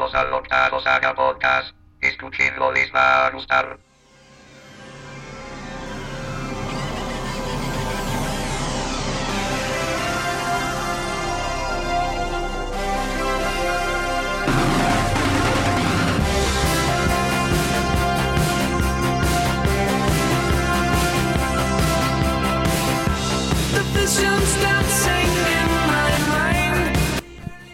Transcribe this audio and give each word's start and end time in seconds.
Al 0.00 0.32
octavo 0.32 0.80
Saga 0.80 1.12
Podcast. 1.12 1.74
Escuchenlo, 2.00 2.70
les 2.70 2.94
va 2.94 3.26
a 3.26 3.30
gustar. 3.30 3.87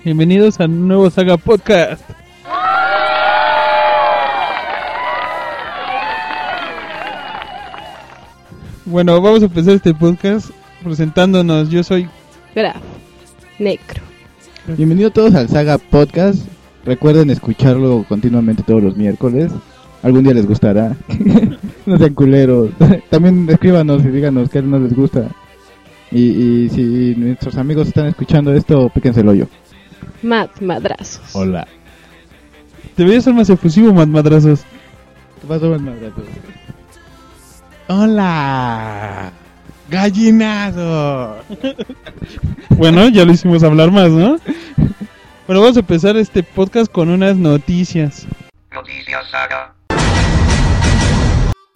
Bienvenidos 0.05 0.61
a 0.61 0.67
un 0.67 0.87
nuevo 0.87 1.09
Saga 1.09 1.39
Podcast. 1.39 2.03
Bueno, 8.85 9.19
vamos 9.23 9.41
a 9.41 9.47
empezar 9.47 9.73
este 9.73 9.95
podcast 9.95 10.51
presentándonos. 10.83 11.71
Yo 11.71 11.83
soy 11.83 12.07
Graf. 12.55 12.77
Necro. 13.59 14.03
Bienvenidos 14.77 15.15
todos 15.15 15.35
al 15.35 15.49
Saga 15.49 15.79
Podcast. 15.79 16.47
Recuerden 16.85 17.31
escucharlo 17.31 18.05
continuamente 18.07 18.63
todos 18.63 18.83
los 18.83 18.99
miércoles. 18.99 19.51
Algún 20.03 20.25
día 20.25 20.35
les 20.35 20.47
gustará. 20.47 20.95
no 21.87 21.97
sean 21.97 22.13
culeros. 22.13 22.69
También 23.09 23.49
escríbanos 23.49 24.05
y 24.05 24.09
díganos 24.09 24.51
qué 24.51 24.61
no 24.61 24.79
les 24.79 24.95
gusta. 24.95 25.31
Y, 26.11 26.21
y 26.21 26.69
si 26.69 27.15
nuestros 27.17 27.57
amigos 27.57 27.89
están 27.89 28.05
escuchando 28.09 28.53
esto, 28.53 28.91
píquense 28.91 29.23
el 29.23 29.29
hoyo. 29.31 29.49
Mad 30.23 30.49
Madrazos. 30.61 31.35
Hola. 31.35 31.67
Debería 32.97 33.21
ser 33.21 33.35
más 33.35 33.51
efusivo, 33.51 33.93
más 33.93 34.07
madrazos. 34.09 34.61
¿Qué 35.41 35.47
pasó, 35.49 35.69
buen 35.69 35.85
madrazo? 35.85 36.23
Hola. 37.89 39.33
Gallinado. 39.91 41.37
Bueno, 42.71 43.09
ya 43.09 43.25
lo 43.25 43.33
hicimos 43.33 43.63
hablar 43.63 43.93
más, 43.93 44.11
¿no? 44.11 44.37
Bueno, 45.47 45.61
vamos 45.61 45.77
a 45.77 45.81
empezar 45.81 46.17
este 46.17 46.43
podcast 46.43 46.91
con 46.91 47.09
unas 47.09 47.37
noticias. 47.37 48.27
Noticias 48.73 49.23
Saga. 49.31 49.75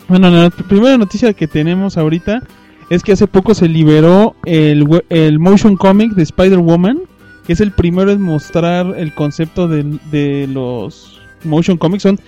Bueno, 0.08 0.28
la 0.30 0.44
not- 0.48 0.66
primera 0.66 0.96
noticia 0.98 1.32
que 1.34 1.46
tenemos 1.46 1.96
ahorita 1.96 2.42
es 2.90 3.02
que 3.04 3.12
hace 3.12 3.28
poco 3.28 3.54
se 3.54 3.68
liberó 3.68 4.34
el, 4.44 4.82
we- 4.84 5.04
el 5.10 5.38
motion 5.38 5.76
comic 5.76 6.12
de 6.14 6.22
Spider-Woman, 6.24 7.02
que 7.48 7.54
es 7.54 7.60
el 7.60 7.72
primero 7.72 8.12
en 8.12 8.20
mostrar 8.20 8.94
el 8.98 9.12
concepto 9.14 9.66
de, 9.68 9.82
de 10.12 10.46
los 10.46 11.18
motion 11.44 11.78
comics. 11.78 12.02
Son 12.02 12.20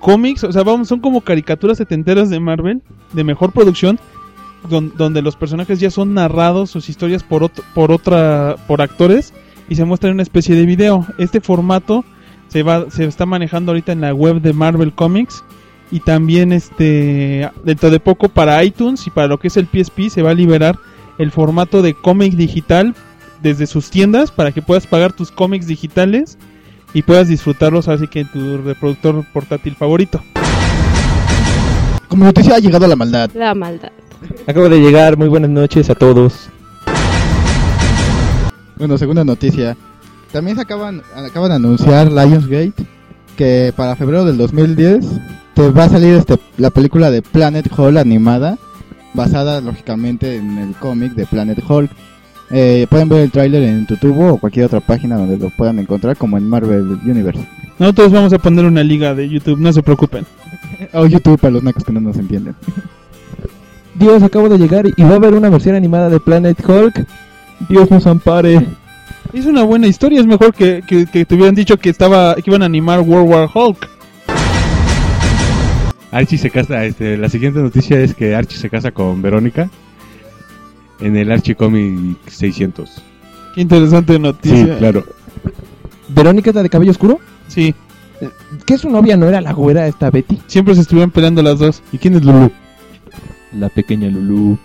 cómics, 0.00 0.42
o 0.42 0.52
sea, 0.52 0.64
vamos, 0.64 0.88
son 0.88 0.98
como 0.98 1.20
caricaturas 1.22 1.78
setenteras 1.78 2.28
de 2.28 2.40
Marvel, 2.40 2.82
de 3.12 3.22
mejor 3.24 3.52
producción, 3.52 4.00
don- 4.68 4.92
donde 4.96 5.22
los 5.22 5.36
personajes 5.36 5.78
ya 5.78 5.90
son 5.92 6.12
narrados, 6.12 6.70
sus 6.70 6.88
historias 6.88 7.22
por, 7.22 7.48
por 7.72 7.92
otra, 7.92 8.56
por 8.66 8.82
actores, 8.82 9.32
y 9.68 9.76
se 9.76 9.84
muestra 9.84 10.10
en 10.10 10.14
una 10.14 10.24
especie 10.24 10.56
de 10.56 10.66
video. 10.66 11.06
Este 11.18 11.40
formato 11.40 12.04
se 12.48 12.64
va, 12.64 12.90
se 12.90 13.04
está 13.04 13.26
manejando 13.26 13.70
ahorita 13.70 13.92
en 13.92 14.00
la 14.00 14.12
web 14.12 14.40
de 14.42 14.52
Marvel 14.52 14.92
Comics 14.92 15.44
y 15.92 16.00
también 16.00 16.50
este 16.52 17.48
dentro 17.64 17.90
de 17.90 18.00
poco 18.00 18.28
para 18.28 18.62
iTunes 18.64 19.06
y 19.06 19.10
para 19.10 19.28
lo 19.28 19.38
que 19.38 19.46
es 19.48 19.56
el 19.56 19.68
PSP 19.72 20.08
se 20.08 20.22
va 20.22 20.30
a 20.32 20.34
liberar 20.34 20.78
el 21.18 21.30
formato 21.30 21.80
de 21.80 21.94
cómic 21.94 22.34
digital 22.34 22.94
desde 23.44 23.66
sus 23.66 23.90
tiendas 23.90 24.30
para 24.32 24.50
que 24.50 24.62
puedas 24.62 24.86
pagar 24.86 25.12
tus 25.12 25.30
cómics 25.30 25.66
digitales 25.66 26.38
y 26.94 27.02
puedas 27.02 27.28
disfrutarlos 27.28 27.88
así 27.88 28.08
que 28.08 28.20
en 28.20 28.32
tu 28.32 28.56
reproductor 28.62 29.22
portátil 29.32 29.76
favorito. 29.76 30.20
Como 32.08 32.24
noticia 32.24 32.56
ha 32.56 32.58
llegado 32.58 32.88
la 32.88 32.96
maldad. 32.96 33.30
La 33.34 33.54
maldad. 33.54 33.92
Acabo 34.46 34.68
de 34.70 34.80
llegar, 34.80 35.18
muy 35.18 35.28
buenas 35.28 35.50
noches 35.50 35.90
a 35.90 35.94
todos. 35.94 36.48
Bueno, 38.76 38.96
segunda 38.96 39.24
noticia. 39.24 39.76
También 40.32 40.56
se 40.56 40.62
acaban, 40.62 41.02
acaban 41.14 41.50
de 41.50 41.56
anunciar 41.56 42.10
Lionsgate 42.10 42.86
que 43.36 43.74
para 43.76 43.94
febrero 43.94 44.24
del 44.24 44.38
2010 44.38 45.04
te 45.54 45.70
va 45.70 45.84
a 45.84 45.88
salir 45.90 46.14
este, 46.14 46.38
la 46.56 46.70
película 46.70 47.10
de 47.10 47.20
Planet 47.20 47.68
Hall 47.76 47.98
animada, 47.98 48.56
basada 49.12 49.60
lógicamente 49.60 50.36
en 50.36 50.58
el 50.58 50.74
cómic 50.76 51.12
de 51.12 51.26
Planet 51.26 51.62
Hall. 51.68 51.90
Eh, 52.50 52.86
pueden 52.90 53.08
ver 53.08 53.22
el 53.22 53.30
tráiler 53.30 53.62
en 53.62 53.86
YouTube 53.86 54.18
o 54.20 54.38
cualquier 54.38 54.66
otra 54.66 54.80
página 54.80 55.16
donde 55.16 55.38
lo 55.38 55.50
puedan 55.50 55.78
encontrar, 55.78 56.16
como 56.16 56.36
en 56.36 56.48
Marvel 56.48 56.98
Universe. 57.04 57.46
Nosotros 57.78 58.12
vamos 58.12 58.32
a 58.32 58.38
poner 58.38 58.64
una 58.64 58.84
liga 58.84 59.14
de 59.14 59.28
YouTube, 59.28 59.58
no 59.58 59.72
se 59.72 59.82
preocupen. 59.82 60.26
O 60.92 61.06
YouTube 61.06 61.38
para 61.38 61.52
los 61.52 61.62
nacos 61.62 61.84
que 61.84 61.92
no 61.92 62.00
nos 62.00 62.16
entienden. 62.16 62.54
Dios, 63.94 64.22
acabo 64.22 64.48
de 64.48 64.58
llegar 64.58 64.86
y 64.86 65.02
va 65.02 65.12
a 65.12 65.14
haber 65.14 65.34
una 65.34 65.48
versión 65.48 65.76
animada 65.76 66.10
de 66.10 66.18
Planet 66.18 66.58
Hulk. 66.68 67.06
Dios 67.68 67.90
nos 67.90 68.06
ampare. 68.06 68.66
Es 69.32 69.46
una 69.46 69.62
buena 69.62 69.86
historia, 69.86 70.20
es 70.20 70.26
mejor 70.26 70.52
que, 70.52 70.82
que, 70.86 71.06
que 71.06 71.24
te 71.24 71.34
hubieran 71.34 71.54
dicho 71.54 71.76
que 71.78 71.90
estaba 71.90 72.34
que 72.34 72.42
iban 72.46 72.62
a 72.62 72.66
animar 72.66 73.00
World 73.00 73.30
War 73.30 73.48
Hulk. 73.52 73.88
Archie 76.10 76.38
se 76.38 76.50
casa, 76.50 76.84
este, 76.84 77.16
la 77.16 77.28
siguiente 77.28 77.60
noticia 77.60 78.00
es 78.00 78.14
que 78.14 78.34
Archie 78.34 78.58
se 78.58 78.70
casa 78.70 78.90
con 78.90 79.22
Verónica 79.22 79.70
en 81.04 81.16
el 81.16 81.30
Archie 81.30 81.54
Comic 81.54 82.18
600. 82.28 83.02
Qué 83.54 83.60
interesante 83.60 84.18
noticia. 84.18 84.64
Sí, 84.64 84.78
claro. 84.78 85.04
¿Verónica 86.08 86.50
es 86.50 86.56
la 86.56 86.62
de 86.62 86.70
cabello 86.70 86.90
oscuro? 86.90 87.18
Sí, 87.48 87.74
¿Qué 88.66 88.78
su 88.78 88.88
novia 88.88 89.16
no 89.16 89.28
era 89.28 89.40
la 89.40 89.52
güera 89.52 89.86
esta 89.86 90.10
Betty? 90.10 90.40
siempre 90.46 90.74
se 90.74 90.82
estuvieron 90.82 91.10
peleando 91.10 91.42
las 91.42 91.58
dos. 91.58 91.82
¿Y 91.92 91.98
quién 91.98 92.14
es 92.14 92.24
Lulu? 92.24 92.50
La 93.52 93.68
pequeña 93.68 94.08
Lulu. 94.08 94.58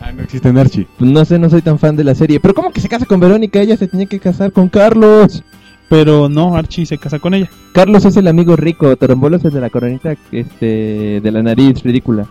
Ah, 0.00 0.12
no 0.12 0.22
existe 0.22 0.48
en 0.48 0.58
Archie. 0.58 0.86
Pues 0.98 1.10
no 1.10 1.24
sé, 1.24 1.38
no 1.38 1.50
soy 1.50 1.62
tan 1.62 1.78
fan 1.78 1.96
de 1.96 2.04
la 2.04 2.14
serie. 2.14 2.40
Pero 2.40 2.54
¿cómo 2.54 2.72
que 2.72 2.80
se 2.80 2.88
casa 2.88 3.06
con 3.06 3.20
Verónica? 3.20 3.60
Ella 3.60 3.76
se 3.76 3.88
tenía 3.88 4.06
que 4.06 4.20
casar 4.20 4.52
con 4.52 4.68
Carlos. 4.68 5.42
Pero 5.88 6.28
no, 6.28 6.56
Archie 6.56 6.86
se 6.86 6.98
casa 6.98 7.18
con 7.18 7.34
ella. 7.34 7.48
Carlos 7.72 8.04
es 8.04 8.16
el 8.16 8.26
amigo 8.26 8.56
rico, 8.56 8.96
Torombolo 8.96 9.36
es 9.36 9.44
el 9.44 9.52
de 9.52 9.60
la 9.60 9.70
coronita 9.70 10.16
este, 10.32 11.20
de 11.20 11.30
la 11.30 11.42
nariz 11.42 11.82
ridícula. 11.82 12.26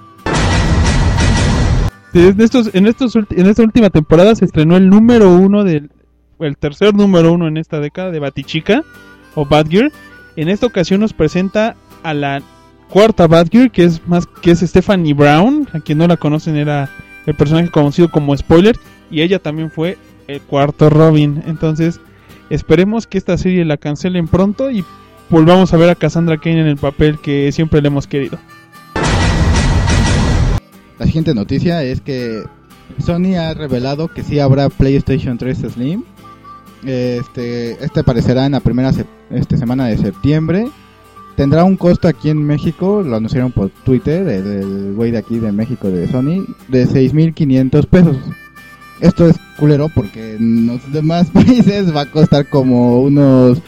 En, 2.16 2.40
estos, 2.40 2.74
en, 2.74 2.88
estos, 2.88 3.14
en 3.14 3.46
esta 3.46 3.62
última 3.62 3.90
temporada 3.90 4.34
se 4.36 4.46
estrenó 4.46 4.78
el 4.78 4.90
número 4.90 5.36
uno 5.36 5.66
del 5.66 5.92
el 6.40 6.56
tercer 6.56 6.94
número 6.94 7.34
uno 7.34 7.46
en 7.50 7.58
esta 7.58 7.82
década 7.82 8.10
de 8.10 8.20
Batichica 8.20 8.84
o 9.36 9.46
Badgear. 9.46 9.92
En 10.38 10.48
esta 10.48 10.66
ocasión 10.66 11.02
nos 11.02 11.12
presenta 11.12 11.76
a 12.04 12.14
la 12.14 12.42
cuarta 12.90 13.28
Badgear 13.28 13.70
que 13.70 13.84
es 13.84 14.08
más 14.08 14.28
que 14.28 14.52
es 14.52 14.62
Stephanie 14.62 15.14
Brown, 15.14 15.68
a 15.74 15.82
quien 15.82 15.98
no 15.98 16.08
la 16.08 16.16
conocen 16.16 16.56
era 16.56 16.90
el 17.26 17.36
personaje 17.36 17.70
conocido 17.70 18.10
como 18.10 18.36
Spoiler 18.38 18.78
y 19.12 19.22
ella 19.22 19.40
también 19.40 19.70
fue 19.70 19.98
el 20.30 20.40
cuarto 20.40 20.90
Robin. 20.90 21.44
Entonces 21.46 22.00
esperemos 22.50 23.08
que 23.08 23.18
esta 23.18 23.38
serie 23.38 23.66
la 23.66 23.76
cancelen 23.76 24.30
pronto 24.30 24.72
y 24.72 24.86
volvamos 25.30 25.74
a 25.74 25.78
ver 25.78 25.90
a 25.90 25.96
Cassandra 25.96 26.38
Kane 26.38 26.62
en 26.62 26.68
el 26.68 26.78
papel 26.78 27.20
que 27.20 27.52
siempre 27.52 27.82
le 27.82 27.90
hemos 27.90 28.08
querido. 28.08 28.38
La 31.00 31.06
siguiente 31.06 31.34
noticia 31.34 31.84
es 31.84 32.02
que 32.02 32.44
Sony 33.00 33.36
ha 33.38 33.54
revelado 33.54 34.08
que 34.08 34.24
sí 34.24 34.40
habrá 34.40 34.70
PlayStation 34.70 35.38
3 35.38 35.58
Slim. 35.74 36.04
Este, 36.86 37.84
este 37.84 38.00
aparecerá 38.02 38.46
en 38.46 38.54
la 38.54 38.60
primera 38.60 38.92
este, 39.32 39.58
semana 39.58 39.88
de 39.88 39.98
septiembre. 39.98 40.70
Tendrá 41.36 41.66
un 41.66 41.76
costo 41.76 42.08
aquí 42.08 42.30
en 42.30 42.42
México, 42.42 43.04
lo 43.04 43.18
anunciaron 43.18 43.52
por 43.52 43.70
Twitter, 43.70 44.26
el 44.30 44.46
el 44.48 44.94
güey 44.94 45.12
de 45.12 45.18
aquí 45.18 45.38
de 45.38 45.52
México 45.52 45.90
de 45.90 46.08
Sony, 46.08 46.46
de 46.70 46.88
6.500 46.88 47.88
pesos. 47.88 48.18
Esto 49.02 49.28
es 49.28 49.36
culero 49.60 49.90
porque 49.94 50.36
en 50.36 50.68
los 50.68 50.92
demás 50.94 51.30
países 51.34 51.94
va 51.94 52.02
a 52.02 52.12
costar 52.12 52.48
como 52.48 53.02
unos 53.02 53.62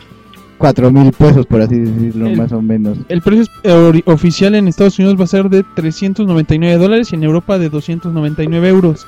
4.000 0.59 1.12
pesos, 1.13 1.45
por 1.45 1.62
así 1.62 1.77
decirlo, 1.80 2.27
El- 2.27 2.38
más 2.38 2.51
o 2.51 2.62
menos. 2.62 2.98
El 3.09 3.21
precio 3.21 3.45
eh, 3.63 4.01
oficial 4.06 4.56
en 4.56 4.68
Estados 4.68 4.98
Unidos 5.00 5.19
va 5.19 5.25
a 5.25 5.27
ser 5.27 5.50
de 5.50 5.63
399 5.75 6.77
dólares 6.77 7.12
y 7.12 7.15
en 7.15 7.24
Europa 7.24 7.57
de 7.59 7.69
299 7.69 8.68
euros. 8.69 9.06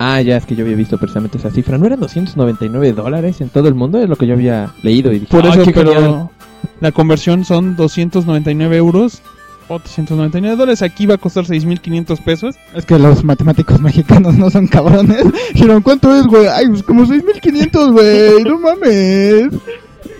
Ah, 0.00 0.20
ya 0.20 0.36
es 0.36 0.46
que 0.46 0.54
yo 0.54 0.64
había 0.64 0.76
visto 0.76 0.96
precisamente 0.98 1.38
esa 1.38 1.50
cifra. 1.50 1.76
¿No 1.76 1.86
eran 1.86 1.98
299 1.98 2.92
dólares 2.92 3.40
en 3.40 3.48
todo 3.48 3.66
el 3.66 3.74
mundo? 3.74 3.98
Es 4.00 4.08
lo 4.08 4.14
que 4.16 4.28
yo 4.28 4.34
había 4.34 4.72
leído 4.82 5.12
y 5.12 5.18
dije, 5.20 5.30
Por 5.32 5.44
"Ay, 5.44 5.60
eso, 5.60 5.70
pero 5.74 5.92
genial". 5.92 6.28
la 6.80 6.92
conversión 6.92 7.44
son 7.44 7.74
299 7.74 8.76
euros 8.76 9.22
o 9.66 9.80
399 9.80 10.54
dólares. 10.56 10.82
Aquí 10.82 11.04
va 11.06 11.14
a 11.16 11.18
costar 11.18 11.46
6.500 11.46 12.22
pesos. 12.22 12.54
Es 12.76 12.86
que 12.86 12.96
los 12.96 13.24
matemáticos 13.24 13.80
mexicanos 13.80 14.36
no 14.38 14.50
son 14.50 14.68
cabrones. 14.68 15.24
Dijeron, 15.52 15.82
¿cuánto 15.82 16.14
es, 16.14 16.26
güey? 16.28 16.46
Ay, 16.46 16.68
pues 16.68 16.84
como 16.84 17.04
6.500, 17.04 17.90
güey. 17.92 18.44
No 18.44 18.60
mames. 18.60 19.48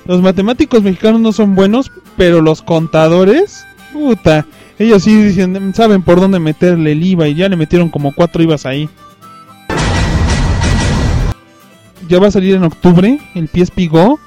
Los 0.09 0.23
matemáticos 0.23 0.83
mexicanos 0.83 1.21
no 1.21 1.33
son 1.33 1.55
buenos, 1.55 1.93
pero 2.17 2.41
los 2.41 2.63
contadores, 2.63 3.65
puta, 3.93 4.47
ellos 4.79 5.05
sí 5.05 5.15
dicen, 5.15 5.75
saben 5.75 6.03
por 6.03 6.19
dónde 6.19 6.41
meterle 6.41 6.93
el 6.93 7.05
IVA 7.05 7.29
y 7.29 7.35
ya 7.35 7.49
le 7.49 7.57
metieron 7.57 7.91
como 7.91 8.13
cuatro 8.13 8.43
IVAs 8.43 8.67
ahí. 8.67 8.89
Ya 12.09 12.19
va 12.19 12.29
a 12.29 12.31
salir 12.31 12.57
en 12.57 12.65
octubre 12.65 13.21
el 13.35 13.49
PSP 13.49 13.91
Go 13.91 14.19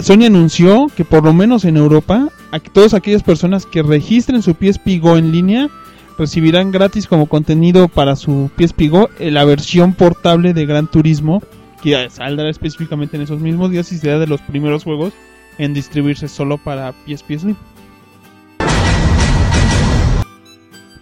Sony 0.00 0.24
anunció 0.26 0.86
que 0.96 1.04
por 1.04 1.24
lo 1.24 1.34
menos 1.34 1.64
en 1.64 1.76
Europa, 1.76 2.28
a 2.52 2.60
todas 2.60 2.94
aquellas 2.94 3.22
personas 3.22 3.66
que 3.66 3.82
registren 3.82 4.42
su 4.42 4.52
PSP 4.52 5.00
Go 5.00 5.16
en 5.16 5.32
línea 5.32 5.68
recibirán 6.16 6.70
gratis 6.70 7.06
como 7.06 7.26
contenido 7.26 7.88
para 7.88 8.16
su 8.16 8.50
PSP 8.56 8.88
Go 8.88 9.08
eh, 9.18 9.30
la 9.30 9.44
versión 9.44 9.92
portable 9.92 10.54
de 10.54 10.66
Gran 10.66 10.86
Turismo 10.86 11.42
que 11.82 12.08
saldrá 12.10 12.48
específicamente 12.48 13.16
en 13.16 13.22
esos 13.22 13.40
mismos 13.40 13.70
días 13.70 13.90
y 13.92 13.98
será 13.98 14.18
de 14.18 14.26
los 14.26 14.40
primeros 14.42 14.84
juegos 14.84 15.12
en 15.58 15.74
distribuirse 15.74 16.28
solo 16.28 16.58
para 16.58 16.92
PSP 17.06 17.38
Slim. 17.38 17.56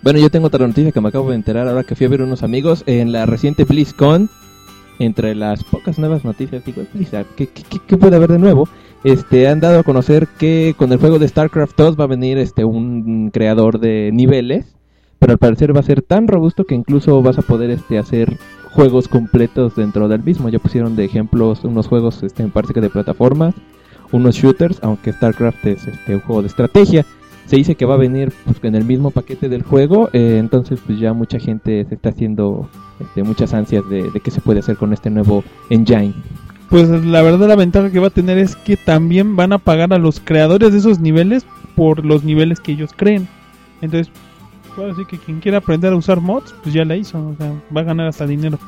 Bueno, 0.03 0.21
yo 0.21 0.31
tengo 0.31 0.47
otra 0.47 0.67
noticia 0.67 0.93
que 0.93 1.01
me 1.01 1.09
acabo 1.09 1.31
de 1.31 1.37
enterar 1.37 1.67
ahora 1.67 1.83
que 1.83 1.97
fui 1.97 2.07
a 2.07 2.09
ver 2.09 2.23
unos 2.23 2.43
amigos 2.43 2.85
en 2.87 3.13
la 3.13 3.27
reciente 3.27 3.65
BlizzCon. 3.65 4.31
Entre 4.99 5.35
las 5.35 5.63
pocas 5.65 5.99
nuevas 5.99 6.25
noticias, 6.25 6.65
digo, 6.65 6.83
Blizzard, 6.95 7.27
¿qué, 7.37 7.49
qué, 7.49 7.63
qué- 7.69 7.81
qué 7.87 7.97
puede 7.99 8.17
haber 8.17 8.31
de 8.31 8.39
nuevo? 8.39 8.67
Este, 9.05 9.47
han 9.47 9.61
dado 9.61 9.81
a 9.81 9.83
conocer 9.83 10.27
que 10.39 10.75
con 10.79 10.91
el 10.91 10.99
juego 10.99 11.19
de 11.19 11.29
StarCraft 11.29 11.77
2 11.77 12.01
va 12.01 12.05
a 12.05 12.07
venir 12.07 12.39
este 12.39 12.65
un 12.65 13.31
creador 13.31 13.79
de 13.79 14.11
niveles, 14.15 14.75
pero 15.19 15.33
al 15.33 15.39
parecer 15.39 15.77
va 15.77 15.81
a 15.81 15.83
ser 15.83 16.01
tan 16.01 16.27
robusto 16.29 16.65
que 16.65 16.75
incluso 16.75 17.21
vas 17.21 17.37
a 17.39 17.43
poder 17.43 17.69
este 17.71 17.99
hacer 17.99 18.39
juegos 18.77 19.09
completos 19.09 19.75
dentro 19.75 20.07
del 20.07 20.23
mismo. 20.23 20.49
Ya 20.49 20.61
pusieron 20.61 20.95
de 20.95 21.05
ejemplos 21.05 21.65
unos 21.65 21.89
juegos, 21.89 22.23
este, 22.23 22.45
me 22.45 22.51
parece 22.51 22.75
que 22.75 22.81
de 22.81 22.91
plataformas, 22.91 23.55
unos 24.13 24.37
shooters, 24.37 24.79
aunque 24.83 25.13
StarCraft 25.13 25.67
es 25.67 25.89
este 25.89 26.15
un 26.15 26.21
juego 26.21 26.43
de 26.43 26.49
estrategia 26.49 27.05
se 27.47 27.57
dice 27.57 27.77
que 27.77 27.85
va 27.85 27.95
a 27.95 27.99
venir 27.99 28.33
pues, 28.45 28.59
en 28.63 28.75
el 28.75 28.85
mismo 28.85 29.11
paquete 29.13 29.49
del 29.49 29.63
juego, 29.63 30.11
eh, 30.13 30.39
entonces 30.39 30.81
pues 30.85 30.99
ya 30.99 31.13
mucha 31.13 31.39
gente 31.39 31.85
se 31.89 31.95
está 31.95 32.09
haciendo 32.09 32.69
este, 33.01 33.23
muchas 33.23 33.55
ansias 33.55 33.89
de, 33.89 34.11
de 34.11 34.21
qué 34.21 34.31
se 34.31 34.41
puede 34.41 34.61
hacer 34.61 34.77
con 34.77 34.93
este 34.93 35.11
nuevo 35.11 35.45
engine. 35.71 36.13
Pues 36.69 36.89
la 36.89 37.23
verdad 37.23 37.47
la 37.47 37.55
ventaja 37.55 37.91
que 37.91 38.01
va 38.01 38.09
a 38.09 38.11
tener 38.11 38.39
es 38.39 38.57
que 38.57 38.77
también 38.77 39.37
van 39.37 39.53
a 39.53 39.59
pagar 39.59 39.93
a 39.93 39.99
los 39.99 40.19
creadores 40.19 40.73
de 40.73 40.79
esos 40.79 40.99
niveles 40.99 41.47
por 41.77 42.05
los 42.05 42.25
niveles 42.25 42.59
que 42.59 42.73
ellos 42.73 42.91
creen. 42.97 43.29
Entonces, 43.81 44.13
puedo 44.77 44.89
decir 44.89 45.07
que 45.07 45.19
quien 45.19 45.41
quiera 45.41 45.59
aprender 45.59 45.93
a 45.93 45.97
usar 45.97 46.21
mods, 46.21 46.55
pues 46.63 46.75
ya 46.75 46.85
la 46.85 46.95
hizo, 46.95 47.19
o 47.19 47.35
sea, 47.37 47.51
va 47.75 47.81
a 47.81 47.85
ganar 47.85 48.07
hasta 48.07 48.27
dinero. 48.27 48.59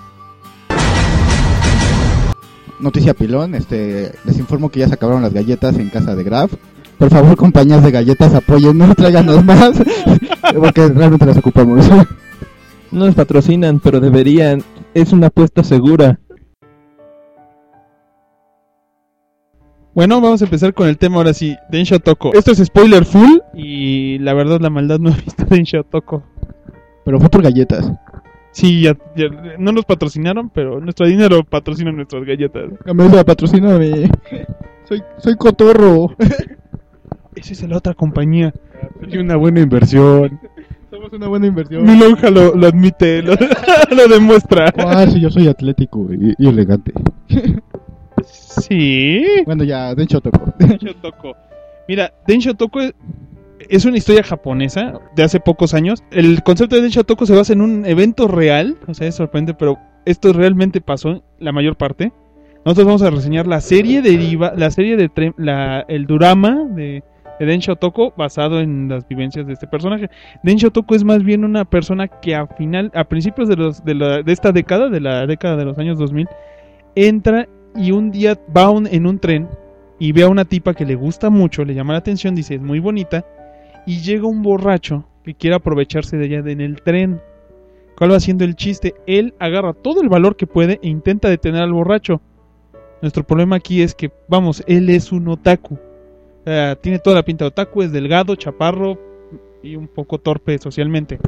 Noticia 2.81 3.13
pilón, 3.13 3.55
este, 3.55 4.13
les 4.25 4.39
informo 4.39 4.71
que 4.71 4.81
ya 4.81 4.89
se 4.89 4.95
acabaron 4.95 5.23
las 5.23 5.35
galletas 5.35 5.77
en 5.77 5.91
casa 5.91 6.17
de 6.17 6.25
Graf. 6.25 6.55
Por 6.97 7.11
favor, 7.11 7.37
compañías 7.37 7.83
de 7.85 7.91
galletas, 7.91 8.35
apóyennos, 8.35 8.97
tráiganos 8.97 9.45
más, 9.45 9.73
porque 10.57 10.89
realmente 10.89 11.27
las 11.27 11.37
ocupamos. 11.37 11.87
No 12.91 13.05
nos 13.05 13.15
patrocinan, 13.15 13.79
pero 13.79 14.01
deberían. 14.01 14.63
Es 14.95 15.13
una 15.13 15.27
apuesta 15.27 15.63
segura. 15.63 16.19
Bueno, 19.99 20.21
vamos 20.21 20.41
a 20.41 20.45
empezar 20.45 20.73
con 20.75 20.87
el 20.87 20.97
tema 20.97 21.17
ahora 21.17 21.35
sí, 21.35 21.57
Densho 21.73 21.99
Toko. 21.99 22.33
Esto 22.33 22.53
es 22.53 22.59
spoiler 22.65 23.05
full 23.05 23.39
y 23.53 24.17
la 24.21 24.33
verdad 24.33 24.61
la 24.61 24.71
maldad 24.71 25.01
no 25.01 25.11
ha 25.11 25.17
visto 25.25 25.45
Densho 25.47 25.83
Toko. 25.83 26.23
Pero 27.05 27.19
fue 27.19 27.29
por 27.29 27.43
galletas. 27.43 27.91
Sí, 28.53 28.83
ya, 28.83 28.97
ya- 29.17 29.57
no 29.59 29.73
nos 29.73 29.85
patrocinaron, 29.87 30.51
pero 30.51 30.79
nuestro 30.79 31.05
dinero 31.05 31.43
patrocina 31.43 31.91
nuestras 31.91 32.25
galletas. 32.25 32.71
Camisa, 32.85 33.25
patrocíname. 33.25 34.09
Soy, 34.85 35.03
soy 35.17 35.35
cotorro. 35.35 36.15
Esa 37.35 37.53
es 37.55 37.69
la 37.69 37.79
otra 37.79 37.93
compañía. 37.93 38.55
Sería 39.01 39.21
una 39.21 39.35
buena 39.35 39.59
inversión. 39.63 40.39
Somos 40.91 41.13
una 41.13 41.27
buena 41.27 41.49
inversión. 41.49 41.83
Mi 41.85 41.99
lonja 41.99 42.31
lo, 42.31 42.55
lo 42.55 42.69
admite, 42.69 43.21
lo, 43.21 43.35
lo 43.97 44.07
demuestra. 44.07 44.73
Ah, 44.79 45.09
sí, 45.09 45.21
yo 45.21 45.29
soy 45.29 45.49
atlético 45.49 46.07
y, 46.13 46.35
y 46.39 46.47
elegante. 46.47 46.93
Sí. 48.33 49.25
Bueno, 49.47 49.65
ya, 49.65 49.95
de 49.95 50.03
hecho 50.05 50.21
toco. 50.21 50.53
Densho 50.59 50.95
Toko. 51.01 51.37
Mira, 51.89 52.13
Densho 52.27 52.55
Toko 52.55 52.81
es, 52.81 52.95
es 53.69 53.85
una 53.85 53.97
historia 53.99 54.23
japonesa 54.23 55.01
de 55.17 55.23
hace 55.23 55.41
pocos 55.41 55.75
años. 55.75 56.03
El 56.11 56.43
concepto 56.43 56.77
de 56.77 56.83
Densho 56.83 57.05
Toko 57.05 57.27
se 57.27 57.35
basa 57.35 57.53
en 57.53 57.61
un 57.63 57.87
evento 57.87 58.29
real. 58.29 58.77
O 58.87 58.95
sea, 58.95 59.07
es 59.07 59.15
sorprendente, 59.15 59.57
pero 59.59 59.79
esto 60.05 60.33
realmente 60.33 60.81
pasó 60.81 61.23
la 61.39 61.53
mayor 61.53 61.77
parte. 61.77 62.13
Nosotros 62.65 62.87
vamos 62.87 63.03
a 63.03 63.11
reseñar 63.11 63.47
la 63.47 63.61
serie 63.61 64.03
deriva, 64.03 64.53
la 64.57 64.71
serie 64.71 64.97
de 64.97 65.11
la, 65.39 65.81
el 65.89 66.07
drama 66.07 66.67
de, 66.71 67.03
de 67.39 67.47
Densho 67.47 67.77
Toko 67.77 68.13
basado 68.17 68.61
en 68.61 68.89
las 68.89 69.07
vivencias 69.09 69.47
de 69.47 69.53
este 69.55 69.67
personaje. 69.67 70.11
Densho 70.43 70.71
Toko 70.71 70.95
es 70.95 71.05
más 71.05 71.23
bien 71.23 71.45
una 71.45 71.65
persona 71.65 72.09
que 72.09 72.35
a 72.35 72.47
final, 72.47 72.91
a 72.95 73.05
principios 73.05 73.49
de 73.49 73.57
los 73.57 73.85
de, 73.85 73.95
la- 73.95 74.23
de 74.23 74.33
esta 74.33 74.53
década, 74.53 74.91
de 74.91 75.01
la 75.01 75.27
década 75.27 75.57
de 75.57 75.65
los 75.65 75.79
años 75.79 75.99
2000, 75.99 76.27
entra 76.97 77.49
y 77.75 77.93
un 77.93 78.11
día 78.11 78.39
va 78.57 78.71
un- 78.71 78.87
en 78.87 79.07
un 79.07 79.19
tren 79.19 79.49
y 79.99 80.13
ve 80.13 80.23
a 80.23 80.29
una 80.29 80.45
tipa 80.45 80.75
que 80.75 80.85
le 80.87 80.95
gusta 80.95 81.31
mucho, 81.31 81.65
le 81.65 81.75
llama 81.75 81.93
la 81.95 81.99
atención, 82.01 82.35
dice 82.35 82.55
es 82.55 82.63
muy 82.63 82.79
bonita, 82.81 83.25
y 83.87 84.01
llega 84.01 84.27
un 84.27 84.43
borracho 84.43 85.05
que 85.25 85.35
quiere 85.35 85.57
aprovecharse 85.57 86.17
de 86.17 86.27
ella 86.27 86.39
en 86.51 86.61
el 86.61 86.83
tren. 86.83 87.21
¿Cuál 87.97 88.13
va 88.13 88.21
siendo 88.21 88.45
el 88.45 88.55
chiste? 88.55 88.95
Él 89.07 89.35
agarra 89.41 89.73
todo 89.73 90.03
el 90.03 90.09
valor 90.09 90.37
que 90.37 90.47
puede 90.47 90.79
e 90.83 90.89
intenta 90.89 91.29
detener 91.29 91.63
al 91.63 91.73
borracho. 91.73 92.21
Nuestro 93.03 93.25
problema 93.25 93.57
aquí 93.57 93.83
es 93.83 93.95
que, 93.95 94.11
vamos, 94.29 94.63
él 94.67 94.89
es 94.91 95.11
un 95.11 95.27
otaku. 95.29 95.79
Tiene 96.81 96.99
toda 97.01 97.17
la 97.17 97.25
pinta 97.25 97.45
de 97.45 97.49
otaku, 97.49 97.83
es 97.83 97.93
delgado, 97.93 98.35
chaparro 98.37 98.99
y 99.63 99.77
un 99.77 99.89
poco 99.89 100.19
torpe 100.19 100.57
socialmente. 100.59 101.19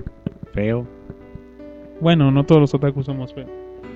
Feo. 0.54 0.86
Bueno, 2.00 2.31
no 2.31 2.46
todos 2.46 2.60
los 2.60 2.75
otakus 2.75 3.06
somos 3.06 3.34
feos. 3.34 3.50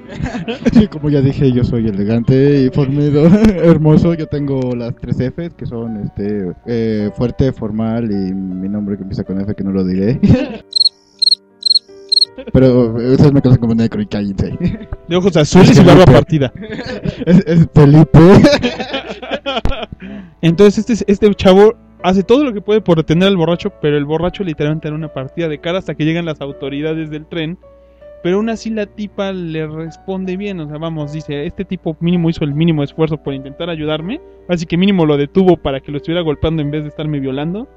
Sí, 0.72 0.88
como 0.88 1.10
ya 1.10 1.20
dije, 1.20 1.52
yo 1.52 1.64
soy 1.64 1.86
elegante 1.86 2.62
y 2.62 2.70
formido, 2.70 3.26
hermoso. 3.62 4.14
Yo 4.14 4.26
tengo 4.26 4.74
las 4.74 4.94
tres 4.96 5.16
Fs, 5.18 5.54
que 5.54 5.66
son 5.66 5.96
este 5.98 6.52
eh, 6.66 7.10
fuerte, 7.16 7.52
formal 7.52 8.10
y 8.10 8.34
mi 8.34 8.68
nombre 8.68 8.96
que 8.96 9.02
empieza 9.02 9.24
con 9.24 9.40
F, 9.40 9.54
que 9.54 9.64
no 9.64 9.72
lo 9.72 9.84
diré. 9.84 10.20
Pero 12.52 12.94
ustedes 12.94 13.32
me 13.32 13.40
conocen 13.40 13.60
como 13.60 13.74
Necro 13.74 14.02
y 14.02 14.06
cállense. 14.06 14.58
De 15.08 15.16
ojos 15.16 15.36
azules 15.36 15.78
y 15.78 15.84
barba 15.84 16.04
partida. 16.04 16.52
Es, 17.26 17.44
es 17.46 17.68
Felipe. 17.72 18.18
Entonces 20.42 20.90
este, 20.90 21.10
este 21.10 21.34
chavo 21.34 21.74
hace 22.02 22.22
todo 22.22 22.44
lo 22.44 22.52
que 22.52 22.60
puede 22.60 22.80
por 22.80 22.98
detener 22.98 23.28
al 23.28 23.36
borracho, 23.36 23.72
pero 23.80 23.96
el 23.96 24.04
borracho 24.04 24.44
literalmente 24.44 24.88
da 24.88 24.94
una 24.94 25.12
partida 25.12 25.48
de 25.48 25.58
cara 25.58 25.78
hasta 25.78 25.94
que 25.94 26.04
llegan 26.04 26.26
las 26.26 26.40
autoridades 26.40 27.08
del 27.08 27.26
tren. 27.26 27.58
Pero 28.24 28.38
aún 28.38 28.48
así 28.48 28.70
la 28.70 28.86
tipa 28.86 29.32
le 29.34 29.66
responde 29.66 30.38
bien, 30.38 30.58
o 30.58 30.66
sea, 30.66 30.78
vamos, 30.78 31.12
dice, 31.12 31.44
este 31.44 31.62
tipo 31.62 31.94
mínimo 32.00 32.30
hizo 32.30 32.42
el 32.42 32.54
mínimo 32.54 32.82
esfuerzo 32.82 33.18
por 33.18 33.34
intentar 33.34 33.68
ayudarme, 33.68 34.18
así 34.48 34.64
que 34.64 34.78
mínimo 34.78 35.04
lo 35.04 35.18
detuvo 35.18 35.58
para 35.58 35.80
que 35.80 35.92
lo 35.92 35.98
estuviera 35.98 36.22
golpeando 36.22 36.62
en 36.62 36.70
vez 36.70 36.84
de 36.84 36.88
estarme 36.88 37.20
violando. 37.20 37.68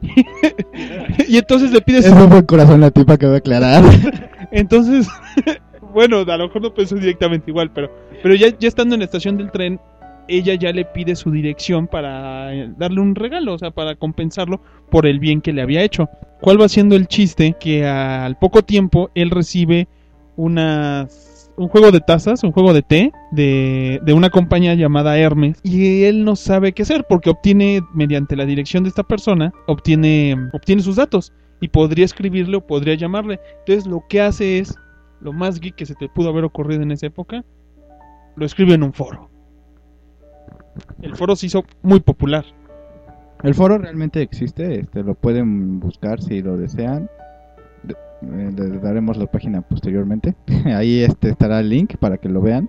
y 1.28 1.36
entonces 1.36 1.70
le 1.70 1.82
pide 1.82 1.98
Es 1.98 2.08
un 2.08 2.30
buen 2.30 2.46
corazón 2.46 2.80
la 2.80 2.90
tipa 2.90 3.18
que 3.18 3.26
voy 3.26 3.34
a 3.34 3.38
aclarar. 3.38 3.84
Entonces, 4.52 5.06
bueno, 5.92 6.20
a 6.20 6.36
lo 6.38 6.46
mejor 6.46 6.62
no 6.62 6.72
pensó 6.72 6.94
directamente 6.94 7.50
igual, 7.50 7.70
pero, 7.70 7.90
pero 8.22 8.34
ya, 8.34 8.48
ya 8.58 8.68
estando 8.68 8.94
en 8.94 9.00
la 9.00 9.04
estación 9.04 9.36
del 9.36 9.50
tren, 9.50 9.78
ella 10.30 10.54
ya 10.54 10.72
le 10.72 10.84
pide 10.84 11.16
su 11.16 11.30
dirección 11.30 11.86
para 11.86 12.54
eh, 12.54 12.70
darle 12.78 13.00
un 13.00 13.14
regalo, 13.14 13.54
o 13.54 13.58
sea, 13.58 13.70
para 13.72 13.96
compensarlo 13.96 14.62
por 14.90 15.06
el 15.06 15.18
bien 15.18 15.40
que 15.40 15.52
le 15.52 15.62
había 15.62 15.82
hecho. 15.82 16.08
¿Cuál 16.40 16.60
va 16.60 16.68
siendo 16.68 16.96
el 16.96 17.08
chiste? 17.08 17.56
Que 17.58 17.86
al 17.86 18.38
poco 18.38 18.62
tiempo 18.62 19.10
él 19.14 19.30
recibe 19.30 19.88
unas, 20.36 21.52
un 21.56 21.68
juego 21.68 21.90
de 21.90 22.00
tazas, 22.00 22.44
un 22.44 22.52
juego 22.52 22.72
de 22.72 22.82
té 22.82 23.12
de, 23.32 24.00
de 24.02 24.12
una 24.12 24.30
compañía 24.30 24.74
llamada 24.74 25.18
Hermes 25.18 25.60
y 25.62 26.04
él 26.04 26.24
no 26.24 26.36
sabe 26.36 26.72
qué 26.72 26.82
hacer 26.82 27.04
porque 27.08 27.30
obtiene, 27.30 27.82
mediante 27.92 28.36
la 28.36 28.46
dirección 28.46 28.84
de 28.84 28.88
esta 28.88 29.02
persona, 29.02 29.52
obtiene, 29.66 30.36
obtiene 30.52 30.82
sus 30.82 30.96
datos 30.96 31.32
y 31.60 31.68
podría 31.68 32.04
escribirle 32.04 32.56
o 32.56 32.66
podría 32.66 32.94
llamarle. 32.94 33.40
Entonces 33.58 33.86
lo 33.86 34.04
que 34.08 34.20
hace 34.22 34.60
es, 34.60 34.74
lo 35.20 35.32
más 35.32 35.60
geek 35.60 35.74
que 35.74 35.86
se 35.86 35.94
te 35.94 36.08
pudo 36.08 36.30
haber 36.30 36.44
ocurrido 36.44 36.82
en 36.82 36.92
esa 36.92 37.06
época, 37.06 37.44
lo 38.36 38.46
escribe 38.46 38.74
en 38.74 38.82
un 38.82 38.92
foro. 38.92 39.28
El 41.02 41.14
foro 41.16 41.36
se 41.36 41.46
hizo 41.46 41.64
muy 41.82 42.00
popular. 42.00 42.44
El 43.42 43.54
foro 43.54 43.78
realmente 43.78 44.20
existe, 44.22 44.80
este 44.80 45.02
lo 45.02 45.14
pueden 45.14 45.80
buscar 45.80 46.20
si 46.20 46.42
lo 46.42 46.56
desean. 46.56 47.08
De- 47.82 47.94
eh, 48.22 48.52
les 48.54 48.82
daremos 48.82 49.16
la 49.16 49.26
página 49.26 49.62
posteriormente. 49.62 50.34
Ahí 50.66 51.02
este 51.02 51.30
estará 51.30 51.60
el 51.60 51.70
link 51.70 51.96
para 51.96 52.18
que 52.18 52.28
lo 52.28 52.40
vean. 52.42 52.68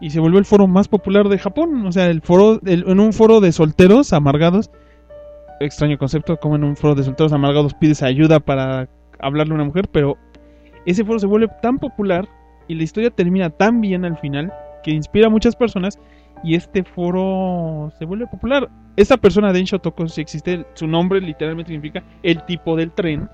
Y 0.00 0.10
se 0.10 0.20
volvió 0.20 0.38
el 0.38 0.44
foro 0.44 0.66
más 0.68 0.88
popular 0.88 1.28
de 1.28 1.38
Japón. 1.38 1.84
O 1.86 1.92
sea, 1.92 2.06
el 2.06 2.22
foro, 2.22 2.60
el- 2.64 2.84
en 2.88 3.00
un 3.00 3.12
foro 3.12 3.40
de 3.40 3.52
solteros 3.52 4.12
amargados. 4.12 4.70
Extraño 5.60 5.98
concepto, 5.98 6.36
como 6.38 6.54
en 6.56 6.64
un 6.64 6.76
foro 6.76 6.94
de 6.94 7.02
solteros 7.02 7.32
amargados 7.32 7.74
pides 7.74 8.02
ayuda 8.02 8.38
para 8.40 8.88
hablarle 9.18 9.52
a 9.52 9.56
una 9.56 9.64
mujer, 9.64 9.88
pero 9.90 10.16
ese 10.86 11.04
foro 11.04 11.18
se 11.18 11.26
vuelve 11.26 11.48
tan 11.60 11.78
popular 11.78 12.28
y 12.68 12.76
la 12.76 12.84
historia 12.84 13.10
termina 13.10 13.50
tan 13.50 13.80
bien 13.80 14.04
al 14.04 14.16
final 14.18 14.52
que 14.84 14.92
inspira 14.92 15.26
a 15.26 15.30
muchas 15.30 15.56
personas 15.56 15.98
y 16.42 16.54
este 16.54 16.84
foro 16.84 17.92
se 17.98 18.04
vuelve 18.04 18.26
popular. 18.26 18.68
Esta 18.96 19.16
persona 19.16 19.52
de 19.52 19.64
Toko, 19.64 20.08
si 20.08 20.20
existe, 20.20 20.66
su 20.74 20.86
nombre 20.86 21.20
literalmente 21.20 21.70
significa 21.72 22.02
el 22.22 22.44
tipo 22.46 22.76
del 22.76 22.90
tren. 22.92 23.28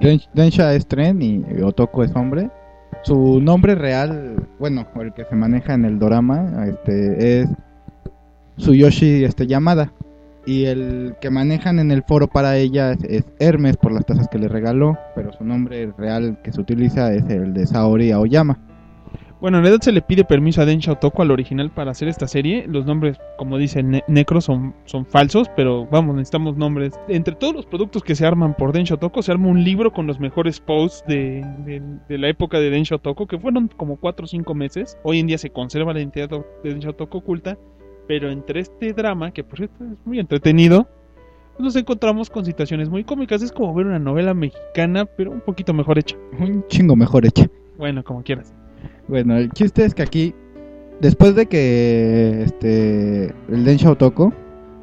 Den- 0.00 0.20
Densha 0.34 0.74
es 0.74 0.86
tren 0.86 1.22
y 1.22 1.44
Otoko 1.62 2.04
es 2.04 2.14
hombre. 2.14 2.50
Su 3.02 3.40
nombre 3.40 3.74
real, 3.74 4.46
bueno, 4.58 4.86
el 5.00 5.12
que 5.14 5.24
se 5.24 5.34
maneja 5.36 5.74
en 5.74 5.84
el 5.84 5.98
dorama, 5.98 6.66
este 6.66 7.40
es 7.42 7.48
Tsuyoshi 8.56 9.24
este, 9.24 9.46
Yamada. 9.46 9.92
Y 10.46 10.64
el 10.64 11.14
que 11.20 11.28
manejan 11.30 11.78
en 11.78 11.90
el 11.90 12.02
foro 12.02 12.26
para 12.26 12.56
ella 12.56 12.92
es, 12.92 13.04
es 13.04 13.24
Hermes 13.38 13.76
por 13.76 13.92
las 13.92 14.06
tazas 14.06 14.28
que 14.28 14.38
le 14.38 14.48
regaló, 14.48 14.96
pero 15.14 15.30
su 15.32 15.44
nombre 15.44 15.92
real 15.98 16.38
que 16.42 16.52
se 16.52 16.60
utiliza 16.60 17.12
es 17.12 17.28
el 17.28 17.52
de 17.52 17.66
Saori 17.66 18.12
Aoyama. 18.12 18.58
Bueno, 19.40 19.58
en 19.58 19.62
realidad 19.64 19.82
se 19.82 19.92
le 19.92 20.02
pide 20.02 20.24
permiso 20.24 20.60
a 20.60 20.64
Densha 20.64 20.92
Otoko 20.92 21.22
al 21.22 21.30
original 21.30 21.70
para 21.70 21.92
hacer 21.92 22.08
esta 22.08 22.26
serie. 22.26 22.64
Los 22.66 22.86
nombres, 22.86 23.18
como 23.36 23.56
dice 23.56 23.84
Ne- 23.84 24.02
Necro, 24.08 24.40
son, 24.40 24.74
son 24.84 25.06
falsos, 25.06 25.48
pero 25.54 25.86
vamos, 25.86 26.16
necesitamos 26.16 26.56
nombres. 26.56 26.98
Entre 27.06 27.36
todos 27.36 27.54
los 27.54 27.64
productos 27.64 28.02
que 28.02 28.16
se 28.16 28.26
arman 28.26 28.54
por 28.54 28.72
Densha 28.72 28.94
Otoko, 28.96 29.22
se 29.22 29.30
arma 29.30 29.46
un 29.46 29.62
libro 29.62 29.92
con 29.92 30.08
los 30.08 30.18
mejores 30.18 30.58
posts 30.58 31.04
de, 31.06 31.46
de- 31.64 31.80
de 32.08 32.18
la 32.18 32.28
época 32.28 32.58
de 32.58 32.70
Densha 32.70 32.96
Otoko, 32.96 33.28
que 33.28 33.38
fueron 33.38 33.68
como 33.76 33.96
4 33.96 34.24
o 34.24 34.26
5 34.26 34.54
meses. 34.56 34.98
Hoy 35.04 35.20
en 35.20 35.28
día 35.28 35.38
se 35.38 35.50
conserva 35.50 35.92
la 35.92 36.00
identidad 36.00 36.28
de 36.30 36.44
Densha 36.70 36.90
Otoko 36.90 37.18
oculta, 37.18 37.56
pero 38.08 38.30
entre 38.32 38.58
este 38.58 38.92
drama, 38.92 39.30
que 39.30 39.44
por 39.44 39.58
cierto 39.58 39.84
es 39.84 40.04
muy 40.04 40.18
entretenido, 40.18 40.88
nos 41.60 41.76
encontramos 41.76 42.28
con 42.28 42.44
situaciones 42.44 42.88
muy 42.88 43.04
cómicas. 43.04 43.40
Es 43.42 43.52
como 43.52 43.72
ver 43.72 43.86
una 43.86 44.00
novela 44.00 44.34
mexicana, 44.34 45.04
pero 45.04 45.30
un 45.30 45.40
poquito 45.42 45.72
mejor 45.74 45.96
hecha. 46.00 46.16
Un 46.40 46.64
chingo 46.66 46.96
mejor 46.96 47.24
hecha. 47.24 47.46
Bueno, 47.76 48.02
como 48.02 48.24
quieras. 48.24 48.52
Bueno, 49.08 49.36
el 49.36 49.50
chiste 49.50 49.84
es 49.84 49.94
que 49.94 50.02
aquí, 50.02 50.34
después 51.00 51.34
de 51.34 51.46
que 51.46 52.42
este 52.42 53.34
el 53.48 53.64
Densha 53.64 53.90
Otoko 53.90 54.32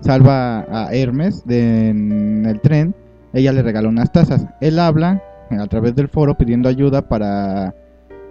salva 0.01 0.65
a 0.69 0.93
Hermes 0.93 1.45
de, 1.45 1.89
en 1.89 2.45
el 2.45 2.59
tren, 2.61 2.95
ella 3.33 3.51
le 3.51 3.61
regaló 3.61 3.89
unas 3.89 4.11
tazas. 4.11 4.45
Él 4.61 4.79
habla 4.79 5.21
a 5.51 5.67
través 5.67 5.95
del 5.95 6.09
foro 6.09 6.37
pidiendo 6.37 6.69
ayuda 6.69 7.07
para 7.07 7.75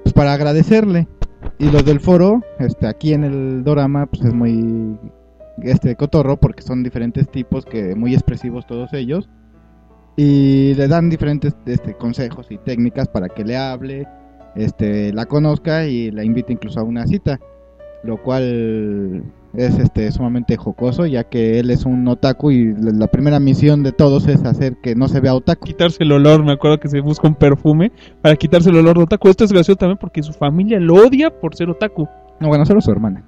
pues, 0.03 0.13
para 0.13 0.33
agradecerle. 0.33 1.09
Y 1.59 1.71
los 1.71 1.85
del 1.85 2.01
foro, 2.01 2.43
este 2.59 2.87
aquí 2.87 3.13
en 3.13 3.25
el 3.25 3.65
dorama, 3.65 4.07
pues 4.07 4.25
es 4.25 4.33
muy 4.33 4.99
este 5.63 5.95
cotorro 5.95 6.37
porque 6.39 6.63
son 6.63 6.83
diferentes 6.83 7.29
tipos 7.29 7.65
que 7.65 7.95
muy 7.95 8.15
expresivos 8.15 8.67
todos 8.67 8.93
ellos 8.93 9.29
y 10.17 10.75
le 10.75 10.89
dan 10.89 11.11
diferentes 11.11 11.55
este, 11.67 11.95
consejos 11.95 12.51
y 12.51 12.59
técnicas 12.59 13.09
para 13.09 13.29
que 13.29 13.45
le 13.45 13.57
hable, 13.57 14.07
este, 14.55 15.13
la 15.13 15.27
conozca 15.27 15.87
y 15.87 16.11
la 16.11 16.25
invite 16.25 16.53
incluso 16.53 16.81
a 16.81 16.85
una 16.85 17.07
cita, 17.07 17.41
lo 18.03 18.23
cual 18.23 19.25
es 19.57 19.79
este 19.79 20.11
sumamente 20.11 20.57
jocoso 20.57 21.07
ya 21.07 21.25
que 21.25 21.61
él 21.61 21.71
es 21.71 21.85
un 21.85 22.07
otaku 22.09 22.51
y 22.51 22.75
la 22.75 23.07
primera 23.07 23.39
misión 23.39 23.83
de 23.83 23.93
todos 23.93 24.27
es 24.27 24.45
hacer 24.45 24.77
que 24.83 24.95
no 24.95 25.09
se 25.09 25.21
vea 25.21 25.35
otaku. 25.35 25.67
quitarse 25.67 26.03
el 26.03 26.13
olor, 26.13 26.45
me 26.45 26.53
acuerdo 26.53 26.79
que 26.79 26.89
se 26.89 27.01
busca 27.01 27.29
un 27.29 27.35
perfume 27.35 27.93
para 28.21 28.37
quitarse 28.37 28.71
el 28.71 28.77
olor 28.77 28.97
de 28.97 29.05
otaku. 29.05 29.29
Esto 29.29 29.45
es 29.45 29.53
gracioso 29.53 29.77
también 29.77 29.99
porque 29.99 30.23
su 30.23 30.33
familia 30.33 30.81
lo 30.81 30.95
odia 30.95 31.31
por 31.31 31.55
ser 31.55 31.71
otaku. 31.71 32.09
No, 32.41 32.49
bueno, 32.49 32.67
solo 32.67 32.81
su 32.81 32.91
hermana. 32.91 33.25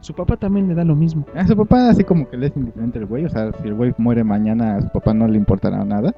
Su 0.00 0.14
papá 0.14 0.36
también 0.36 0.68
le 0.68 0.74
da 0.74 0.84
lo 0.84 0.94
mismo. 0.94 1.26
A 1.34 1.46
su 1.46 1.56
papá 1.56 1.90
así 1.90 2.04
como 2.04 2.28
que 2.28 2.36
le 2.36 2.46
es 2.46 2.56
indiferente 2.56 2.98
el 2.98 3.06
güey, 3.06 3.24
o 3.24 3.28
sea, 3.28 3.52
si 3.60 3.68
el 3.68 3.74
güey 3.74 3.92
muere 3.98 4.22
mañana 4.24 4.76
a 4.76 4.82
su 4.82 4.88
papá 4.88 5.12
no 5.12 5.26
le 5.26 5.36
importará 5.36 5.84
nada. 5.84 6.14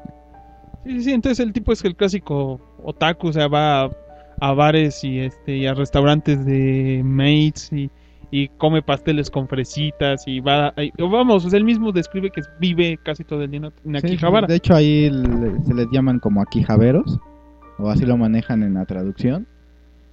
Sí, 0.85 0.93
sí, 0.93 1.05
sí, 1.05 1.12
entonces 1.12 1.40
el 1.40 1.52
tipo 1.52 1.73
es 1.73 1.85
el 1.85 1.97
clásico 1.97 2.61
otaku, 2.83 3.29
o 3.29 3.33
sea, 3.33 3.49
va 3.49 3.90
a, 4.40 4.52
bares 4.52 5.04
y 5.04 5.20
este 5.20 5.56
y 5.56 5.66
a 5.66 5.75
restaurantes 5.75 6.44
de 6.44 7.02
mates 7.04 7.70
y, 7.73 7.90
y 8.30 8.49
come 8.49 8.82
pasteles 8.82 9.30
con 9.30 9.49
fresitas 9.49 10.26
y 10.26 10.40
va 10.40 10.73
y- 10.76 10.90
vamos, 11.02 11.52
él 11.52 11.64
mismo 11.64 11.92
describe 11.92 12.30
que 12.30 12.42
vive 12.61 12.99
casi 13.02 13.25
todo 13.25 13.42
el 13.42 13.50
día 13.50 13.61
en- 13.61 13.94
en 13.94 14.00
Sí, 14.00 14.06
Akihabara. 14.14 14.47
de 14.47 14.56
hecho 14.56 14.75
ahí 14.75 15.11
le- 15.11 15.61
se 15.64 15.75
les 15.75 15.87
llaman 15.92 16.18
como 16.20 16.40
aquijaveros, 16.42 17.18
o 17.78 17.88
así 17.90 18.04
lo 18.06 18.16
manejan 18.16 18.62
en 18.62 18.75
la 18.75 18.85
traducción. 18.85 19.47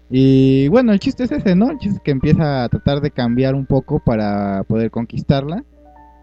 Y 0.09 0.69
bueno, 0.69 0.93
el 0.93 0.99
chiste 0.99 1.25
es 1.25 1.31
ese, 1.33 1.53
¿no? 1.55 1.69
El 1.69 1.79
chiste 1.79 1.97
es 1.97 2.01
que 2.03 2.11
empieza 2.11 2.63
a 2.63 2.69
tratar 2.69 3.01
de 3.01 3.11
cambiar 3.11 3.55
un 3.55 3.65
poco 3.65 3.99
para 3.99 4.63
poder 4.63 4.89
conquistarla. 4.89 5.63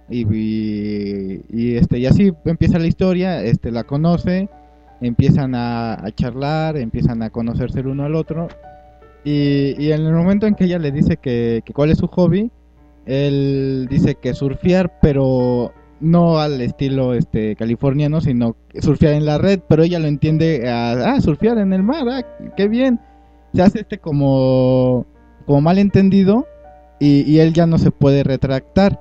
Y, 0.09 0.23
y, 0.35 1.43
y, 1.51 1.77
este 1.77 1.99
y 1.99 2.07
así 2.07 2.33
empieza 2.45 2.79
la 2.79 2.87
historia, 2.87 3.43
este 3.43 3.71
la 3.71 3.85
conoce, 3.85 4.49
empiezan 5.01 5.55
a, 5.55 6.03
charlar, 6.15 6.77
empiezan 6.77 7.23
a 7.23 7.31
conocerse 7.31 7.81
el 7.81 7.89
uno 7.89 8.05
al 8.05 8.15
otro. 8.15 8.49
Y, 9.25 9.91
en 9.91 10.07
el 10.07 10.13
momento 10.13 10.47
en 10.47 10.55
que 10.55 10.65
ella 10.65 10.79
le 10.79 10.93
dice 10.93 11.17
que, 11.17 11.63
cuál 11.75 11.91
es 11.91 11.99
su 11.99 12.09
hobby, 12.09 12.51
él 13.07 13.87
dice 13.91 14.17
que 14.17 14.35
surfear, 14.35 14.99
pero 15.01 15.73
no 16.01 16.39
al 16.39 16.61
estilo 16.61 17.15
este 17.15 17.57
californiano, 17.57 18.21
sino 18.21 18.57
surfear 18.81 19.15
en 19.15 19.25
la 19.25 19.39
red, 19.39 19.61
pero 19.69 19.83
ella 19.83 19.99
lo 19.99 20.09
entiende 20.09 20.69
a 20.69 21.15
ah, 21.15 21.21
surfear 21.21 21.59
en 21.59 21.73
el 21.73 21.83
mar, 21.83 22.07
ah, 22.11 22.23
qué 22.57 22.69
bien. 22.69 23.01
Se 23.55 23.63
hace 23.63 23.81
este 23.81 23.99
como 23.99 25.07
como 25.47 25.61
malentendido 25.61 26.47
y, 26.99 27.23
y 27.31 27.41
él 27.41 27.53
ya 27.53 27.67
no 27.67 27.79
se 27.79 27.91
puede 27.91 28.23
retractar. 28.23 29.01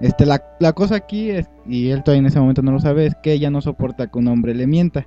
Este 0.00 0.26
la, 0.26 0.44
la 0.60 0.72
cosa 0.74 0.96
aquí 0.96 1.30
es 1.30 1.50
y 1.66 1.90
él 1.90 2.02
todavía 2.02 2.20
en 2.20 2.26
ese 2.26 2.40
momento 2.40 2.62
no 2.62 2.72
lo 2.72 2.80
sabe 2.80 3.06
es 3.06 3.16
que 3.22 3.32
ella 3.32 3.50
no 3.50 3.60
soporta 3.60 4.06
que 4.06 4.18
un 4.18 4.28
hombre 4.28 4.54
le 4.54 4.66
mienta. 4.66 5.06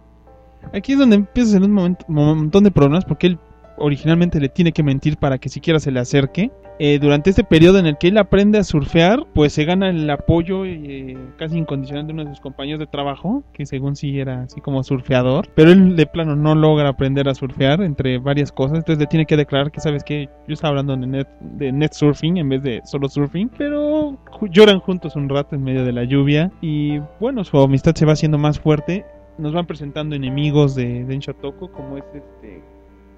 Aquí 0.73 0.93
es 0.93 0.99
donde 0.99 1.17
empiezas 1.17 1.55
en 1.55 1.63
un 1.63 1.71
momento, 1.71 2.05
montón 2.07 2.63
de 2.63 2.71
problemas 2.71 3.05
porque 3.05 3.27
él 3.27 3.39
originalmente 3.81 4.39
le 4.39 4.49
tiene 4.49 4.71
que 4.71 4.83
mentir 4.83 5.17
para 5.17 5.37
que 5.37 5.49
siquiera 5.49 5.79
se 5.79 5.91
le 5.91 5.99
acerque. 5.99 6.51
Eh, 6.79 6.97
durante 6.99 7.29
este 7.29 7.43
periodo 7.43 7.77
en 7.77 7.85
el 7.85 7.97
que 7.97 8.07
él 8.07 8.17
aprende 8.17 8.57
a 8.57 8.63
surfear, 8.63 9.27
pues 9.35 9.53
se 9.53 9.65
gana 9.65 9.89
el 9.89 10.09
apoyo 10.09 10.65
eh, 10.65 11.15
casi 11.37 11.57
incondicional 11.57 12.07
de 12.07 12.13
uno 12.13 12.23
de 12.23 12.31
sus 12.31 12.39
compañeros 12.39 12.79
de 12.79 12.87
trabajo, 12.87 13.43
que 13.53 13.67
según 13.67 13.95
sí 13.95 14.19
era 14.19 14.43
así 14.43 14.61
como 14.61 14.83
surfeador, 14.83 15.47
pero 15.53 15.71
él 15.71 15.95
de 15.95 16.07
plano 16.07 16.35
no 16.35 16.55
logra 16.55 16.89
aprender 16.89 17.29
a 17.29 17.35
surfear 17.35 17.83
entre 17.83 18.17
varias 18.17 18.51
cosas, 18.51 18.79
entonces 18.79 18.99
le 18.99 19.05
tiene 19.05 19.27
que 19.27 19.37
declarar 19.37 19.71
que 19.71 19.79
sabes 19.79 20.03
que 20.03 20.27
yo 20.47 20.53
estaba 20.53 20.69
hablando 20.69 20.97
de 20.97 21.05
net, 21.05 21.27
de 21.39 21.71
net 21.71 21.93
surfing 21.93 22.37
en 22.37 22.49
vez 22.49 22.63
de 22.63 22.81
solo 22.85 23.07
surfing, 23.07 23.51
pero 23.55 24.17
lloran 24.49 24.79
juntos 24.79 25.15
un 25.15 25.29
rato 25.29 25.55
en 25.55 25.63
medio 25.63 25.85
de 25.85 25.91
la 25.91 26.03
lluvia 26.03 26.51
y 26.61 26.97
bueno, 27.19 27.43
su 27.43 27.59
amistad 27.59 27.93
se 27.93 28.05
va 28.07 28.13
haciendo 28.13 28.39
más 28.39 28.59
fuerte 28.59 29.05
nos 29.41 29.53
van 29.53 29.65
presentando 29.65 30.15
enemigos 30.15 30.75
de 30.75 31.03
Densha 31.05 31.33
Toko, 31.33 31.71
como 31.71 31.97
es 31.97 32.03
este 32.13 32.61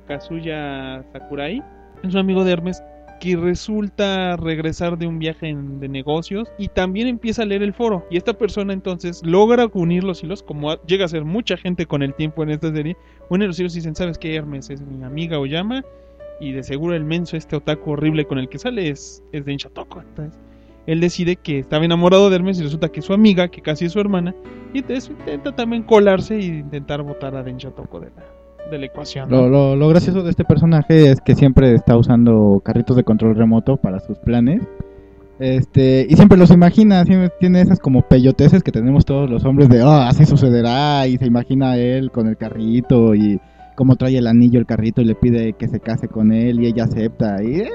Kazuya 0.08 1.04
Sakurai. 1.12 1.62
Es 2.04 2.14
un 2.14 2.20
amigo 2.20 2.44
de 2.44 2.52
Hermes 2.54 2.82
que 3.20 3.38
resulta 3.38 4.36
regresar 4.36 4.98
de 4.98 5.08
un 5.08 5.18
viaje 5.18 5.48
en- 5.48 5.80
de 5.80 5.88
negocios 5.88 6.52
y 6.58 6.68
también 6.68 7.08
empieza 7.08 7.44
a 7.44 7.46
leer 7.46 7.64
el 7.64 7.74
foro. 7.74 8.06
Y 8.10 8.18
esta 8.18 8.34
persona 8.34 8.74
entonces 8.74 9.22
logra 9.24 9.68
unir 9.74 10.04
los 10.04 10.24
hilos, 10.24 10.44
como 10.44 10.72
a- 10.72 10.82
llega 10.86 11.06
a 11.06 11.08
ser 11.08 11.24
mucha 11.24 11.56
gente 11.56 11.86
con 11.86 12.04
el 12.04 12.14
tiempo 12.16 12.44
en 12.44 12.50
esta 12.50 12.74
serie. 12.74 12.98
Unen 13.30 13.48
los 13.48 13.60
hilos 13.60 13.74
y 13.76 13.80
dicen, 13.80 13.96
¿sabes 13.96 14.18
qué? 14.18 14.36
Hermes 14.36 14.70
es 14.70 14.82
mi 14.82 15.04
amiga 15.04 15.40
Oyama 15.40 15.84
y 16.42 16.52
de 16.52 16.64
seguro 16.64 16.96
el 16.96 17.06
menso, 17.06 17.38
este 17.38 17.56
otaku 17.56 17.92
horrible 17.92 18.26
con 18.26 18.40
el 18.40 18.50
que 18.50 18.60
sale 18.60 18.90
es, 18.90 19.24
es 19.32 19.46
Densha 19.46 19.70
Toko. 19.70 20.02
Entonces 20.02 20.38
él 20.86 21.00
decide 21.00 21.36
que 21.38 21.60
estaba 21.60 21.86
enamorado 21.86 22.30
de 22.30 22.36
Hermes 22.36 22.60
y 22.60 22.64
resulta 22.64 22.90
que 22.90 23.00
es 23.00 23.06
su 23.06 23.14
amiga, 23.14 23.48
que 23.48 23.62
casi 23.62 23.86
es 23.86 23.94
su 23.94 24.00
hermana, 24.00 24.36
y 24.74 24.80
entonces 24.80 25.10
intenta 25.10 25.56
también 25.56 25.84
colarse 25.84 26.36
e 26.36 26.46
intentar 26.46 27.02
votar 27.04 27.36
a 27.36 27.44
Densha 27.44 27.72
Toko 27.72 28.00
de 28.00 28.12
la, 28.16 28.70
de 28.70 28.78
la 28.78 28.86
ecuación. 28.86 29.30
¿no? 29.30 29.44
Lo, 29.44 29.50
lo, 29.50 29.76
lo 29.76 29.88
gracioso 29.88 30.24
de 30.24 30.30
este 30.30 30.44
personaje 30.44 31.12
es 31.12 31.22
que 31.22 31.36
siempre 31.36 31.74
está 31.74 31.96
usando 31.98 32.62
carritos 32.64 32.96
de 32.96 33.04
control 33.04 33.36
remoto 33.36 33.78
para 33.78 34.00
sus 34.00 34.18
planes. 34.20 34.62
Este, 35.40 36.06
y 36.08 36.16
siempre 36.16 36.38
los 36.38 36.52
imagina, 36.52 37.04
siempre 37.06 37.32
tiene 37.40 37.62
esas 37.62 37.80
como 37.80 38.04
peyoteces 38.04 38.62
que 38.62 38.72
tenemos 38.72 39.04
todos 39.04 39.30
los 39.30 39.44
hombres 39.46 39.68
de, 39.68 39.82
ah, 39.82 40.08
así 40.08 40.26
sucederá, 40.26 41.08
y 41.08 41.18
se 41.18 41.26
imagina 41.26 41.72
a 41.72 41.78
él 41.78 42.12
con 42.12 42.28
el 42.28 42.38
carrito 42.38 43.16
y 43.16 43.40
cómo 43.76 43.96
trae 43.96 44.18
el 44.18 44.28
anillo 44.28 44.60
el 44.60 44.66
carrito 44.66 45.02
y 45.02 45.06
le 45.06 45.16
pide 45.16 45.54
que 45.54 45.68
se 45.68 45.80
case 45.80 46.08
con 46.08 46.32
él 46.32 46.62
y 46.62 46.68
ella 46.68 46.84
acepta. 46.84 47.44
Y 47.44 47.62
eh, 47.62 47.70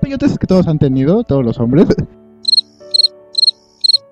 peyoteces 0.00 0.38
que 0.38 0.46
todos 0.46 0.66
han 0.66 0.78
tenido, 0.78 1.22
todos 1.22 1.44
los 1.44 1.58
hombres. 1.60 1.86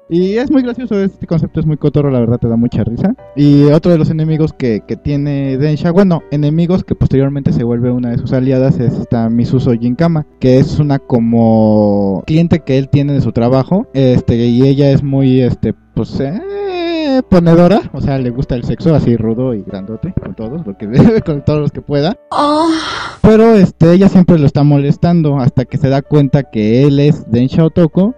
Y 0.08 0.36
es 0.36 0.50
muy 0.50 0.62
gracioso, 0.62 1.00
este 1.00 1.26
concepto 1.26 1.60
es 1.60 1.66
muy 1.66 1.78
cotorro, 1.78 2.10
la 2.10 2.20
verdad 2.20 2.38
te 2.38 2.48
da 2.48 2.56
mucha 2.56 2.84
risa. 2.84 3.14
Y 3.36 3.64
otro 3.64 3.90
de 3.90 3.98
los 3.98 4.10
enemigos 4.10 4.52
que, 4.52 4.82
que 4.86 4.96
tiene 4.96 5.56
Densha, 5.56 5.92
bueno, 5.92 6.22
enemigos 6.30 6.84
que 6.84 6.94
posteriormente 6.94 7.52
se 7.52 7.64
vuelve 7.64 7.90
una 7.90 8.10
de 8.10 8.18
sus 8.18 8.32
aliadas 8.32 8.78
es 8.80 8.94
esta 8.94 9.28
Misuso 9.30 9.72
Jinkama, 9.72 10.26
que 10.40 10.58
es 10.58 10.78
una 10.78 10.98
como 10.98 12.22
cliente 12.26 12.60
que 12.60 12.76
él 12.76 12.88
tiene 12.88 13.14
de 13.14 13.20
su 13.22 13.32
trabajo, 13.32 13.86
este 13.94 14.36
y 14.36 14.62
ella 14.62 14.90
es 14.90 15.02
muy 15.02 15.40
este 15.40 15.74
pues 15.94 16.20
eh, 16.20 17.22
ponedora, 17.28 17.80
o 17.92 18.00
sea, 18.00 18.18
le 18.18 18.30
gusta 18.30 18.56
el 18.56 18.64
sexo 18.64 18.94
así 18.94 19.16
rudo 19.16 19.54
y 19.54 19.62
grandote 19.62 20.12
con 20.20 20.34
todos, 20.34 20.66
lo 20.66 20.76
que 20.76 20.88
con 21.24 21.44
todos 21.44 21.60
los 21.60 21.72
que 21.72 21.80
pueda. 21.80 22.16
Pero 23.22 23.54
este 23.54 23.92
ella 23.92 24.08
siempre 24.08 24.38
lo 24.38 24.46
está 24.46 24.64
molestando 24.64 25.38
hasta 25.38 25.64
que 25.64 25.78
se 25.78 25.88
da 25.88 26.02
cuenta 26.02 26.44
que 26.44 26.82
él 26.84 27.00
es 27.00 27.30
Densha 27.30 27.64
Otoko. 27.64 28.14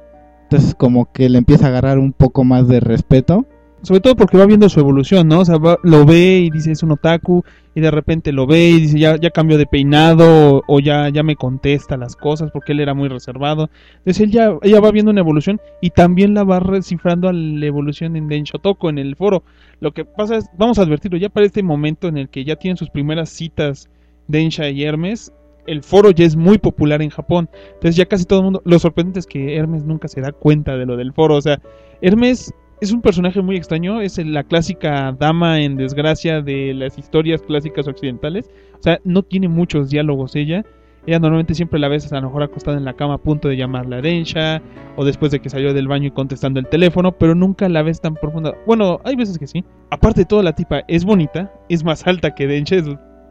Entonces 0.48 0.74
como 0.74 1.12
que 1.12 1.28
le 1.28 1.38
empieza 1.38 1.66
a 1.66 1.68
agarrar 1.68 1.98
un 1.98 2.12
poco 2.12 2.44
más 2.44 2.68
de 2.68 2.80
respeto. 2.80 3.46
Sobre 3.82 4.00
todo 4.00 4.16
porque 4.16 4.38
va 4.38 4.46
viendo 4.46 4.68
su 4.68 4.80
evolución, 4.80 5.28
¿no? 5.28 5.40
O 5.40 5.44
sea, 5.44 5.58
va- 5.58 5.78
lo 5.84 6.04
ve 6.06 6.38
y 6.38 6.50
dice 6.50 6.72
es 6.72 6.82
un 6.82 6.92
otaku 6.92 7.44
y 7.74 7.80
de 7.80 7.90
repente 7.90 8.32
lo 8.32 8.46
ve 8.46 8.70
y 8.70 8.80
dice 8.80 8.98
ya, 8.98 9.16
ya 9.16 9.30
cambió 9.30 9.58
de 9.58 9.66
peinado 9.66 10.62
o, 10.66 10.80
ya, 10.80 11.08
ya 11.10 11.22
me 11.22 11.36
contesta 11.36 11.96
las 11.96 12.16
cosas 12.16 12.50
porque 12.50 12.72
él 12.72 12.80
era 12.80 12.94
muy 12.94 13.08
reservado. 13.08 13.70
Entonces 13.98 14.20
él 14.22 14.30
ya, 14.32 14.56
ella 14.62 14.80
va 14.80 14.90
viendo 14.90 15.10
una 15.12 15.20
evolución 15.20 15.60
y 15.80 15.90
también 15.90 16.34
la 16.34 16.42
va 16.42 16.58
descifrando 16.58 17.28
a 17.28 17.32
la 17.32 17.66
evolución 17.66 18.16
en 18.16 18.28
Densho 18.28 18.58
Toko, 18.58 18.88
en 18.88 18.98
el 18.98 19.14
foro. 19.14 19.44
Lo 19.80 19.92
que 19.92 20.04
pasa 20.04 20.36
es, 20.36 20.46
vamos 20.56 20.78
a 20.78 20.82
advertirlo, 20.82 21.18
ya 21.18 21.28
para 21.28 21.46
este 21.46 21.62
momento 21.62 22.08
en 22.08 22.16
el 22.16 22.28
que 22.28 22.44
ya 22.44 22.56
tienen 22.56 22.78
sus 22.78 22.90
primeras 22.90 23.28
citas 23.28 23.88
Densha 24.26 24.68
y 24.70 24.82
Hermes, 24.82 25.32
el 25.66 25.82
foro 25.82 26.10
ya 26.10 26.24
es 26.24 26.36
muy 26.36 26.58
popular 26.58 27.02
en 27.02 27.10
Japón. 27.10 27.48
Entonces 27.74 27.96
ya 27.96 28.06
casi 28.06 28.24
todo 28.24 28.40
el 28.40 28.44
mundo... 28.44 28.62
Lo 28.64 28.78
sorprendente 28.78 29.20
es 29.20 29.26
que 29.26 29.56
Hermes 29.56 29.84
nunca 29.84 30.08
se 30.08 30.20
da 30.20 30.32
cuenta 30.32 30.76
de 30.76 30.86
lo 30.86 30.96
del 30.96 31.12
foro. 31.12 31.36
O 31.36 31.42
sea, 31.42 31.60
Hermes 32.00 32.52
es 32.80 32.92
un 32.92 33.02
personaje 33.02 33.42
muy 33.42 33.56
extraño. 33.56 34.00
Es 34.00 34.18
la 34.18 34.44
clásica 34.44 35.14
dama 35.18 35.60
en 35.60 35.76
desgracia 35.76 36.42
de 36.42 36.74
las 36.74 36.98
historias 36.98 37.42
clásicas 37.42 37.88
occidentales. 37.88 38.50
O 38.78 38.82
sea, 38.82 39.00
no 39.04 39.22
tiene 39.22 39.48
muchos 39.48 39.90
diálogos 39.90 40.36
ella. 40.36 40.64
Ella 41.06 41.20
normalmente 41.20 41.54
siempre 41.54 41.78
la 41.78 41.88
ves 41.88 42.12
a 42.12 42.16
lo 42.16 42.26
mejor 42.26 42.42
acostada 42.42 42.76
en 42.76 42.84
la 42.84 42.94
cama 42.94 43.14
a 43.14 43.18
punto 43.18 43.48
de 43.48 43.56
llamarle 43.56 43.96
a 43.96 44.00
Densha 44.00 44.60
o 44.96 45.04
después 45.04 45.30
de 45.30 45.38
que 45.38 45.48
salió 45.48 45.72
del 45.72 45.86
baño 45.86 46.08
y 46.08 46.10
contestando 46.10 46.58
el 46.58 46.66
teléfono, 46.66 47.12
pero 47.12 47.36
nunca 47.36 47.68
la 47.68 47.82
ves 47.82 48.00
tan 48.00 48.14
profunda. 48.14 48.54
Bueno, 48.66 49.00
hay 49.04 49.14
veces 49.14 49.38
que 49.38 49.46
sí. 49.46 49.64
Aparte 49.90 50.22
de 50.22 50.24
todo, 50.24 50.42
la 50.42 50.56
tipa 50.56 50.82
es 50.88 51.04
bonita, 51.04 51.52
es 51.68 51.84
más 51.84 52.04
alta 52.08 52.34
que 52.34 52.48
Densha, 52.48 52.76
es 52.76 52.86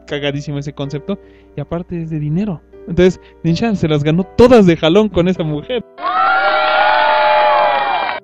cagadísimo 0.06 0.58
ese 0.58 0.72
concepto, 0.72 1.18
y 1.56 1.60
aparte 1.60 2.02
es 2.02 2.10
de 2.10 2.18
dinero. 2.18 2.62
Entonces, 2.88 3.20
Densha 3.42 3.74
se 3.74 3.88
las 3.88 4.04
ganó 4.04 4.24
todas 4.24 4.66
de 4.66 4.76
jalón 4.76 5.08
con 5.08 5.28
esa 5.28 5.42
mujer. 5.42 5.84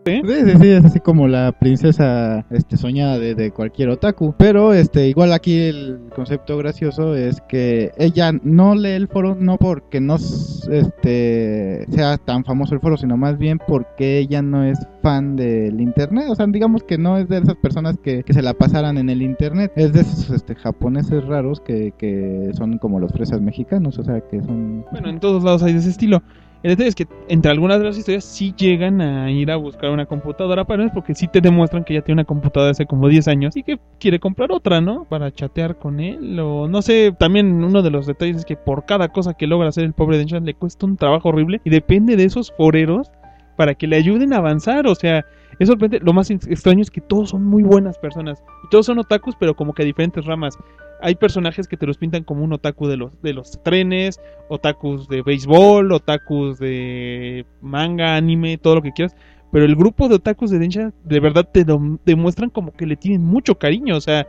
¿Sí? 0.04 0.20
Sí, 0.26 0.34
sí, 0.44 0.52
sí, 0.60 0.68
es 0.68 0.84
así 0.84 1.00
como 1.00 1.28
la 1.28 1.52
princesa 1.52 2.44
este, 2.50 2.76
soñada 2.76 3.18
de, 3.18 3.34
de 3.34 3.52
cualquier 3.52 3.88
otaku. 3.88 4.34
Pero 4.36 4.72
este, 4.72 5.08
igual 5.08 5.32
aquí 5.32 5.60
el 5.60 6.00
concepto 6.14 6.56
gracioso 6.58 7.14
es 7.14 7.40
que 7.42 7.92
ella 7.98 8.32
no 8.42 8.74
lee 8.74 8.90
el 8.90 9.06
foro 9.06 9.36
no 9.36 9.58
porque 9.58 10.00
no 10.00 10.16
este, 10.16 11.86
sea 11.90 12.18
tan 12.18 12.44
famoso 12.44 12.74
el 12.74 12.80
foro, 12.80 12.96
sino 12.96 13.16
más 13.16 13.38
bien 13.38 13.60
porque 13.66 14.18
ella 14.18 14.42
no 14.42 14.64
es 14.64 14.78
fan 15.02 15.36
del 15.36 15.80
internet. 15.80 16.26
O 16.30 16.34
sea, 16.34 16.46
digamos 16.46 16.82
que 16.82 16.98
no 16.98 17.18
es 17.18 17.28
de 17.28 17.38
esas 17.38 17.56
personas 17.56 17.96
que, 18.02 18.24
que 18.24 18.32
se 18.32 18.42
la 18.42 18.54
pasaran 18.54 18.98
en 18.98 19.08
el 19.08 19.22
internet. 19.22 19.72
Es 19.76 19.92
de 19.92 20.00
esos 20.00 20.30
este, 20.30 20.56
japoneses 20.56 21.24
raros 21.26 21.60
que, 21.60 21.92
que 21.96 22.50
son 22.54 22.78
como 22.78 22.98
los 22.98 23.12
fresas 23.12 23.40
mexicanos. 23.40 23.98
O 23.98 24.04
sea, 24.04 24.20
que 24.20 24.40
son... 24.42 24.84
Bueno, 24.90 25.08
en 25.08 25.20
todos 25.20 25.44
lados 25.44 25.62
hay 25.62 25.74
de 25.74 25.78
ese 25.78 25.90
estilo. 25.90 26.22
El 26.62 26.70
detalle 26.70 26.88
es 26.90 26.94
que 26.94 27.08
entre 27.28 27.50
algunas 27.50 27.80
de 27.80 27.86
las 27.86 27.98
historias 27.98 28.24
sí 28.24 28.54
llegan 28.56 29.00
a 29.00 29.30
ir 29.32 29.50
a 29.50 29.56
buscar 29.56 29.90
una 29.90 30.06
computadora 30.06 30.64
para 30.64 30.84
él 30.84 30.90
porque 30.94 31.14
sí 31.14 31.26
te 31.26 31.40
demuestran 31.40 31.82
que 31.82 31.94
ya 31.94 32.02
tiene 32.02 32.20
una 32.20 32.26
computadora 32.26 32.70
hace 32.70 32.86
como 32.86 33.08
10 33.08 33.26
años 33.26 33.56
y 33.56 33.64
que 33.64 33.80
quiere 33.98 34.20
comprar 34.20 34.52
otra, 34.52 34.80
¿no? 34.80 35.04
Para 35.04 35.32
chatear 35.32 35.76
con 35.76 35.98
él 35.98 36.38
o 36.38 36.68
no 36.68 36.80
sé, 36.80 37.12
también 37.18 37.64
uno 37.64 37.82
de 37.82 37.90
los 37.90 38.06
detalles 38.06 38.36
es 38.36 38.44
que 38.44 38.56
por 38.56 38.86
cada 38.86 39.08
cosa 39.08 39.34
que 39.34 39.48
logra 39.48 39.68
hacer 39.68 39.82
el 39.82 39.92
pobre 39.92 40.18
Denshan 40.18 40.44
le 40.44 40.54
cuesta 40.54 40.86
un 40.86 40.96
trabajo 40.96 41.30
horrible 41.30 41.60
y 41.64 41.70
depende 41.70 42.14
de 42.14 42.24
esos 42.24 42.52
foreros 42.56 43.10
para 43.56 43.74
que 43.74 43.88
le 43.88 43.96
ayuden 43.96 44.32
a 44.32 44.36
avanzar, 44.36 44.86
o 44.86 44.94
sea, 44.94 45.24
es 45.58 45.68
sorprendente, 45.68 46.04
lo 46.04 46.12
más 46.12 46.30
ex- 46.30 46.46
extraño 46.46 46.82
es 46.82 46.90
que 46.90 47.00
todos 47.00 47.30
son 47.30 47.44
muy 47.44 47.62
buenas 47.62 47.98
personas 47.98 48.42
y 48.64 48.68
todos 48.70 48.86
son 48.86 48.98
otakus 48.98 49.34
pero 49.38 49.54
como 49.54 49.72
que 49.72 49.82
a 49.82 49.86
diferentes 49.86 50.24
ramas. 50.24 50.58
Hay 51.04 51.16
personajes 51.16 51.66
que 51.66 51.76
te 51.76 51.84
los 51.84 51.98
pintan 51.98 52.22
como 52.22 52.44
un 52.44 52.52
otaku 52.52 52.86
de 52.86 52.96
los, 52.96 53.20
de 53.22 53.32
los 53.32 53.60
trenes, 53.64 54.20
otakus 54.48 55.08
de 55.08 55.22
béisbol, 55.22 55.90
otakus 55.90 56.60
de 56.60 57.44
manga, 57.60 58.14
anime, 58.14 58.56
todo 58.56 58.76
lo 58.76 58.82
que 58.82 58.92
quieras. 58.92 59.16
Pero 59.50 59.64
el 59.64 59.74
grupo 59.74 60.08
de 60.08 60.14
otakus 60.14 60.50
de 60.50 60.60
Densha 60.60 60.92
de 61.02 61.20
verdad 61.20 61.48
te 61.52 61.66
demuestran 62.04 62.50
como 62.50 62.72
que 62.72 62.86
le 62.86 62.96
tienen 62.96 63.24
mucho 63.24 63.58
cariño. 63.58 63.96
O 63.96 64.00
sea, 64.00 64.28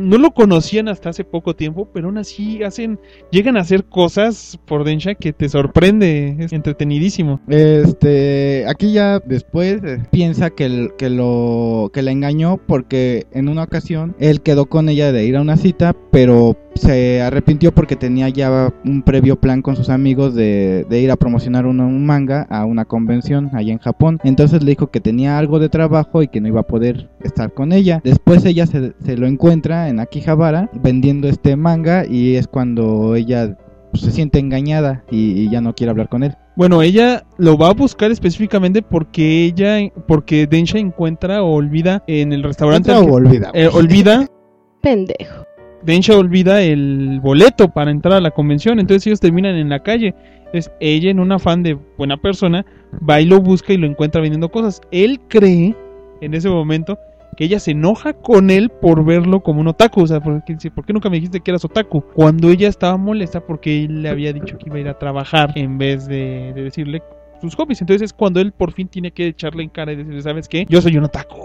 no 0.00 0.18
lo 0.18 0.32
conocían 0.32 0.88
hasta 0.88 1.10
hace 1.10 1.24
poco 1.24 1.54
tiempo, 1.54 1.88
pero 1.92 2.06
aún 2.06 2.18
así 2.18 2.62
hacen, 2.62 2.98
llegan 3.30 3.56
a 3.56 3.60
hacer 3.60 3.84
cosas 3.84 4.58
por 4.66 4.84
Densha 4.84 5.14
que 5.14 5.32
te 5.32 5.48
sorprende. 5.48 6.36
Es 6.38 6.52
entretenidísimo. 6.52 7.40
Este, 7.48 8.64
aquí 8.68 8.92
ya 8.92 9.20
después 9.20 9.80
eh, 9.84 10.02
piensa 10.10 10.50
que, 10.50 10.88
que 10.98 11.10
lo 11.10 11.90
que 11.92 12.02
la 12.02 12.10
engañó 12.10 12.58
porque 12.66 13.26
en 13.32 13.48
una 13.48 13.64
ocasión 13.64 14.16
él 14.18 14.40
quedó 14.42 14.66
con 14.66 14.88
ella 14.88 15.12
de 15.12 15.24
ir 15.24 15.36
a 15.36 15.42
una 15.42 15.56
cita, 15.56 15.94
pero 16.10 16.56
se 16.80 17.22
arrepintió 17.22 17.72
porque 17.72 17.96
tenía 17.96 18.28
ya 18.28 18.72
un 18.84 19.02
previo 19.02 19.38
plan 19.40 19.62
con 19.62 19.76
sus 19.76 19.88
amigos 19.90 20.34
de, 20.34 20.84
de 20.88 21.00
ir 21.00 21.10
a 21.10 21.16
promocionar 21.16 21.66
un, 21.66 21.80
un 21.80 22.04
manga 22.06 22.46
a 22.50 22.64
una 22.64 22.84
convención 22.84 23.50
allá 23.54 23.72
en 23.72 23.78
Japón. 23.78 24.18
Entonces 24.24 24.62
le 24.62 24.70
dijo 24.70 24.88
que 24.90 25.00
tenía 25.00 25.38
algo 25.38 25.58
de 25.58 25.68
trabajo 25.68 26.22
y 26.22 26.28
que 26.28 26.40
no 26.40 26.48
iba 26.48 26.60
a 26.60 26.66
poder 26.66 27.08
estar 27.22 27.52
con 27.54 27.72
ella. 27.72 28.00
Después 28.04 28.44
ella 28.44 28.66
se, 28.66 28.92
se 29.04 29.16
lo 29.16 29.26
encuentra 29.26 29.88
en 29.88 30.00
Akihabara 30.00 30.70
vendiendo 30.82 31.28
este 31.28 31.56
manga 31.56 32.04
y 32.06 32.36
es 32.36 32.46
cuando 32.48 33.14
ella 33.14 33.56
pues, 33.92 34.02
se 34.04 34.10
siente 34.10 34.38
engañada 34.38 35.04
y- 35.10 35.32
y 35.42 35.50
ya 35.50 35.60
no 35.60 35.74
quiere 35.74 35.90
hablar 35.90 36.08
con 36.08 36.22
él. 36.22 36.34
Bueno, 36.56 36.82
ella 36.82 37.24
lo 37.38 37.56
va 37.56 37.68
a 37.68 37.72
buscar 37.74 38.10
específicamente 38.10 38.82
porque 38.82 39.44
ella, 39.44 39.78
porque 40.06 40.46
Densha 40.46 40.78
encuentra 40.78 41.42
o 41.42 41.52
olvida 41.54 42.02
en 42.06 42.32
el 42.32 42.42
restaurante. 42.42 42.92
olvida. 42.92 43.50
eh, 43.54 43.68
olvida 43.72 44.26
Pendejo. 44.82 45.44
Densha 45.82 46.16
olvida 46.16 46.62
el 46.62 47.20
boleto 47.20 47.68
para 47.68 47.90
entrar 47.90 48.14
a 48.14 48.20
la 48.20 48.30
convención, 48.30 48.78
entonces 48.78 49.06
ellos 49.06 49.20
terminan 49.20 49.56
en 49.56 49.68
la 49.68 49.82
calle. 49.82 50.14
Es 50.52 50.70
ella 50.80 51.10
en 51.10 51.20
un 51.20 51.32
afán 51.32 51.62
de 51.62 51.78
buena 51.96 52.16
persona 52.16 52.64
va 53.08 53.20
y 53.20 53.26
lo 53.26 53.40
busca 53.40 53.72
y 53.72 53.76
lo 53.76 53.86
encuentra 53.86 54.20
vendiendo 54.20 54.50
cosas. 54.50 54.80
Él 54.90 55.20
cree 55.28 55.74
en 56.20 56.34
ese 56.34 56.48
momento 56.48 56.98
que 57.36 57.44
ella 57.44 57.60
se 57.60 57.70
enoja 57.70 58.12
con 58.12 58.50
él 58.50 58.68
por 58.68 59.04
verlo 59.04 59.40
como 59.40 59.60
un 59.60 59.68
otaku, 59.68 60.02
o 60.02 60.06
sea, 60.06 60.20
porque 60.20 60.54
dice, 60.54 60.70
¿por 60.70 60.84
qué 60.84 60.92
nunca 60.92 61.08
me 61.08 61.16
dijiste 61.16 61.40
que 61.40 61.50
eras 61.52 61.64
otaku? 61.64 62.02
Cuando 62.14 62.50
ella 62.50 62.68
estaba 62.68 62.96
molesta 62.96 63.40
porque 63.40 63.84
él 63.84 64.02
le 64.02 64.08
había 64.08 64.32
dicho 64.32 64.58
que 64.58 64.66
iba 64.66 64.76
a 64.76 64.80
ir 64.80 64.88
a 64.88 64.98
trabajar 64.98 65.52
en 65.54 65.78
vez 65.78 66.06
de, 66.06 66.52
de 66.54 66.62
decirle 66.62 67.02
sus 67.40 67.54
hobbies. 67.54 67.80
Entonces 67.80 68.02
es 68.02 68.12
cuando 68.12 68.40
él 68.40 68.52
por 68.52 68.72
fin 68.72 68.88
tiene 68.88 69.12
que 69.12 69.28
echarle 69.28 69.62
en 69.62 69.70
cara 69.70 69.92
y 69.92 69.96
decirle, 69.96 70.20
¿sabes 70.20 70.48
qué? 70.48 70.66
Yo 70.68 70.82
soy 70.82 70.96
un 70.98 71.04
otaku. 71.04 71.36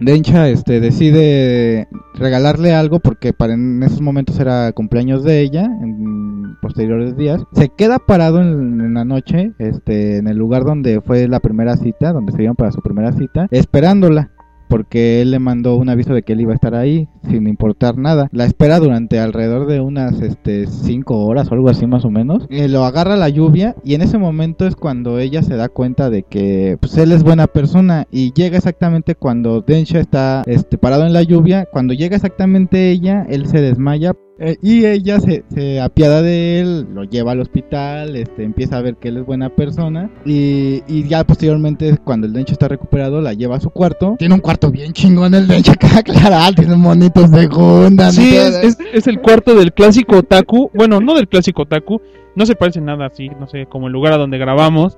Dencha 0.00 0.48
este, 0.48 0.80
decide 0.80 1.88
regalarle 2.14 2.72
algo 2.72 3.00
porque 3.00 3.32
para 3.32 3.54
en 3.54 3.82
esos 3.82 4.00
momentos 4.00 4.38
era 4.38 4.72
cumpleaños 4.72 5.24
de 5.24 5.40
ella, 5.40 5.64
en 5.64 6.56
posteriores 6.62 7.16
días. 7.16 7.42
Se 7.52 7.68
queda 7.68 7.98
parado 7.98 8.40
en, 8.40 8.80
en 8.80 8.94
la 8.94 9.04
noche, 9.04 9.52
este, 9.58 10.18
en 10.18 10.28
el 10.28 10.36
lugar 10.36 10.64
donde 10.64 11.00
fue 11.00 11.26
la 11.26 11.40
primera 11.40 11.76
cita, 11.76 12.12
donde 12.12 12.32
se 12.32 12.38
vieron 12.38 12.56
para 12.56 12.72
su 12.72 12.80
primera 12.80 13.12
cita, 13.12 13.48
esperándola. 13.50 14.30
Porque 14.68 15.22
él 15.22 15.30
le 15.30 15.38
mandó 15.38 15.76
un 15.76 15.88
aviso 15.88 16.14
de 16.14 16.22
que 16.22 16.34
él 16.34 16.42
iba 16.42 16.52
a 16.52 16.54
estar 16.54 16.74
ahí 16.74 17.08
sin 17.28 17.46
importar 17.46 17.96
nada. 17.98 18.28
La 18.32 18.44
espera 18.44 18.78
durante 18.78 19.18
alrededor 19.18 19.66
de 19.66 19.80
unas 19.80 20.20
este, 20.20 20.66
cinco 20.66 21.24
horas 21.26 21.50
o 21.50 21.54
algo 21.54 21.68
así 21.68 21.86
más 21.86 22.04
o 22.04 22.10
menos. 22.10 22.46
Eh, 22.50 22.68
lo 22.68 22.84
agarra 22.84 23.16
la 23.16 23.28
lluvia 23.28 23.74
y 23.84 23.94
en 23.94 24.02
ese 24.02 24.18
momento 24.18 24.66
es 24.66 24.76
cuando 24.76 25.18
ella 25.18 25.42
se 25.42 25.56
da 25.56 25.68
cuenta 25.68 26.10
de 26.10 26.22
que 26.22 26.76
pues, 26.80 26.96
él 26.98 27.12
es 27.12 27.22
buena 27.22 27.46
persona 27.46 28.06
y 28.10 28.32
llega 28.32 28.56
exactamente 28.58 29.14
cuando 29.14 29.60
Densha 29.60 30.00
está 30.00 30.42
este, 30.46 30.78
parado 30.78 31.06
en 31.06 31.12
la 31.12 31.22
lluvia. 31.22 31.66
Cuando 31.72 31.94
llega 31.94 32.16
exactamente 32.16 32.90
ella, 32.90 33.26
él 33.28 33.46
se 33.46 33.60
desmaya 33.60 34.14
eh, 34.40 34.56
y 34.62 34.84
ella 34.86 35.18
se, 35.20 35.44
se 35.52 35.80
apiada 35.80 36.22
de 36.22 36.60
él, 36.60 36.86
lo 36.94 37.04
lleva 37.04 37.32
al 37.32 37.40
hospital, 37.40 38.14
este, 38.16 38.44
empieza 38.44 38.76
a 38.78 38.82
ver 38.82 38.96
que 38.96 39.08
él 39.08 39.16
es 39.18 39.26
buena 39.26 39.48
persona 39.48 40.10
y, 40.24 40.82
y 40.86 41.08
ya 41.08 41.24
posteriormente 41.24 41.98
cuando 42.04 42.26
el 42.26 42.32
Densha 42.32 42.52
está 42.52 42.68
recuperado 42.68 43.20
la 43.20 43.32
lleva 43.34 43.56
a 43.56 43.60
su 43.60 43.70
cuarto. 43.70 44.16
Tiene 44.18 44.34
un 44.34 44.40
cuarto 44.40 44.70
bien 44.70 44.92
chingón 44.92 45.34
el 45.34 45.48
Densha, 45.48 45.74
queda 45.80 46.02
claro, 46.02 46.54
tiene 46.54 46.76
monitos 46.76 47.30
de 47.30 47.46
Gundam. 47.46 48.12
Sí, 48.12 48.36
es- 48.36 48.78
es 48.92 49.06
el 49.06 49.20
cuarto 49.20 49.54
del 49.54 49.72
clásico 49.72 50.18
otaku. 50.18 50.70
Bueno, 50.74 51.00
no 51.00 51.14
del 51.14 51.28
clásico 51.28 51.62
otaku. 51.62 52.00
No 52.36 52.46
se 52.46 52.54
parece 52.54 52.80
nada 52.80 53.06
así, 53.06 53.28
no 53.28 53.48
sé, 53.48 53.66
como 53.66 53.88
el 53.88 53.92
lugar 53.92 54.12
a 54.12 54.16
donde 54.18 54.38
grabamos. 54.38 54.96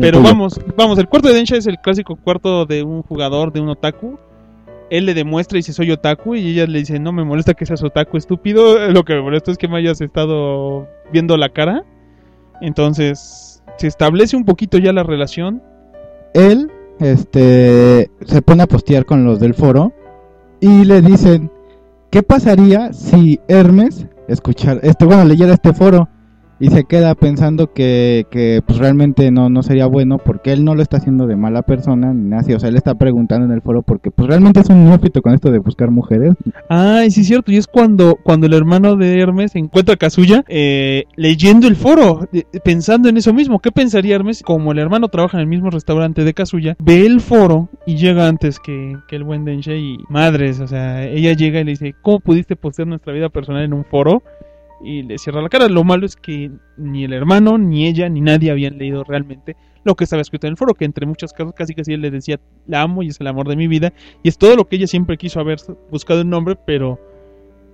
Pero 0.00 0.22
vamos, 0.22 0.58
vamos, 0.76 0.98
el 0.98 1.06
cuarto 1.08 1.28
de 1.28 1.34
Densha 1.34 1.56
es 1.56 1.66
el 1.66 1.78
clásico 1.78 2.16
cuarto 2.16 2.64
de 2.64 2.82
un 2.82 3.02
jugador, 3.02 3.52
de 3.52 3.60
un 3.60 3.68
otaku. 3.68 4.18
Él 4.90 5.06
le 5.06 5.14
demuestra 5.14 5.58
y 5.58 5.60
dice 5.60 5.72
soy 5.72 5.90
otaku 5.90 6.34
y 6.36 6.50
ella 6.50 6.66
le 6.66 6.78
dice 6.78 6.98
no 6.98 7.12
me 7.12 7.24
molesta 7.24 7.54
que 7.54 7.66
seas 7.66 7.82
otaku 7.82 8.16
estúpido, 8.16 8.88
lo 8.92 9.04
que 9.04 9.14
me 9.14 9.22
molesta 9.22 9.50
es 9.50 9.58
que 9.58 9.68
me 9.68 9.78
hayas 9.78 10.00
estado 10.00 10.88
viendo 11.12 11.36
la 11.36 11.48
cara. 11.48 11.84
Entonces 12.60 13.62
se 13.76 13.86
establece 13.86 14.36
un 14.36 14.44
poquito 14.44 14.78
ya 14.78 14.92
la 14.92 15.02
relación. 15.02 15.62
él 16.34 16.70
este 16.98 18.10
se 18.24 18.42
pone 18.42 18.62
a 18.62 18.66
postear 18.66 19.04
con 19.04 19.24
los 19.24 19.38
del 19.38 19.52
foro 19.52 19.92
y 20.60 20.84
le 20.84 21.02
dicen 21.02 21.50
qué 22.10 22.22
pasaría 22.22 22.94
si 22.94 23.38
Hermes 23.48 24.06
escuchar 24.28 24.80
este 24.82 25.04
bueno 25.04 25.24
leyera 25.24 25.52
este 25.52 25.74
foro 25.74 26.08
y 26.58 26.68
se 26.68 26.84
queda 26.84 27.14
pensando 27.14 27.72
que, 27.72 28.26
que 28.30 28.62
pues 28.66 28.78
realmente 28.78 29.30
no, 29.30 29.48
no 29.50 29.62
sería 29.62 29.86
bueno 29.86 30.18
porque 30.18 30.52
él 30.52 30.64
no 30.64 30.74
lo 30.74 30.82
está 30.82 30.98
haciendo 30.98 31.26
de 31.26 31.36
mala 31.36 31.62
persona 31.62 32.12
ni 32.14 32.28
nada 32.30 32.42
o 32.54 32.60
sea 32.60 32.68
él 32.68 32.76
está 32.76 32.94
preguntando 32.94 33.46
en 33.46 33.52
el 33.52 33.62
foro 33.62 33.82
porque 33.82 34.10
pues 34.10 34.28
realmente 34.28 34.60
es 34.60 34.68
un 34.68 34.84
neófito 34.84 35.22
con 35.22 35.34
esto 35.34 35.50
de 35.50 35.58
buscar 35.58 35.90
mujeres 35.90 36.34
Ay, 36.68 37.10
sí 37.10 37.20
es 37.20 37.26
cierto, 37.28 37.52
y 37.52 37.56
es 37.56 37.66
cuando, 37.66 38.16
cuando 38.22 38.46
el 38.46 38.54
hermano 38.54 38.96
de 38.96 39.20
Hermes 39.20 39.54
encuentra 39.54 39.94
a 39.94 39.98
Kazuya 39.98 40.44
eh, 40.48 41.04
leyendo 41.16 41.68
el 41.68 41.76
foro, 41.76 42.28
eh, 42.32 42.44
pensando 42.64 43.08
en 43.08 43.16
eso 43.16 43.32
mismo. 43.32 43.60
¿Qué 43.60 43.72
pensaría 43.72 44.16
Hermes? 44.16 44.42
Como 44.42 44.72
el 44.72 44.78
hermano 44.78 45.08
trabaja 45.08 45.36
en 45.36 45.42
el 45.42 45.46
mismo 45.46 45.70
restaurante 45.70 46.24
de 46.24 46.34
Kazuya, 46.34 46.76
ve 46.78 47.06
el 47.06 47.20
foro 47.20 47.68
y 47.86 47.96
llega 47.96 48.28
antes 48.28 48.58
que, 48.58 48.96
que 49.08 49.16
el 49.16 49.24
buen 49.24 49.44
Densha 49.44 49.74
y 49.74 49.98
madres, 50.08 50.60
o 50.60 50.66
sea, 50.66 51.04
ella 51.04 51.32
llega 51.34 51.60
y 51.60 51.64
le 51.64 51.70
dice, 51.72 51.94
¿cómo 52.02 52.20
pudiste 52.20 52.56
postear 52.56 52.88
nuestra 52.88 53.12
vida 53.12 53.28
personal 53.28 53.62
en 53.62 53.72
un 53.72 53.84
foro? 53.84 54.22
Y 54.82 55.02
le 55.02 55.18
cierra 55.18 55.42
la 55.42 55.48
cara. 55.48 55.68
Lo 55.68 55.84
malo 55.84 56.06
es 56.06 56.16
que 56.16 56.50
ni 56.76 57.04
el 57.04 57.12
hermano, 57.12 57.58
ni 57.58 57.86
ella, 57.86 58.08
ni 58.08 58.20
nadie 58.20 58.50
habían 58.50 58.78
leído 58.78 59.04
realmente 59.04 59.56
lo 59.84 59.94
que 59.94 60.04
estaba 60.04 60.22
escrito 60.22 60.46
en 60.46 60.52
el 60.52 60.56
foro, 60.56 60.74
que 60.74 60.84
entre 60.84 61.06
muchas 61.06 61.32
cosas 61.32 61.54
casi 61.54 61.74
casi 61.74 61.92
él 61.92 62.00
le 62.00 62.10
decía, 62.10 62.40
la 62.66 62.82
amo 62.82 63.02
y 63.02 63.08
es 63.08 63.20
el 63.20 63.28
amor 63.28 63.48
de 63.48 63.56
mi 63.56 63.68
vida, 63.68 63.92
y 64.22 64.28
es 64.28 64.36
todo 64.36 64.56
lo 64.56 64.66
que 64.66 64.76
ella 64.76 64.86
siempre 64.86 65.16
quiso 65.16 65.38
haber 65.38 65.58
buscado 65.90 66.22
un 66.22 66.30
nombre, 66.30 66.56
pero, 66.66 66.98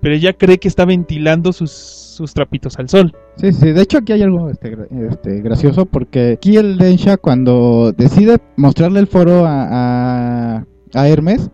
pero 0.03 0.15
ella 0.15 0.35
cree 0.35 0.59
que 0.59 0.69
está 0.69 0.85
ventilando 0.85 1.55
sus, 1.55 1.71
sus 1.71 2.35
trapitos 2.35 2.79
al 2.79 2.91
sol. 2.91 3.17
Sí, 3.37 3.51
sí, 3.53 3.73
de 3.73 3.81
hecho 3.81 3.99
aquí 3.99 4.13
hay 4.13 4.23
algo 4.23 4.51
este, 4.51 4.77
este, 5.11 5.41
gracioso 5.41 5.87
porque 5.87 6.33
aquí 6.33 6.59
el 6.59 6.77
Densha 6.77 7.17
cuando 7.17 7.93
decide 7.93 8.39
mostrarle 8.57 9.01
el 9.01 9.07
foro 9.07 9.47
a, 9.47 10.67
a 10.93 11.09
Hermes, 11.09 11.51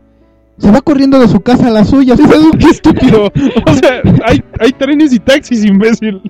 se 0.59 0.71
va 0.71 0.81
corriendo 0.81 1.19
de 1.19 1.29
su 1.29 1.41
casa 1.41 1.69
a 1.69 1.71
la 1.71 1.85
suya. 1.85 2.15
¡Qué 2.59 2.67
estúpido! 2.67 3.31
O 3.67 3.75
sea, 3.75 4.01
hay, 4.27 4.43
hay 4.61 4.73
trenes 4.73 5.13
y 5.13 5.19
taxis, 5.21 5.65
imbécil. 5.65 6.21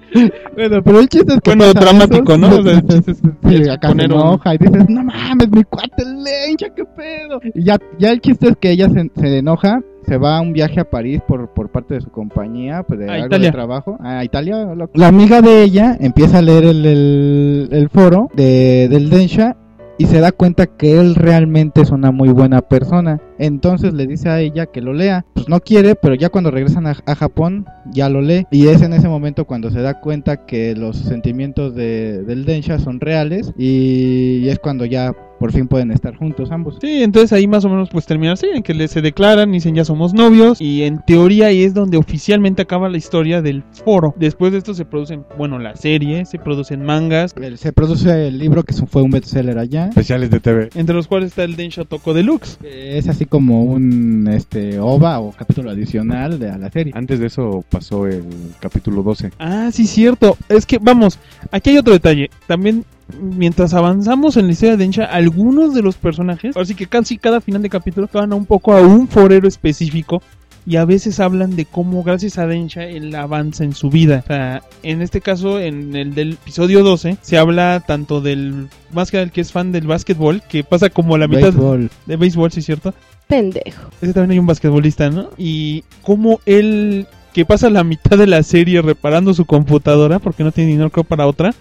Bueno, 0.55 0.83
pero 0.83 1.01
el 1.01 1.09
chiste 1.09 1.35
es 1.35 1.41
que 1.41 1.55
Bueno, 1.55 1.73
dramático, 1.73 2.33
eso, 2.33 2.39
¿no? 2.39 2.49
O 2.49 2.63
sea, 2.63 2.73
el 2.73 2.81
sí, 2.81 2.87
chiste 2.89 3.11
es- 3.13 3.19
sí, 3.19 3.55
es 3.63 3.69
acá 3.69 3.89
se 3.89 3.95
un- 3.95 4.01
enoja 4.01 4.55
y 4.55 4.59
dices, 4.59 4.89
no 4.89 5.05
mames, 5.05 5.51
mi 5.51 5.65
cuate 5.65 6.03
el 6.03 6.25
Densha, 6.25 6.69
qué 6.75 6.85
pedo. 6.85 7.41
Y 7.55 7.63
ya, 7.65 7.79
ya 7.99 8.11
el 8.11 8.21
chiste 8.21 8.49
es 8.49 8.57
que 8.57 8.71
ella 8.71 8.89
se, 8.91 9.11
se 9.19 9.39
enoja, 9.39 9.81
se 10.07 10.17
va 10.19 10.39
a 10.39 10.41
un 10.41 10.53
viaje 10.53 10.81
a 10.81 10.85
París 10.91 11.21
por, 11.27 11.49
por 11.55 11.71
parte 11.71 11.95
de 11.95 12.01
su 12.01 12.11
compañía, 12.11 12.83
pues 12.83 12.99
de 13.01 13.09
A 13.11 13.15
algo 13.15 13.27
Italia. 13.27 13.49
de 13.49 13.53
trabajo, 13.53 13.99
a 14.01 14.25
Italia. 14.25 14.67
La 14.95 15.07
amiga 15.09 15.41
de 15.43 15.63
ella 15.63 15.97
empieza 16.01 16.39
a 16.39 16.43
leer 16.43 16.65
el, 16.65 16.85
el, 16.87 17.69
el 17.73 17.89
foro 17.89 18.29
de, 18.35 18.89
del 18.91 19.11
Densha 19.11 19.57
y 19.99 20.07
se 20.07 20.21
da 20.21 20.33
cuenta 20.33 20.67
que 20.67 20.99
él 20.99 21.17
realmente 21.17 21.83
es 21.83 21.91
una 21.91 22.13
muy 22.13 22.31
buena 22.31 22.63
persona. 22.63 23.21
Entonces 23.39 23.93
le 23.93 24.07
dice 24.07 24.29
a 24.29 24.41
ella 24.41 24.67
que 24.67 24.81
lo 24.81 24.93
lea. 24.93 25.27
Pues 25.35 25.49
no 25.49 25.61
quiere, 25.61 25.97
pero 25.97 26.15
ya 26.15 26.29
cuando 26.29 26.51
regresan 26.51 26.87
a, 26.87 26.95
Japón 26.95 27.67
ya 27.91 28.09
lo 28.09 28.21
lee. 28.21 28.47
Y 28.51 28.69
es 28.69 28.83
en 28.83 28.93
ese 28.93 29.09
momento 29.09 29.45
cuando 29.45 29.71
se 29.71 29.83
da 29.83 30.01
cuenta 30.01 30.47
que 30.47 30.77
los 30.77 30.97
sentimientos 30.97 31.75
de, 31.75 32.23
del 32.23 32.45
Densha 32.45 32.79
son 32.79 33.01
reales 33.01 33.53
y 33.59 34.49
es 34.49 34.59
cuando 34.61 34.85
ya 34.85 35.15
por 35.39 35.53
fin 35.53 35.69
pueden 35.69 35.91
estar 35.91 36.17
juntos 36.17 36.51
ambos. 36.51 36.79
Sí, 36.81 37.03
entonces 37.03 37.33
ahí 37.33 37.47
más 37.47 37.65
o 37.65 37.69
menos 37.69 37.89
pues 37.91 38.07
termina 38.07 38.33
así, 38.33 38.47
en 38.53 38.63
que 38.63 38.75
le- 38.75 38.89
se 38.89 39.01
declaran, 39.03 39.53
dicen 39.53 39.75
ya 39.75 39.85
somos 39.85 40.15
novios 40.15 40.61
y 40.61 40.83
en 40.83 41.01
teoría 41.07 41.47
ahí 41.47 41.63
es 41.63 41.75
donde 41.75 41.97
oficialmente 41.97 42.63
acaba 42.63 42.89
la 42.89 42.97
historia 42.99 43.43
del 43.43 43.63
foro. 43.85 44.15
Después 44.19 44.53
de 44.53 44.59
esto 44.59 44.75
se 44.75 44.85
producen, 44.85 45.25
bueno, 45.37 45.59
la 45.59 45.77
serie, 45.77 46.25
se 46.25 46.39
producen 46.39 46.83
mangas, 46.83 47.35
Se 47.57 47.73
produce 47.73 48.29
el 48.29 48.39
libro 48.39 48.63
que 48.63 48.75
fue 48.75 49.03
un 49.03 49.11
bestseller 49.11 49.59
allá. 49.59 49.89
Especiales 49.89 50.31
de 50.31 50.41
TV. 50.41 50.71
entre 50.75 50.95
los 50.95 51.07
cuales 51.07 51.29
está 51.29 51.45
el 51.45 51.57
Densha 51.57 51.85
Toko 51.85 52.15
Deluxe. 52.15 52.57
que 52.61 52.99
Es 52.99 53.09
así 53.09 53.25
como 53.27 53.63
un 53.65 54.29
este 54.33 54.79
OVA 54.79 55.21
o 55.21 55.33
capítulo 55.33 55.71
adicional 55.71 56.39
de 56.39 56.51
a 56.51 56.59
la 56.59 56.71
serie. 56.71 56.93
Antes 56.97 57.21
de 57.21 57.27
eso 57.27 57.65
pasó 57.69 58.07
el 58.07 58.25
capítulo 58.61 59.03
12. 59.03 59.31
Ah, 59.39 59.71
sí, 59.73 59.87
cierto. 59.87 60.37
Es 60.49 60.67
que, 60.67 60.79
vamos, 60.79 61.19
aquí 61.51 61.71
hay 61.71 61.79
otro 61.79 61.93
detalle. 61.93 62.31
También, 62.47 62.85
mientras 63.21 63.75
avanzamos 63.75 64.37
en 64.37 64.47
la 64.47 64.53
historia 64.53 64.77
de 64.77 64.85
Densha, 64.85 65.05
algunos 65.05 65.75
de 65.75 65.83
los 65.83 65.97
personajes, 65.97 66.57
así 66.57 66.75
que 66.75 66.87
casi 66.87 67.19
cada 67.19 67.41
final 67.41 67.63
de 67.63 67.71
capítulo, 67.71 68.09
van 68.13 68.33
a 68.33 68.37
un 68.37 68.47
poco 68.47 68.73
a 68.73 68.83
un 68.83 69.09
forero 69.09 69.49
específico. 69.49 70.23
Y 70.67 70.77
a 70.77 70.85
veces 70.85 71.19
hablan 71.19 71.57
de 71.57 71.65
cómo, 71.65 72.03
gracias 72.03 72.37
a 72.37 72.47
Densha, 72.47 72.85
él 72.85 73.15
avanza 73.15 73.65
en 73.65 73.73
su 73.73 73.89
vida. 73.89 74.21
O 74.23 74.27
sea, 74.27 74.63
en 74.83 75.01
este 75.01 75.23
caso, 75.23 75.59
en 75.59 75.97
el 75.97 76.15
del 76.15 76.33
episodio 76.33 76.83
12, 76.83 77.17
se 77.23 77.39
habla 77.39 77.83
tanto 77.87 78.21
del, 78.21 78.69
más 78.93 79.11
que 79.11 79.17
del 79.17 79.33
que 79.33 79.41
es 79.41 79.51
fan 79.51 79.73
del 79.73 79.87
básquetbol, 79.87 80.43
que 80.43 80.65
pasa 80.65 80.91
como 80.91 81.17
la 81.17 81.27
mitad 81.27 81.55
Béisbol. 81.55 81.91
de 82.05 82.17
béisbol, 82.17 82.53
sí, 82.53 82.61
cierto. 82.61 82.93
Pendejo. 83.29 83.89
Ese 84.03 84.13
también 84.13 84.33
hay 84.33 84.39
un 84.41 84.47
basquetbolista, 84.47 85.09
¿no? 85.09 85.31
Y 85.39 85.85
cómo 86.03 86.41
él, 86.45 87.07
que 87.33 87.47
pasa 87.47 87.71
la 87.71 87.83
mitad 87.85 88.19
de 88.19 88.27
la 88.27 88.43
serie 88.43 88.83
reparando 88.83 89.33
su 89.33 89.47
computadora 89.47 90.19
porque 90.19 90.45
no 90.45 90.53
tiene 90.53 90.73
dinero 90.73 90.91
creo, 90.91 91.05
para 91.05 91.27
otra, 91.27 91.55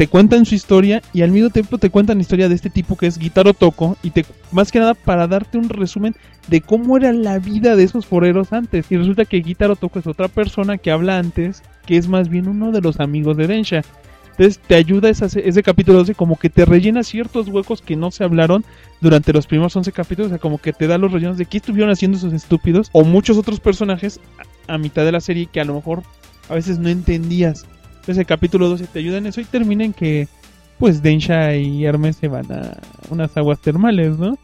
te 0.00 0.08
cuentan 0.08 0.46
su 0.46 0.54
historia 0.54 1.02
y 1.12 1.20
al 1.20 1.30
mismo 1.30 1.50
tiempo 1.50 1.76
te 1.76 1.90
cuentan 1.90 2.16
la 2.16 2.22
historia 2.22 2.48
de 2.48 2.54
este 2.54 2.70
tipo 2.70 2.96
que 2.96 3.06
es 3.06 3.18
Guitaro 3.18 3.52
Toco 3.52 3.98
y 4.02 4.08
te 4.08 4.24
más 4.50 4.72
que 4.72 4.78
nada 4.78 4.94
para 4.94 5.26
darte 5.26 5.58
un 5.58 5.68
resumen 5.68 6.16
de 6.48 6.62
cómo 6.62 6.96
era 6.96 7.12
la 7.12 7.38
vida 7.38 7.76
de 7.76 7.82
esos 7.82 8.06
foreros 8.06 8.54
antes. 8.54 8.86
Y 8.90 8.96
resulta 8.96 9.26
que 9.26 9.42
Guitaro 9.42 9.76
Toco 9.76 9.98
es 9.98 10.06
otra 10.06 10.28
persona 10.28 10.78
que 10.78 10.90
habla 10.90 11.18
antes, 11.18 11.62
que 11.84 11.98
es 11.98 12.08
más 12.08 12.30
bien 12.30 12.48
uno 12.48 12.72
de 12.72 12.80
los 12.80 12.98
amigos 12.98 13.36
de 13.36 13.46
Densha. 13.46 13.82
Entonces 14.30 14.58
te 14.66 14.74
ayuda 14.74 15.10
esa- 15.10 15.26
ese 15.38 15.62
capítulo 15.62 15.98
12 15.98 16.14
como 16.14 16.38
que 16.38 16.48
te 16.48 16.64
rellena 16.64 17.02
ciertos 17.02 17.48
huecos 17.48 17.82
que 17.82 17.94
no 17.94 18.10
se 18.10 18.24
hablaron 18.24 18.64
durante 19.02 19.34
los 19.34 19.46
primeros 19.46 19.76
11 19.76 19.92
capítulos, 19.92 20.28
o 20.28 20.30
sea, 20.30 20.38
como 20.38 20.56
que 20.56 20.72
te 20.72 20.86
da 20.86 20.96
los 20.96 21.12
rellenos 21.12 21.36
de 21.36 21.44
qué 21.44 21.58
estuvieron 21.58 21.90
haciendo 21.92 22.16
esos 22.16 22.32
estúpidos 22.32 22.88
o 22.92 23.04
muchos 23.04 23.36
otros 23.36 23.60
personajes 23.60 24.18
a 24.66 24.78
mitad 24.78 25.04
de 25.04 25.12
la 25.12 25.20
serie 25.20 25.44
que 25.52 25.60
a 25.60 25.66
lo 25.66 25.74
mejor 25.74 26.04
a 26.48 26.54
veces 26.54 26.78
no 26.78 26.88
entendías. 26.88 27.66
Entonces 28.10 28.22
el 28.22 28.26
capítulo 28.26 28.68
12 28.68 28.88
te 28.88 28.98
ayuda 28.98 29.18
en 29.18 29.26
eso 29.26 29.40
y 29.40 29.44
termina 29.44 29.84
en 29.84 29.92
que 29.92 30.26
pues 30.80 31.00
Densha 31.00 31.54
y 31.54 31.84
Hermes 31.84 32.16
se 32.16 32.26
van 32.26 32.50
a 32.50 32.76
unas 33.08 33.36
aguas 33.36 33.60
termales, 33.60 34.18
¿no? 34.18 34.36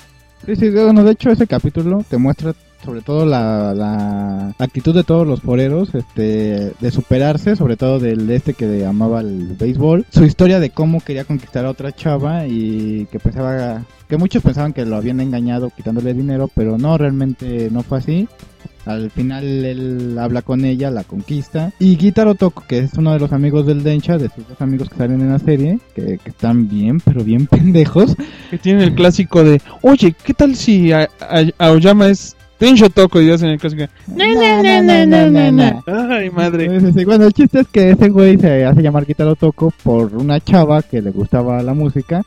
Sí, 0.45 0.55
sí, 0.55 0.71
bueno, 0.71 1.03
de 1.03 1.11
hecho 1.11 1.31
ese 1.31 1.49
capítulo 1.49 2.05
te 2.09 2.17
muestra 2.17 2.55
sobre 2.85 3.01
todo 3.01 3.27
la, 3.27 3.75
la 3.75 4.55
actitud 4.57 4.95
de 4.95 5.03
todos 5.03 5.27
los 5.27 5.41
foreros, 5.41 5.93
este, 5.97 6.75
de 6.79 6.91
superarse, 6.93 7.57
sobre 7.57 7.77
todo 7.77 7.99
del 7.99 8.31
este 8.31 8.55
que 8.55 8.87
amaba 8.87 9.21
el 9.21 9.57
béisbol, 9.59 10.07
su 10.11 10.23
historia 10.23 10.61
de 10.61 10.71
cómo 10.71 11.01
quería 11.01 11.25
conquistar 11.25 11.65
a 11.65 11.71
otra 11.71 11.91
chava 11.91 12.47
y 12.47 13.09
que 13.11 13.19
pensaba, 13.19 13.83
que 14.09 14.17
muchos 14.17 14.45
pensaban 14.45 14.75
que 14.75 14.87
lo 14.87 14.95
habían 14.95 15.19
engañado 15.19 15.71
quitándole 15.71 16.15
dinero, 16.15 16.49
pero 16.55 16.79
no, 16.79 16.97
realmente 16.97 17.69
no 17.73 17.83
fue 17.83 17.99
así. 17.99 18.29
Al 18.87 19.11
final 19.11 19.45
él 19.65 20.17
habla 20.19 20.43
con 20.43 20.65
ella, 20.65 20.91
la 20.91 21.03
conquista. 21.05 21.73
Y 21.79 21.97
Gitaro 21.97 22.35
Toko, 22.37 22.63
que 22.69 22.79
es 22.79 22.95
uno 22.95 23.13
de 23.13 23.19
los 23.19 23.33
amigos 23.33 23.67
del 23.67 23.83
Densha, 23.83 24.17
de 24.17 24.29
sus 24.29 24.47
dos 24.49 24.61
amigos 24.61 24.89
que 24.89 24.97
salen 24.97 25.21
en 25.21 25.31
la 25.33 25.39
serie, 25.41 25.79
que, 25.95 26.19
que 26.23 26.31
están 26.31 26.69
bien, 26.69 27.01
pero 27.01 27.25
bien 27.25 27.47
pendejos. 27.51 28.15
Que 28.51 28.59
tienen 28.59 28.83
el 28.83 28.95
clásico 28.95 29.43
de, 29.43 29.61
oye, 29.83 30.15
¿qué 30.25 30.33
tal 30.35 30.55
si 30.57 30.93
a- 30.93 31.09
a- 31.21 31.45
Aoyama 31.67 32.09
es 32.09 32.37
Densha 32.61 32.89
Toko? 32.89 33.21
Y 33.21 33.31
hacen 33.31 33.49
el 33.49 33.59
clásico, 33.59 33.85
Na, 34.07 34.25
na, 34.33 34.63
na, 34.83 35.05
na, 35.05 35.31
na, 35.31 35.51
na. 35.51 35.83
ay 36.17 36.31
madre. 36.31 36.93
Sí. 36.93 37.05
Bueno, 37.05 37.25
el 37.27 37.33
chiste 37.33 37.61
es 37.61 37.67
que 37.69 37.91
ese 37.91 38.09
güey 38.09 38.39
se 38.39 38.65
hace 38.65 38.83
llamar 38.83 39.05
Guitarro 39.05 39.35
Toco 39.35 39.73
por 39.83 40.15
una 40.15 40.39
chava 40.41 40.83
que 40.83 41.03
le 41.03 41.11
gustaba 41.11 41.63
la 41.63 41.75
música 41.75 42.23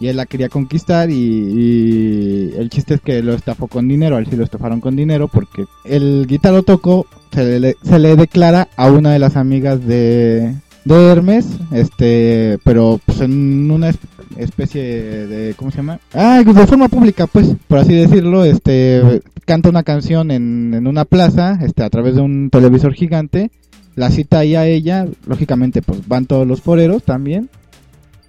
y 0.00 0.06
él 0.08 0.16
la 0.16 0.26
quería 0.26 0.48
conquistar 0.48 1.10
y, 1.10 1.14
y 1.14 2.52
el 2.58 2.70
chiste 2.70 2.94
es 2.94 3.00
que 3.00 3.22
lo 3.22 3.34
estafó 3.34 3.66
con 3.66 3.88
dinero, 3.88 4.16
a 4.16 4.18
él 4.20 4.26
sí 4.28 4.36
lo 4.36 4.44
estafaron 4.44 4.80
con 4.80 4.96
dinero 4.96 5.28
porque 5.28 5.64
el 5.84 6.26
Guitarro 6.28 6.62
Toco 6.62 7.06
se 7.32 7.58
le, 7.60 7.76
se 7.82 7.98
le 7.98 8.16
declara 8.16 8.68
a 8.76 8.90
una 8.90 9.12
de 9.12 9.18
las 9.18 9.36
amigas 9.36 9.84
de, 9.86 10.54
de 10.84 11.06
Hermes, 11.06 11.46
este, 11.72 12.58
pero 12.64 13.00
pues 13.04 13.20
en 13.20 13.70
una 13.70 13.88
es- 13.90 13.98
especie 14.36 14.82
de, 15.26 15.54
¿cómo 15.54 15.70
se 15.70 15.78
llama? 15.78 15.98
Ah, 16.14 16.42
de 16.44 16.66
forma 16.66 16.88
pública, 16.88 17.26
pues, 17.26 17.48
por 17.66 17.78
así 17.78 17.94
decirlo, 17.94 18.44
este, 18.44 19.20
canta 19.44 19.68
una 19.68 19.82
canción 19.82 20.30
en, 20.30 20.74
en 20.74 20.86
una 20.86 21.04
plaza, 21.04 21.58
este, 21.62 21.82
a 21.82 21.90
través 21.90 22.14
de 22.14 22.20
un 22.20 22.48
televisor 22.50 22.92
gigante, 22.94 23.50
la 23.96 24.10
cita 24.10 24.38
ahí 24.38 24.54
a 24.54 24.66
ella, 24.66 25.06
lógicamente, 25.26 25.82
pues 25.82 26.06
van 26.06 26.26
todos 26.26 26.46
los 26.46 26.60
foreros 26.60 27.02
también. 27.02 27.48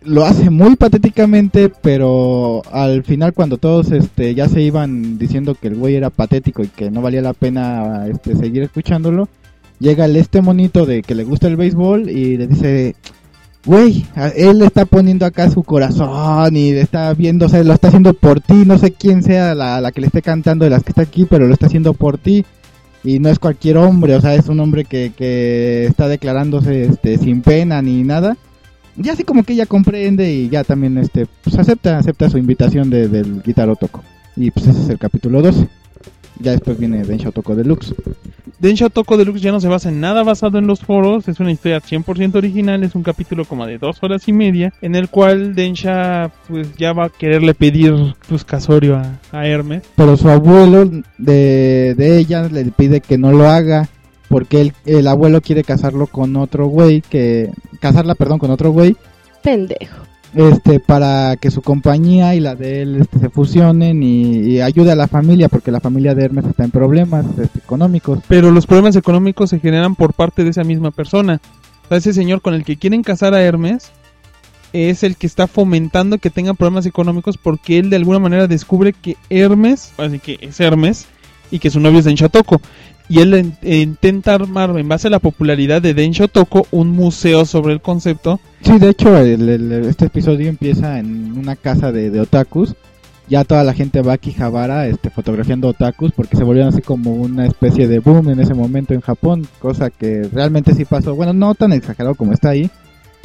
Lo 0.03 0.25
hace 0.25 0.49
muy 0.49 0.77
patéticamente, 0.77 1.69
pero 1.69 2.61
al 2.71 3.03
final 3.03 3.33
cuando 3.33 3.57
todos 3.57 3.91
este 3.91 4.33
ya 4.33 4.47
se 4.47 4.61
iban 4.61 5.17
diciendo 5.17 5.55
que 5.55 5.67
el 5.67 5.75
güey 5.75 5.95
era 5.95 6.09
patético 6.09 6.63
y 6.63 6.67
que 6.67 6.89
no 6.89 7.01
valía 7.01 7.21
la 7.21 7.33
pena 7.33 8.07
este 8.07 8.35
seguir 8.37 8.63
escuchándolo, 8.63 9.27
llega 9.79 10.05
este 10.07 10.41
monito 10.41 10.85
de 10.85 11.01
que 11.01 11.15
le 11.15 11.25
gusta 11.25 11.47
el 11.47 11.57
béisbol 11.57 12.09
y 12.09 12.37
le 12.37 12.47
dice, 12.47 12.95
güey, 13.65 14.05
él 14.37 14.61
está 14.61 14.85
poniendo 14.85 15.25
acá 15.25 15.49
su 15.49 15.63
corazón 15.63 16.55
y 16.55 16.71
le 16.71 16.81
está 16.81 17.13
viendo, 17.13 17.47
o 17.47 17.49
sea, 17.49 17.61
lo 17.63 17.73
está 17.73 17.89
haciendo 17.89 18.13
por 18.13 18.39
ti, 18.39 18.63
no 18.65 18.77
sé 18.77 18.91
quién 18.91 19.21
sea 19.21 19.53
la, 19.53 19.81
la 19.81 19.91
que 19.91 19.99
le 19.99 20.07
esté 20.07 20.21
cantando 20.21 20.63
de 20.63 20.71
las 20.71 20.83
que 20.83 20.91
está 20.91 21.01
aquí, 21.01 21.25
pero 21.29 21.45
lo 21.45 21.53
está 21.53 21.65
haciendo 21.65 21.93
por 21.93 22.17
ti. 22.17 22.45
Y 23.01 23.19
no 23.19 23.29
es 23.29 23.39
cualquier 23.39 23.77
hombre, 23.77 24.15
o 24.15 24.21
sea, 24.21 24.35
es 24.35 24.49
un 24.49 24.59
hombre 24.59 24.83
que, 24.83 25.13
que 25.15 25.85
está 25.85 26.09
declarándose 26.09 26.83
este, 26.83 27.17
sin 27.17 27.41
pena 27.41 27.81
ni 27.81 28.03
nada. 28.03 28.35
Ya 28.95 29.13
así 29.13 29.23
como 29.23 29.43
que 29.43 29.53
ella 29.53 29.65
comprende 29.65 30.31
y 30.31 30.49
ya 30.49 30.63
también 30.63 30.97
este, 30.97 31.27
pues 31.43 31.57
acepta, 31.57 31.97
acepta 31.97 32.29
su 32.29 32.37
invitación 32.37 32.89
de, 32.89 33.07
del 33.07 33.41
Guitarro 33.43 33.75
Toco. 33.75 34.03
Y 34.35 34.51
pues 34.51 34.67
ese 34.67 34.81
es 34.81 34.89
el 34.89 34.97
capítulo 34.97 35.41
12. 35.41 35.67
Ya 36.41 36.51
después 36.51 36.79
viene 36.79 37.03
Densho 37.03 37.31
Toco 37.31 37.53
Deluxe. 37.55 37.93
Densha 38.59 38.89
Toko 38.89 39.17
Deluxe 39.17 39.41
ya 39.41 39.51
no 39.51 39.59
se 39.59 39.67
basa 39.67 39.89
en 39.89 39.99
nada 39.99 40.23
basado 40.23 40.57
en 40.57 40.67
los 40.67 40.79
foros, 40.79 41.27
es 41.27 41.39
una 41.39 41.51
historia 41.51 41.81
100% 41.81 42.35
original, 42.35 42.83
es 42.83 42.95
un 42.95 43.03
capítulo 43.03 43.45
como 43.45 43.65
de 43.65 43.77
dos 43.77 44.01
horas 44.01 44.27
y 44.27 44.33
media, 44.33 44.73
en 44.81 44.95
el 44.95 45.09
cual 45.09 45.55
Densha 45.55 46.31
pues 46.47 46.75
ya 46.77 46.93
va 46.93 47.05
a 47.05 47.09
quererle 47.09 47.53
pedir 47.53 47.93
pues 48.27 48.43
casorio 48.43 48.97
a, 48.97 49.19
a 49.31 49.47
Hermes. 49.47 49.83
pero 49.95 50.15
su 50.17 50.29
abuelo 50.29 50.89
de, 51.17 51.95
de 51.97 52.17
ella 52.17 52.43
le 52.49 52.65
pide 52.65 53.01
que 53.01 53.17
no 53.17 53.31
lo 53.31 53.47
haga 53.49 53.89
porque 54.29 54.61
el, 54.61 54.73
el 54.85 55.07
abuelo 55.07 55.41
quiere 55.41 55.63
casarlo 55.63 56.07
con 56.07 56.35
otro 56.37 56.67
güey 56.67 57.01
que 57.01 57.51
casarla 57.81 58.15
perdón 58.15 58.39
con 58.39 58.51
otro 58.51 58.71
güey 58.71 58.95
Pendejo. 59.43 60.03
este 60.35 60.79
para 60.79 61.35
que 61.37 61.49
su 61.51 61.61
compañía 61.61 62.35
y 62.35 62.39
la 62.39 62.55
de 62.55 62.83
él 62.83 63.01
este, 63.01 63.19
se 63.19 63.29
fusionen 63.29 64.03
y, 64.03 64.37
y 64.41 64.61
ayude 64.61 64.91
a 64.91 64.95
la 64.95 65.07
familia 65.07 65.49
porque 65.49 65.71
la 65.71 65.79
familia 65.79 66.13
de 66.15 66.25
Hermes 66.25 66.45
está 66.45 66.63
en 66.63 66.71
problemas 66.71 67.25
este, 67.37 67.59
económicos. 67.59 68.19
Pero 68.27 68.51
los 68.51 68.67
problemas 68.67 68.95
económicos 68.95 69.49
se 69.49 69.59
generan 69.59 69.95
por 69.95 70.13
parte 70.13 70.43
de 70.43 70.51
esa 70.51 70.63
misma 70.63 70.91
persona. 70.91 71.41
O 71.85 71.87
sea, 71.87 71.97
ese 71.97 72.13
señor 72.13 72.41
con 72.41 72.53
el 72.53 72.63
que 72.63 72.77
quieren 72.77 73.01
casar 73.01 73.33
a 73.33 73.41
Hermes 73.41 73.91
es 74.73 75.01
el 75.03 75.15
que 75.15 75.25
está 75.25 75.47
fomentando 75.47 76.19
que 76.19 76.29
tengan 76.29 76.55
problemas 76.55 76.85
económicos 76.85 77.37
porque 77.37 77.79
él 77.79 77.89
de 77.89 77.95
alguna 77.95 78.19
manera 78.19 78.45
descubre 78.45 78.93
que 78.93 79.17
Hermes, 79.31 79.93
así 79.97 80.19
que 80.19 80.37
es 80.41 80.59
Hermes, 80.59 81.07
y 81.49 81.57
que 81.57 81.71
su 81.71 81.79
novio 81.79 81.99
es 81.99 82.05
Den 82.05 82.15
Shotoko. 82.15 82.61
Y 83.09 83.19
él 83.21 83.33
en- 83.33 83.57
intenta 83.63 84.35
armar, 84.35 84.77
en 84.77 84.87
base 84.87 85.07
a 85.07 85.11
la 85.11 85.19
popularidad 85.19 85.81
de 85.81 85.93
Den 85.95 86.11
Shotoko, 86.11 86.67
un 86.71 86.89
museo 86.91 87.43
sobre 87.43 87.73
el 87.73 87.81
concepto. 87.81 88.39
Sí, 88.61 88.77
de 88.77 88.89
hecho, 88.89 89.17
el- 89.17 89.49
este 89.87 90.05
episodio 90.05 90.47
empieza 90.47 90.99
en 90.99 91.37
una 91.37 91.55
casa 91.55 91.91
de, 91.91 92.19
otakus. 92.21 92.75
Ya 93.27 93.43
toda 93.43 93.63
la 93.63 93.73
gente 93.73 94.01
va 94.01 94.13
a 94.13 94.15
Akihabara 94.15 94.87
este, 94.87 95.09
fotografiando 95.11 95.67
otakus 95.67 96.11
porque 96.15 96.35
se 96.35 96.43
volvieron 96.43 96.73
así 96.73 96.81
como 96.81 97.13
una 97.13 97.45
especie 97.45 97.87
de 97.87 97.99
boom 97.99 98.29
en 98.29 98.39
ese 98.39 98.55
momento 98.55 98.93
en 98.95 99.01
Japón, 99.01 99.47
cosa 99.59 99.89
que 99.91 100.27
realmente 100.33 100.73
sí 100.73 100.83
pasó. 100.85 101.13
Bueno, 101.15 101.33
no 101.33 101.53
tan 101.53 101.71
exagerado 101.73 102.15
como 102.15 102.33
está 102.33 102.49
ahí, 102.49 102.71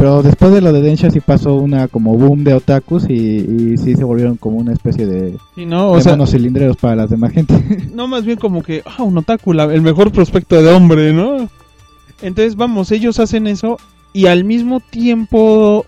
pero 0.05 0.23
después 0.23 0.53
de 0.53 0.61
lo 0.61 0.71
de 0.71 0.83
Densha 0.83 1.11
sí 1.11 1.21
pasó 1.21 1.55
una 1.55 1.89
como 1.89 2.13
boom 2.19 2.45
de 2.45 2.53
otakus 2.53 3.09
y, 3.09 3.15
y 3.15 3.79
sí 3.79 3.95
se 3.95 4.05
volvieron 4.05 4.37
como 4.37 4.59
una 4.59 4.75
especie 4.75 5.07
de, 5.07 5.39
¿sí, 5.55 5.65
no? 5.65 5.93
O 5.93 5.97
de 5.97 6.03
sea, 6.03 6.13
monos 6.13 6.31
cilindreros 6.33 6.77
para 6.77 6.95
las 6.95 7.09
demás 7.09 7.33
gente. 7.33 7.55
no 7.95 8.07
más 8.07 8.27
bien 8.27 8.37
como 8.37 8.63
que, 8.63 8.83
ah, 8.85 9.03
un 9.03 9.17
otaku, 9.17 9.55
la- 9.55 9.65
el 9.73 9.81
mejor 9.81 10.13
prospecto 10.13 10.63
de 10.63 10.71
hombre, 10.71 11.15
¿no? 11.15 11.49
Entonces, 12.21 12.55
vamos, 12.55 12.93
ellos 12.93 13.19
hacen 13.19 13.47
eso 13.47 13.79
y 14.13 14.27
al 14.27 14.45
mismo 14.45 14.81
tiempo 14.81 15.87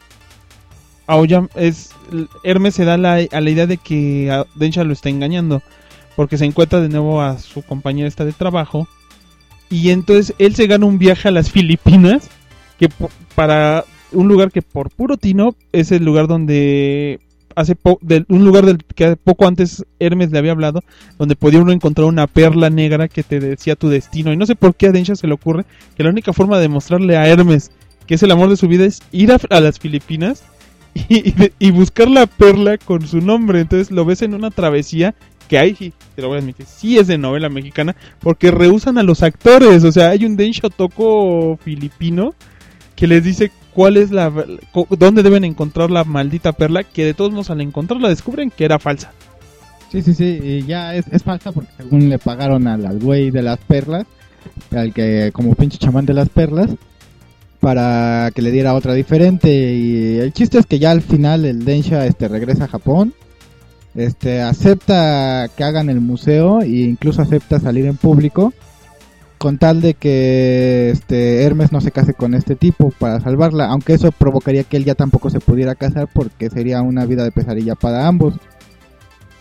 Aoyama 1.07 1.51
es 1.55 1.91
Hermes 2.43 2.75
se 2.75 2.87
da 2.87 2.97
la, 2.97 3.19
a 3.31 3.41
la 3.43 3.51
idea 3.51 3.67
de 3.67 3.77
que 3.77 4.33
Densha 4.55 4.83
lo 4.85 4.95
está 4.95 5.11
engañando 5.11 5.61
porque 6.17 6.39
se 6.39 6.47
encuentra 6.47 6.81
de 6.81 6.89
nuevo 6.89 7.21
a 7.21 7.39
su 7.39 7.61
compañera 7.61 8.09
esta 8.09 8.25
de 8.25 8.33
trabajo 8.33 8.89
y 9.69 9.91
entonces 9.91 10.35
él 10.39 10.55
se 10.55 10.67
gana 10.69 10.87
un 10.87 10.97
viaje 10.97 11.29
a 11.29 11.33
las 11.33 11.51
Filipinas 11.51 12.31
que 12.79 12.89
para 13.35 13.85
un 14.13 14.29
lugar 14.29 14.51
que 14.51 14.63
por 14.63 14.91
puro 14.91 15.17
tino 15.17 15.55
es 15.73 15.93
el 15.93 16.05
lugar 16.05 16.27
donde 16.29 17.21
hace 17.55 17.75
un 18.29 18.45
lugar 18.45 18.67
del 18.67 18.85
que 18.85 19.17
poco 19.17 19.47
antes 19.47 19.85
Hermes 19.99 20.31
le 20.31 20.39
había 20.39 20.53
hablado 20.53 20.85
donde 21.19 21.37
podía 21.37 21.61
uno 21.61 21.73
encontrar 21.73 22.07
una 22.07 22.27
perla 22.27 22.69
negra 22.69 23.09
que 23.09 23.23
te 23.23 23.41
decía 23.41 23.77
tu 23.77 23.89
destino. 23.89 24.33
Y 24.33 24.37
no 24.37 24.47
sé 24.47 24.55
por 24.55 24.75
qué 24.75 24.89
a 24.89 24.93
Densha 24.93 25.17
se 25.17 25.27
le 25.27 25.35
ocurre 25.35 25.65
que 25.97 26.05
la 26.05 26.11
única 26.11 26.33
forma 26.33 26.59
de 26.59 26.69
mostrarle 26.69 27.17
a 27.17 27.27
Hermes 27.27 27.71
que 28.07 28.15
es 28.15 28.23
el 28.23 28.31
amor 28.31 28.49
de 28.49 28.57
su 28.57 28.69
vida 28.69 28.85
es 28.85 29.03
ir 29.11 29.33
a, 29.33 29.61
las 29.61 29.79
Filipinas 29.79 30.45
y, 31.09 31.71
buscar 31.73 32.09
la 32.09 32.27
perla 32.27 32.79
con 32.79 33.07
su 33.07 33.21
nombre. 33.21 33.61
Entonces 33.61 33.91
lo 33.91 34.05
ves 34.05 34.23
en 34.23 34.35
una 34.35 34.51
travesía 34.51 35.15
que 35.49 35.59
hay, 35.59 35.75
te 36.15 36.23
lo 36.23 36.29
voy 36.29 36.39
a 36.39 36.41
admitir, 36.41 36.67
sí 36.67 36.99
es 36.99 37.07
de 37.07 37.19
novela 37.19 37.49
mexicana 37.49 37.95
porque 38.21 38.51
rehusan 38.51 38.99
a 38.99 39.03
los 39.03 39.23
actores. 39.23 39.85
O 39.85 39.93
sea, 39.93 40.11
hay 40.11 40.25
un 40.25 40.37
Densha 40.37 40.69
Toko 40.71 41.59
filipino 41.63 42.35
que 42.95 43.07
les 43.07 43.23
dice 43.23 43.53
cuál 43.77 43.99
es 43.99 44.11
la 44.11 44.33
dónde 44.99 45.23
deben 45.23 45.45
encontrar 45.45 45.91
la 45.91 46.03
maldita 46.03 46.53
perla 46.53 46.83
que 46.83 47.05
de 47.05 47.13
todos 47.13 47.31
modos 47.31 47.51
al 47.51 47.61
encontrarla 47.61 48.09
descubren 48.09 48.51
que 48.51 48.65
era 48.65 48.79
falsa. 48.79 49.13
Sí, 49.93 50.01
sí, 50.01 50.15
sí, 50.15 50.41
y 50.43 50.63
ya 50.63 50.95
es, 50.95 51.05
es 51.13 51.23
falsa 51.23 51.53
porque 51.53 51.69
según 51.77 52.09
le 52.09 52.19
pagaron 52.19 52.67
al, 52.69 52.87
al 52.87 52.99
güey 52.99 53.31
de 53.31 53.43
las 53.43 53.59
perlas, 53.59 54.07
al 54.71 54.95
que 54.95 55.31
como 55.35 55.55
pinche 55.55 55.77
chamán 55.77 56.07
de 56.07 56.15
las 56.15 56.31
perlas, 56.31 56.71
para 57.61 58.31
que 58.35 58.41
le 58.41 58.51
diera 58.51 58.73
otra 58.73 58.95
diferente. 58.95 59.51
Y 59.51 60.21
el 60.21 60.33
chiste 60.33 60.59
es 60.59 60.65
que 60.65 60.79
ya 60.79 60.91
al 60.91 61.03
final 61.03 61.45
el 61.45 61.67
Densha 61.67 62.07
este, 62.07 62.29
regresa 62.29 62.65
a 62.65 62.69
Japón, 62.69 63.13
este, 63.95 64.41
acepta 64.41 65.51
que 65.55 65.65
hagan 65.65 65.91
el 65.91 66.01
museo 66.01 66.63
e 66.63 66.69
incluso 66.69 67.21
acepta 67.21 67.61
salir 67.61 67.85
en 67.85 67.99
público 67.99 68.55
con 69.39 69.59
tal 69.59 69.81
de 69.81 69.95
que 69.95 70.91
este 70.91 71.43
Hermes 71.43 71.73
no 71.73 71.81
se 71.81 71.91
case 71.91 72.15
con 72.15 72.35
este 72.35 72.57
tipo 72.57 72.93
para 72.99 73.21
salvarla, 73.21 73.67
aunque 73.67 73.95
eso 73.95 74.13
provocaría 74.13 74.65
que 74.65 74.77
él 74.77 74.85
ya 74.85 74.95
tampoco 74.95 75.31
se 75.31 75.41
pudiera 75.41 75.75
casar 75.75 76.09
porque 76.13 76.51
sería 76.51 76.83
una 76.83 77.07
vida 77.07 77.25
de 77.25 77.33
pesadilla 77.33 77.75
para 77.75 78.07
ambos. 78.07 78.35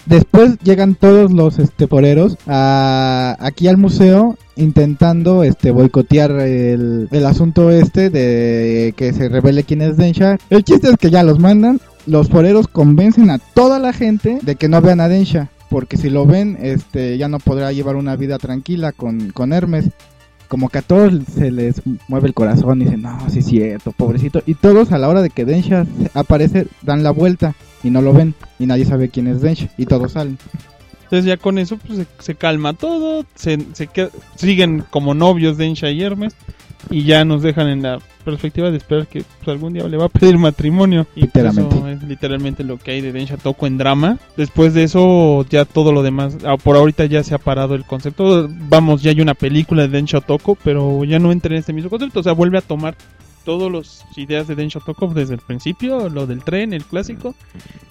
Después 0.05 0.59
llegan 0.59 0.93
todos 0.93 1.31
los 1.31 1.57
este 1.57 1.87
poreros 1.87 2.37
a, 2.45 3.35
aquí 3.39 3.67
al 3.67 3.77
museo 3.77 4.37
intentando 4.55 5.43
este 5.43 5.71
boicotear 5.71 6.31
el, 6.31 7.09
el 7.11 7.25
asunto 7.25 7.71
este 7.71 8.09
de 8.11 8.93
que 8.95 9.13
se 9.13 9.29
revele 9.29 9.63
quién 9.63 9.81
es 9.81 9.97
Densha. 9.97 10.37
El 10.49 10.63
chiste 10.63 10.89
es 10.89 10.97
que 10.97 11.09
ya 11.09 11.23
los 11.23 11.39
mandan, 11.39 11.81
los 12.05 12.29
foreros 12.29 12.67
convencen 12.67 13.31
a 13.31 13.39
toda 13.39 13.79
la 13.79 13.93
gente 13.93 14.37
de 14.43 14.55
que 14.55 14.69
no 14.69 14.79
vean 14.79 15.01
a 15.01 15.07
Densha, 15.07 15.49
porque 15.75 15.97
si 15.97 16.09
lo 16.09 16.25
ven 16.25 16.57
este 16.61 17.17
ya 17.17 17.27
no 17.27 17.37
podrá 17.37 17.73
llevar 17.73 17.97
una 17.97 18.15
vida 18.15 18.37
tranquila 18.37 18.93
con, 18.93 19.31
con 19.31 19.51
Hermes. 19.51 19.89
Como 20.47 20.69
que 20.69 20.77
a 20.77 20.81
todos 20.81 21.11
se 21.35 21.51
les 21.51 21.81
mueve 22.07 22.29
el 22.29 22.33
corazón 22.33 22.81
y 22.81 22.85
dicen, 22.85 23.01
no, 23.01 23.19
sí 23.29 23.39
es 23.39 23.45
cierto, 23.47 23.91
pobrecito. 23.91 24.41
Y 24.45 24.53
todos 24.53 24.93
a 24.93 24.97
la 24.97 25.09
hora 25.09 25.21
de 25.21 25.31
que 25.31 25.43
Densha 25.43 25.85
aparece 26.13 26.67
dan 26.81 27.03
la 27.03 27.11
vuelta 27.11 27.55
y 27.83 27.89
no 27.89 28.01
lo 28.01 28.13
ven 28.13 28.35
y 28.57 28.67
nadie 28.67 28.85
sabe 28.85 29.09
quién 29.09 29.27
es 29.27 29.41
Densha 29.41 29.67
y 29.77 29.85
todos 29.85 30.13
salen. 30.13 30.37
Entonces 31.03 31.25
ya 31.25 31.35
con 31.35 31.57
eso 31.57 31.75
pues, 31.85 32.07
se, 32.19 32.35
calma 32.35 32.71
todo, 32.71 33.25
se, 33.35 33.57
se 33.73 33.89
qued- 33.89 34.11
siguen 34.35 34.81
como 34.89 35.13
novios 35.13 35.57
Densha 35.57 35.89
y 35.91 36.01
Hermes 36.01 36.37
y 36.89 37.03
ya 37.03 37.25
nos 37.25 37.41
dejan 37.41 37.67
en 37.67 37.81
la 37.81 37.99
perspectiva 38.25 38.71
de 38.71 38.77
esperar 38.77 39.07
que 39.07 39.23
pues, 39.23 39.47
algún 39.47 39.73
día 39.73 39.87
le 39.87 39.97
va 39.97 40.05
a 40.05 40.09
pedir 40.09 40.37
matrimonio. 40.37 41.07
Y 41.15 41.21
pues, 41.21 41.27
Literalmente. 41.27 41.75
eso 41.75 41.87
es 41.87 42.03
literalmente 42.03 42.63
lo 42.63 42.77
que 42.77 42.91
hay 42.91 43.01
de 43.01 43.13
Densha 43.13 43.37
Toko 43.37 43.67
en 43.67 43.77
drama. 43.77 44.17
Después 44.35 44.73
de 44.73 44.83
eso 44.83 45.45
ya 45.49 45.63
todo 45.63 45.93
lo 45.93 46.03
demás, 46.03 46.37
ah, 46.43 46.57
por 46.57 46.75
ahorita 46.75 47.05
ya 47.05 47.23
se 47.23 47.35
ha 47.35 47.37
parado 47.37 47.75
el 47.75 47.85
concepto. 47.85 48.49
Vamos, 48.49 49.01
ya 49.01 49.11
hay 49.11 49.21
una 49.21 49.35
película 49.35 49.83
de 49.83 49.89
Densha 49.89 50.19
Toko, 50.19 50.55
pero 50.55 51.03
ya 51.05 51.19
no 51.19 51.31
entra 51.31 51.53
en 51.53 51.59
este 51.59 51.73
mismo 51.73 51.89
concepto. 51.89 52.19
O 52.19 52.23
sea, 52.23 52.33
vuelve 52.33 52.57
a 52.57 52.61
tomar 52.61 52.95
todas 53.45 53.71
las 53.71 54.05
ideas 54.17 54.47
de 54.47 54.55
Densha 54.55 54.79
Toko 54.79 55.07
desde 55.07 55.35
el 55.35 55.39
principio, 55.39 56.09
lo 56.09 56.27
del 56.27 56.43
tren, 56.43 56.73
el 56.73 56.83
clásico. 56.83 57.35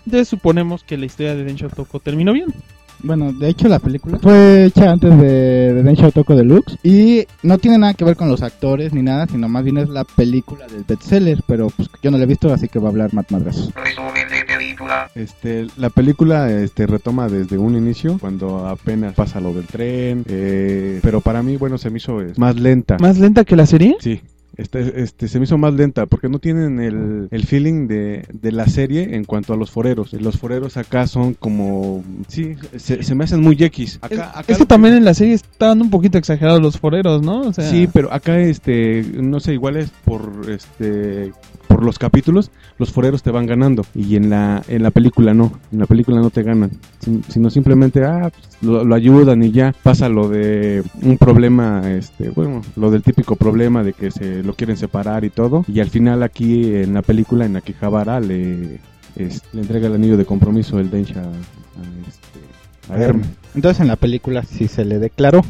Entonces 0.04 0.28
suponemos 0.28 0.84
que 0.84 0.98
la 0.98 1.06
historia 1.06 1.34
de 1.34 1.44
Densha 1.44 1.68
Toko 1.68 2.00
terminó 2.00 2.32
bien. 2.32 2.52
Bueno, 3.02 3.32
de 3.32 3.48
hecho 3.48 3.68
la 3.68 3.78
película 3.78 4.18
fue 4.18 4.66
hecha 4.66 4.90
antes 4.90 5.10
de, 5.18 5.74
de 5.74 5.82
Densha 5.82 6.06
Otoko 6.06 6.34
Deluxe 6.34 6.78
y 6.82 7.26
no 7.42 7.58
tiene 7.58 7.78
nada 7.78 7.94
que 7.94 8.04
ver 8.04 8.16
con 8.16 8.28
los 8.28 8.42
actores 8.42 8.92
ni 8.92 9.02
nada, 9.02 9.26
sino 9.26 9.48
más 9.48 9.64
bien 9.64 9.78
es 9.78 9.88
la 9.88 10.04
película 10.04 10.66
del 10.66 10.84
bestseller, 10.84 11.42
pero 11.46 11.68
pues 11.70 11.88
yo 12.02 12.10
no 12.10 12.18
la 12.18 12.24
he 12.24 12.26
visto, 12.26 12.52
así 12.52 12.68
que 12.68 12.78
va 12.78 12.88
a 12.88 12.90
hablar 12.90 13.12
Matt 13.12 13.30
Madrazos. 13.30 13.72
Resumen 13.74 14.28
de 14.28 14.44
película. 14.44 15.10
Este, 15.14 15.66
la 15.76 15.90
película 15.90 16.50
este, 16.50 16.86
retoma 16.86 17.28
desde 17.28 17.58
un 17.58 17.76
inicio, 17.76 18.18
cuando 18.18 18.66
apenas 18.66 19.14
pasa 19.14 19.40
lo 19.40 19.52
del 19.52 19.66
tren, 19.66 20.24
eh, 20.28 21.00
pero 21.02 21.20
para 21.20 21.42
mí, 21.42 21.56
bueno, 21.56 21.78
se 21.78 21.90
me 21.90 21.98
hizo 21.98 22.20
es, 22.20 22.38
más 22.38 22.56
lenta. 22.56 22.96
¿Más 22.98 23.18
lenta 23.18 23.44
que 23.44 23.56
la 23.56 23.66
serie? 23.66 23.96
Sí, 24.00 24.20
este, 24.56 25.02
este, 25.02 25.28
se 25.28 25.38
me 25.38 25.44
hizo 25.44 25.58
más 25.58 25.74
lenta 25.74 26.06
porque 26.06 26.28
no 26.28 26.38
tienen 26.38 26.80
el, 26.80 27.28
el 27.30 27.44
feeling 27.46 27.86
de, 27.86 28.26
de 28.32 28.52
la 28.52 28.66
serie 28.66 29.14
en 29.14 29.24
cuanto 29.24 29.52
a 29.52 29.56
los 29.56 29.70
foreros. 29.70 30.12
Los 30.12 30.38
foreros 30.38 30.76
acá 30.76 31.06
son 31.06 31.34
como, 31.34 32.04
sí, 32.28 32.54
se, 32.76 33.02
se 33.02 33.14
me 33.14 33.24
hacen 33.24 33.40
muy 33.40 33.56
X. 33.58 33.98
Acá, 34.02 34.14
Es, 34.14 34.20
acá 34.20 34.40
es 34.40 34.46
que 34.46 34.62
lo 34.64 34.66
también 34.66 34.94
en 34.94 35.04
la 35.04 35.14
serie 35.14 35.34
estaban 35.34 35.80
un 35.80 35.90
poquito 35.90 36.18
exagerados 36.18 36.60
los 36.60 36.78
foreros, 36.78 37.22
¿no? 37.22 37.40
O 37.40 37.52
sea, 37.52 37.68
Sí, 37.68 37.88
pero 37.92 38.12
acá, 38.12 38.38
este, 38.40 39.02
no 39.14 39.40
sé, 39.40 39.54
igual 39.54 39.76
es 39.76 39.90
por, 40.04 40.46
este, 40.48 41.32
por 41.74 41.84
los 41.84 41.98
capítulos, 41.98 42.52
los 42.78 42.92
foreros 42.92 43.24
te 43.24 43.32
van 43.32 43.46
ganando. 43.46 43.84
Y 43.96 44.14
en 44.14 44.30
la, 44.30 44.62
en 44.68 44.84
la 44.84 44.92
película 44.92 45.34
no, 45.34 45.52
en 45.72 45.80
la 45.80 45.86
película 45.86 46.20
no 46.20 46.30
te 46.30 46.44
ganan. 46.44 46.70
Sin- 47.00 47.24
Sino 47.24 47.50
simplemente, 47.50 48.04
ah, 48.04 48.30
pues, 48.32 48.58
lo, 48.62 48.84
lo 48.84 48.94
ayudan 48.94 49.42
y 49.42 49.50
ya 49.50 49.74
pasa 49.82 50.08
lo 50.08 50.28
de 50.28 50.84
un 51.02 51.18
problema, 51.18 51.90
este, 51.90 52.28
bueno, 52.30 52.62
lo 52.76 52.92
del 52.92 53.02
típico 53.02 53.34
problema 53.34 53.82
de 53.82 53.92
que 53.92 54.12
se 54.12 54.44
lo 54.44 54.54
quieren 54.54 54.76
separar 54.76 55.24
y 55.24 55.30
todo. 55.30 55.64
Y 55.66 55.80
al 55.80 55.90
final 55.90 56.22
aquí 56.22 56.76
en 56.76 56.94
la 56.94 57.02
película, 57.02 57.44
en 57.44 57.54
la 57.54 57.60
que 57.60 57.72
Javara 57.72 58.20
le, 58.20 58.78
es- 59.16 59.42
le 59.52 59.62
entrega 59.62 59.88
el 59.88 59.94
anillo 59.94 60.16
de 60.16 60.24
compromiso 60.26 60.78
el 60.78 60.90
Densha 60.92 61.22
a, 61.22 62.08
este, 62.08 62.92
a 62.94 62.98
Hermes. 63.02 63.26
Entonces 63.56 63.80
en 63.80 63.88
la 63.88 63.96
película 63.96 64.44
sí 64.44 64.68
se 64.68 64.84
le 64.84 65.00
declaró. 65.00 65.44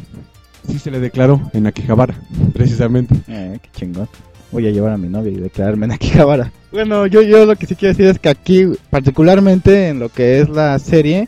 Sí 0.67 0.79
se 0.79 0.89
le 0.89 0.99
declaró 0.99 1.51
en 1.53 1.67
Akihabara, 1.67 2.15
precisamente. 2.51 3.13
Eh, 3.27 3.59
qué 3.61 3.69
chingón. 3.75 4.07
Voy 4.55 4.65
a 4.67 4.71
llevar 4.71 4.93
a 4.93 4.97
mi 4.97 5.09
novia 5.09 5.33
y 5.33 5.35
declararme 5.35 5.85
en 5.85 5.91
Akihabara. 5.91 6.49
Bueno, 6.71 7.07
yo, 7.07 7.21
yo 7.21 7.45
lo 7.45 7.55
que 7.57 7.67
sí 7.67 7.75
quiero 7.75 7.93
decir 7.93 8.07
es 8.07 8.19
que 8.19 8.29
aquí, 8.29 8.65
particularmente 8.89 9.89
en 9.89 9.99
lo 9.99 10.07
que 10.09 10.39
es 10.39 10.49
la 10.49 10.79
serie, 10.79 11.27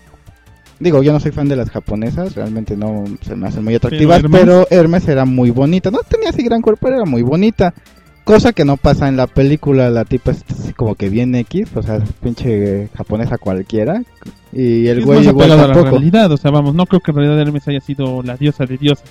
digo, 0.79 1.03
yo 1.03 1.11
no 1.11 1.19
soy 1.19 1.31
fan 1.31 1.47
de 1.49 1.55
las 1.57 1.69
japonesas, 1.69 2.35
realmente 2.35 2.75
no 2.77 3.03
se 3.21 3.35
me 3.35 3.47
hacen 3.47 3.63
muy 3.65 3.75
atractivas, 3.75 4.19
Hermes. 4.19 4.41
pero 4.41 4.67
Hermes 4.69 5.07
era 5.09 5.25
muy 5.25 5.49
bonita. 5.51 5.91
No 5.91 5.99
tenía 6.07 6.29
así 6.29 6.43
gran 6.43 6.61
cuerpo, 6.61 6.87
pero 6.87 6.95
era 6.97 7.05
muy 7.05 7.21
bonita. 7.21 7.73
Cosa 8.23 8.51
que 8.53 8.65
no 8.65 8.75
pasa 8.77 9.07
en 9.07 9.15
la 9.15 9.27
película, 9.27 9.89
la 9.89 10.03
tipa 10.05 10.31
es 10.31 10.43
así 10.49 10.73
como 10.73 10.95
que 10.95 11.09
bien 11.09 11.33
X, 11.35 11.69
o 11.75 11.81
sea, 11.81 11.99
pinche 12.21 12.89
japonesa 12.95 13.37
cualquiera. 13.37 14.03
Y 14.51 14.87
el 14.87 15.05
güey 15.05 15.27
igual 15.27 15.51
a 15.51 15.55
la 15.55 15.63
tampoco. 15.67 15.91
realidad. 15.91 16.31
O 16.31 16.37
sea, 16.37 16.51
vamos, 16.51 16.75
no 16.75 16.85
creo 16.85 16.99
que 17.01 17.11
en 17.11 17.17
realidad 17.17 17.39
Hermes 17.39 17.67
haya 17.67 17.79
sido 17.79 18.21
la 18.23 18.35
diosa 18.35 18.65
de 18.65 18.77
dioses. 18.77 19.05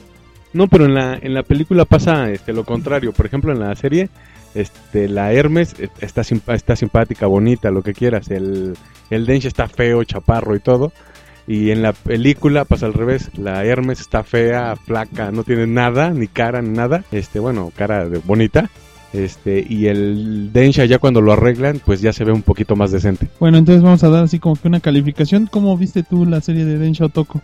No, 0.53 0.69
pero 0.69 0.87
en 0.87 0.95
la, 0.95 1.19
en 1.21 1.35
la 1.35 1.43
película 1.43 1.85
pasa 1.85 2.31
este, 2.31 2.53
lo 2.53 2.65
contrario. 2.65 3.13
Por 3.13 3.27
ejemplo, 3.27 3.53
en 3.53 3.61
la 3.61 3.75
serie, 3.77 4.09
este, 4.55 5.09
la 5.09 5.33
Hermes 5.33 5.75
está, 6.01 6.23
simpa- 6.23 6.55
está 6.55 6.77
simpática, 6.77 7.27
bonita, 7.27 7.71
lo 7.71 7.83
que 7.83 7.93
quieras. 7.93 8.31
El, 8.31 8.75
el 9.11 9.29
está 9.31 9.69
feo, 9.69 10.03
chaparro 10.05 10.57
y 10.57 10.61
todo. 10.61 10.93
Y 11.47 11.71
en 11.71 11.83
la 11.83 11.93
película 11.93 12.65
pasa 12.65 12.87
al 12.87 12.95
revés. 12.95 13.31
La 13.37 13.65
Hermes 13.65 14.01
está 14.01 14.23
fea, 14.23 14.75
flaca, 14.77 15.31
no 15.31 15.45
tiene 15.45 15.67
nada, 15.67 16.11
ni 16.11 16.27
cara, 16.27 16.63
ni 16.63 16.71
nada. 16.71 17.05
Este, 17.13 17.39
bueno, 17.39 17.71
cara 17.77 18.09
de 18.09 18.19
bonita. 18.19 18.71
Este, 19.13 19.65
y 19.67 19.87
el 19.87 20.53
Densha 20.53 20.85
ya 20.85 20.99
cuando 20.99 21.21
lo 21.21 21.33
arreglan, 21.33 21.81
pues 21.85 22.01
ya 22.01 22.13
se 22.13 22.25
ve 22.25 22.33
un 22.33 22.43
poquito 22.43 22.77
más 22.77 22.91
decente. 22.91 23.29
Bueno, 23.39 23.59
entonces 23.59 23.83
vamos 23.83 24.03
a 24.05 24.09
dar 24.09 24.25
así 24.25 24.39
como 24.39 24.57
que 24.57 24.69
una 24.69 24.81
calificación. 24.81 25.47
¿Cómo 25.47 25.77
viste 25.77 26.03
tú 26.03 26.27
la 26.27 26.41
serie 26.41 26.65
de 26.65 26.79
Densha 26.79 27.07
Otoko? 27.07 27.41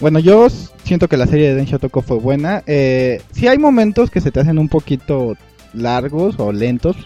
Bueno, 0.00 0.18
yo 0.18 0.48
siento 0.84 1.08
que 1.08 1.18
la 1.18 1.26
serie 1.26 1.48
de 1.48 1.54
Densha 1.54 1.78
Toko 1.78 2.00
fue 2.00 2.18
buena. 2.18 2.62
Eh, 2.66 3.20
sí 3.32 3.48
hay 3.48 3.58
momentos 3.58 4.10
que 4.10 4.22
se 4.22 4.30
te 4.30 4.40
hacen 4.40 4.58
un 4.58 4.68
poquito 4.68 5.36
largos 5.74 6.36
o 6.38 6.52
lentos. 6.52 6.96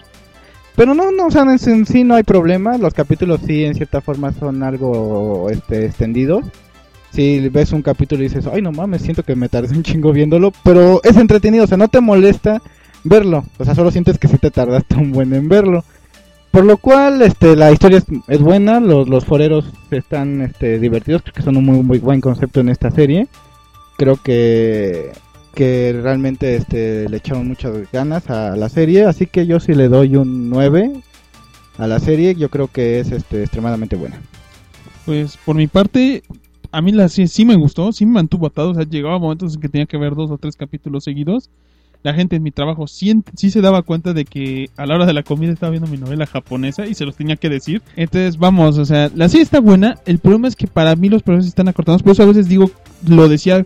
Pero 0.75 0.93
no, 0.93 1.11
no, 1.11 1.27
o 1.27 1.31
sea, 1.31 1.43
en, 1.43 1.49
en 1.49 1.85
sí 1.85 2.03
no 2.03 2.15
hay 2.15 2.23
problema. 2.23 2.77
Los 2.77 2.93
capítulos 2.93 3.41
sí, 3.45 3.65
en 3.65 3.75
cierta 3.75 3.99
forma, 3.99 4.31
son 4.33 4.63
algo 4.63 5.49
este, 5.49 5.85
extendidos. 5.85 6.45
Si 7.11 7.47
ves 7.49 7.73
un 7.73 7.81
capítulo 7.81 8.23
y 8.23 8.27
dices, 8.27 8.47
ay, 8.51 8.61
no 8.61 8.71
mames, 8.71 9.01
siento 9.01 9.23
que 9.23 9.35
me 9.35 9.49
tardé 9.49 9.75
un 9.75 9.83
chingo 9.83 10.13
viéndolo. 10.13 10.53
Pero 10.63 11.01
es 11.03 11.17
entretenido, 11.17 11.65
o 11.65 11.67
sea, 11.67 11.77
no 11.77 11.89
te 11.89 11.99
molesta 11.99 12.61
verlo. 13.03 13.45
O 13.57 13.65
sea, 13.65 13.75
solo 13.75 13.91
sientes 13.91 14.17
que 14.17 14.27
sí 14.29 14.37
te 14.37 14.51
tardaste 14.51 14.95
un 14.95 15.11
buen 15.11 15.33
en 15.33 15.49
verlo. 15.49 15.83
Por 16.55 16.63
lo 16.63 16.77
cual, 16.77 17.21
este, 17.21 17.57
la 17.57 17.73
historia 17.73 18.01
es, 18.29 18.39
buena, 18.39 18.79
los, 18.79 19.09
los 19.09 19.25
foreros 19.25 19.65
están 19.91 20.39
este, 20.39 20.79
divertidos, 20.79 21.21
creo 21.21 21.33
que 21.33 21.41
son 21.41 21.57
un 21.57 21.65
muy, 21.65 21.83
muy 21.83 21.99
buen 21.99 22.21
concepto 22.21 22.61
en 22.61 22.69
esta 22.69 22.91
serie. 22.91 23.27
Creo 23.97 24.15
que, 24.15 25.11
que 25.53 25.99
realmente 26.01 26.55
este, 26.55 27.09
le 27.09 27.17
echaron 27.17 27.49
muchas 27.49 27.91
ganas 27.91 28.29
a 28.29 28.55
la 28.55 28.69
serie, 28.69 29.03
así 29.03 29.27
que 29.27 29.45
yo 29.45 29.59
sí 29.59 29.73
le 29.73 29.89
doy 29.89 30.15
un 30.15 30.49
9 30.49 30.93
a 31.77 31.87
la 31.87 31.99
serie, 31.99 32.35
yo 32.35 32.47
creo 32.47 32.69
que 32.69 33.01
es 33.01 33.11
este, 33.11 33.41
extremadamente 33.41 33.97
buena. 33.97 34.17
Pues 35.05 35.35
por 35.35 35.57
mi 35.57 35.67
parte, 35.67 36.23
a 36.71 36.81
mí 36.81 36.93
la 36.93 37.09
serie 37.09 37.27
sí 37.27 37.43
me 37.43 37.57
gustó, 37.57 37.91
sí 37.91 38.05
me 38.05 38.13
mantuvo 38.13 38.47
atado. 38.47 38.69
O 38.69 38.75
sea, 38.75 38.85
llegaba 38.85 39.19
momentos 39.19 39.55
en 39.55 39.59
que 39.59 39.67
tenía 39.67 39.87
que 39.87 39.97
ver 39.97 40.15
dos 40.15 40.31
o 40.31 40.37
tres 40.37 40.55
capítulos 40.55 41.03
seguidos. 41.03 41.49
La 42.05 42.13
gente 42.13 42.35
en 42.35 42.43
mi 42.43 42.51
trabajo 42.51 42.85
sí, 42.85 43.19
se 43.35 43.61
daba 43.61 43.81
cuenta 43.81 44.13
de 44.13 44.25
que 44.25 44.69
a 44.77 44.85
la 44.85 44.93
hora 44.93 45.07
de 45.07 45.13
la 45.13 45.23
comida 45.23 45.51
estaba 45.51 45.71
viendo 45.71 45.89
mi 45.89 45.97
novela 45.97 46.27
japonesa 46.27 46.85
y 46.85 46.93
se 46.93 47.03
los 47.03 47.15
tenía 47.15 47.35
que 47.35 47.49
decir. 47.49 47.81
Entonces, 47.95 48.37
vamos, 48.37 48.77
o 48.77 48.85
sea, 48.85 49.09
la 49.15 49.27
serie 49.27 49.41
está 49.41 49.59
buena. 49.59 49.97
El 50.05 50.19
problema 50.19 50.47
es 50.47 50.55
que 50.55 50.67
para 50.67 50.95
mí 50.95 51.09
los 51.09 51.23
problemas 51.23 51.47
están 51.47 51.67
acortados. 51.67 52.03
Por 52.03 52.11
eso 52.11 52.21
a 52.21 52.27
veces 52.27 52.47
digo, 52.47 52.69
lo 53.07 53.27
decía 53.27 53.65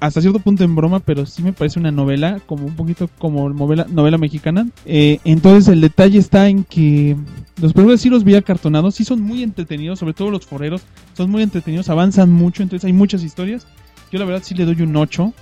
hasta 0.00 0.22
cierto 0.22 0.38
punto 0.38 0.64
en 0.64 0.74
broma, 0.74 1.00
pero 1.00 1.26
sí 1.26 1.42
me 1.42 1.52
parece 1.52 1.78
una 1.78 1.90
novela, 1.90 2.40
como 2.46 2.64
un 2.64 2.76
poquito 2.76 3.10
como 3.18 3.50
novela, 3.50 4.16
mexicana. 4.16 4.66
Eh, 4.86 5.18
entonces 5.24 5.68
el 5.68 5.82
detalle 5.82 6.18
está 6.18 6.48
en 6.48 6.64
que 6.64 7.14
los 7.60 7.74
personajes 7.74 8.00
sí 8.00 8.08
los 8.08 8.24
vi 8.24 8.36
acartonados, 8.36 8.94
sí 8.94 9.04
son 9.04 9.20
muy 9.20 9.42
entretenidos, 9.42 9.98
sobre 9.98 10.14
todo 10.14 10.30
los 10.30 10.46
foreros, 10.46 10.80
son 11.12 11.30
muy 11.30 11.42
entretenidos, 11.42 11.90
avanzan 11.90 12.32
mucho, 12.32 12.62
entonces 12.62 12.86
hay 12.86 12.94
muchas 12.94 13.22
historias. 13.22 13.66
Yo 14.10 14.18
la 14.18 14.24
verdad 14.24 14.42
sí 14.42 14.54
le 14.54 14.64
doy 14.64 14.80
un 14.80 14.96
8. 14.96 15.34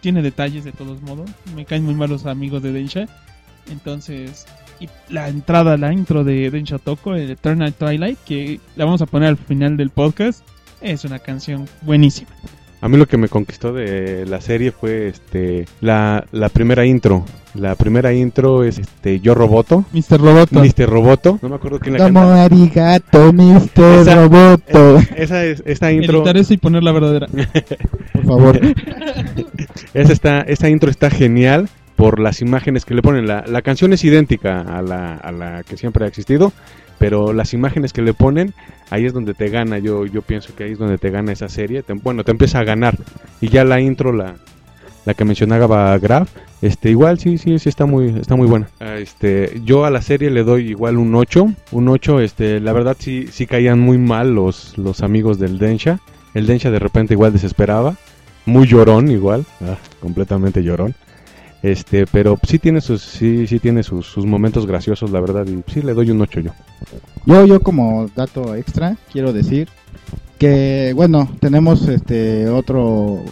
Tiene 0.00 0.22
detalles 0.22 0.64
de 0.64 0.72
todos 0.72 1.02
modos. 1.02 1.30
Me 1.54 1.64
caen 1.64 1.84
muy 1.84 1.94
mal 1.94 2.10
los 2.10 2.26
amigos 2.26 2.62
de 2.62 2.72
Densha. 2.72 3.06
Entonces, 3.70 4.46
y 4.78 4.88
la 5.08 5.28
entrada, 5.28 5.76
la 5.76 5.92
intro 5.92 6.24
de 6.24 6.50
Densha 6.50 6.78
Toko, 6.78 7.14
el 7.14 7.30
Eternal 7.30 7.72
Twilight, 7.72 8.18
que 8.24 8.60
la 8.76 8.84
vamos 8.84 9.02
a 9.02 9.06
poner 9.06 9.30
al 9.30 9.36
final 9.36 9.76
del 9.76 9.90
podcast, 9.90 10.46
es 10.80 11.04
una 11.04 11.18
canción 11.18 11.68
buenísima. 11.82 12.30
A 12.80 12.88
mí 12.88 12.96
lo 12.98 13.06
que 13.06 13.16
me 13.16 13.28
conquistó 13.28 13.72
de 13.72 14.26
la 14.26 14.40
serie 14.40 14.70
fue 14.70 15.08
este 15.08 15.66
la, 15.80 16.24
la 16.32 16.48
primera 16.50 16.84
intro. 16.84 17.24
La 17.54 17.74
primera 17.74 18.12
intro 18.12 18.64
es 18.64 18.78
este 18.78 19.18
Yo 19.20 19.34
Roboto, 19.34 19.86
Mr. 19.92 20.20
Roboto. 20.20 20.60
Mr. 20.60 20.86
Roboto. 20.88 21.38
No 21.40 21.48
me 21.48 21.54
acuerdo 21.56 21.80
quién 21.80 21.94
la 21.94 22.04
Como 22.04 22.20
canta. 22.20 22.44
arigato, 22.44 23.32
Mr. 23.32 24.00
Esa- 24.00 24.14
Roboto. 24.14 24.98
Esa 25.16 25.44
es 25.44 25.62
esta 25.64 25.90
intro. 25.90 26.18
Editar 26.18 26.36
eso 26.36 26.52
y 26.52 26.58
poner 26.58 26.82
la 26.82 26.92
verdadera. 26.92 27.26
Por 28.12 28.24
favor. 28.26 28.60
Esa 29.94 30.12
está 30.12 30.40
esta 30.42 30.68
intro 30.68 30.90
está 30.90 31.08
genial 31.10 31.68
por 31.96 32.20
las 32.20 32.42
imágenes 32.42 32.84
que 32.84 32.94
le 32.94 33.00
ponen. 33.00 33.26
La, 33.26 33.44
la 33.46 33.62
canción 33.62 33.94
es 33.94 34.04
idéntica 34.04 34.60
a 34.60 34.82
la, 34.82 35.14
a 35.14 35.32
la 35.32 35.62
que 35.64 35.78
siempre 35.78 36.04
ha 36.04 36.08
existido, 36.08 36.52
pero 36.98 37.32
las 37.32 37.52
imágenes 37.54 37.92
que 37.92 38.02
le 38.02 38.14
ponen, 38.14 38.54
ahí 38.90 39.04
es 39.06 39.12
donde 39.12 39.34
te 39.34 39.48
gana. 39.48 39.78
Yo, 39.78 40.06
yo 40.06 40.22
pienso 40.22 40.54
que 40.54 40.64
ahí 40.64 40.72
es 40.72 40.78
donde 40.78 40.98
te 40.98 41.10
gana 41.10 41.32
esa 41.32 41.48
serie. 41.48 41.82
Te- 41.82 41.92
bueno, 41.94 42.24
te 42.24 42.30
empieza 42.30 42.60
a 42.60 42.64
ganar. 42.64 42.96
Y 43.40 43.48
ya 43.48 43.64
la 43.64 43.80
intro, 43.80 44.12
la, 44.12 44.34
la 45.04 45.14
que 45.14 45.24
mencionaba 45.24 45.96
Graf, 45.98 46.28
este, 46.62 46.90
igual 46.90 47.18
sí, 47.18 47.38
sí, 47.38 47.58
sí 47.58 47.68
está 47.68 47.86
muy, 47.86 48.08
está 48.20 48.34
muy 48.36 48.46
buena. 48.48 48.68
Ah, 48.80 48.96
Este, 48.96 49.60
yo 49.64 49.84
a 49.84 49.90
la 49.90 50.02
serie 50.02 50.30
le 50.30 50.42
doy 50.42 50.68
igual 50.70 50.96
un 50.98 51.14
8, 51.14 51.48
un 51.72 51.88
8, 51.88 52.20
este, 52.20 52.60
la 52.60 52.72
verdad 52.72 52.96
sí, 52.98 53.26
sí 53.30 53.46
caían 53.46 53.78
muy 53.78 53.98
mal 53.98 54.34
los, 54.34 54.76
los 54.78 55.02
amigos 55.02 55.38
del 55.38 55.58
Densha. 55.58 56.00
El 56.34 56.46
Densha 56.46 56.70
de 56.70 56.78
repente 56.78 57.14
igual 57.14 57.32
desesperaba, 57.32 57.96
muy 58.46 58.66
llorón 58.66 59.10
igual, 59.10 59.44
ah, 59.62 59.76
completamente 60.00 60.62
llorón. 60.62 60.94
Este, 61.62 62.06
pero 62.06 62.38
sí 62.46 62.58
tiene 62.58 62.80
sus, 62.80 63.02
sí, 63.02 63.46
sí 63.46 63.58
tiene 63.58 63.82
sus, 63.82 64.06
sus 64.06 64.24
momentos 64.26 64.66
graciosos, 64.66 65.10
la 65.10 65.20
verdad, 65.20 65.46
y 65.46 65.62
sí 65.72 65.82
le 65.82 65.94
doy 65.94 66.10
un 66.10 66.20
8 66.20 66.40
yo. 66.40 66.52
Yo, 67.24 67.46
yo 67.46 67.60
como 67.60 68.08
dato 68.14 68.54
extra 68.54 68.96
quiero 69.10 69.32
decir 69.32 69.68
que, 70.38 70.92
bueno, 70.94 71.28
tenemos 71.40 71.88
este 71.88 72.48
otro 72.48 73.22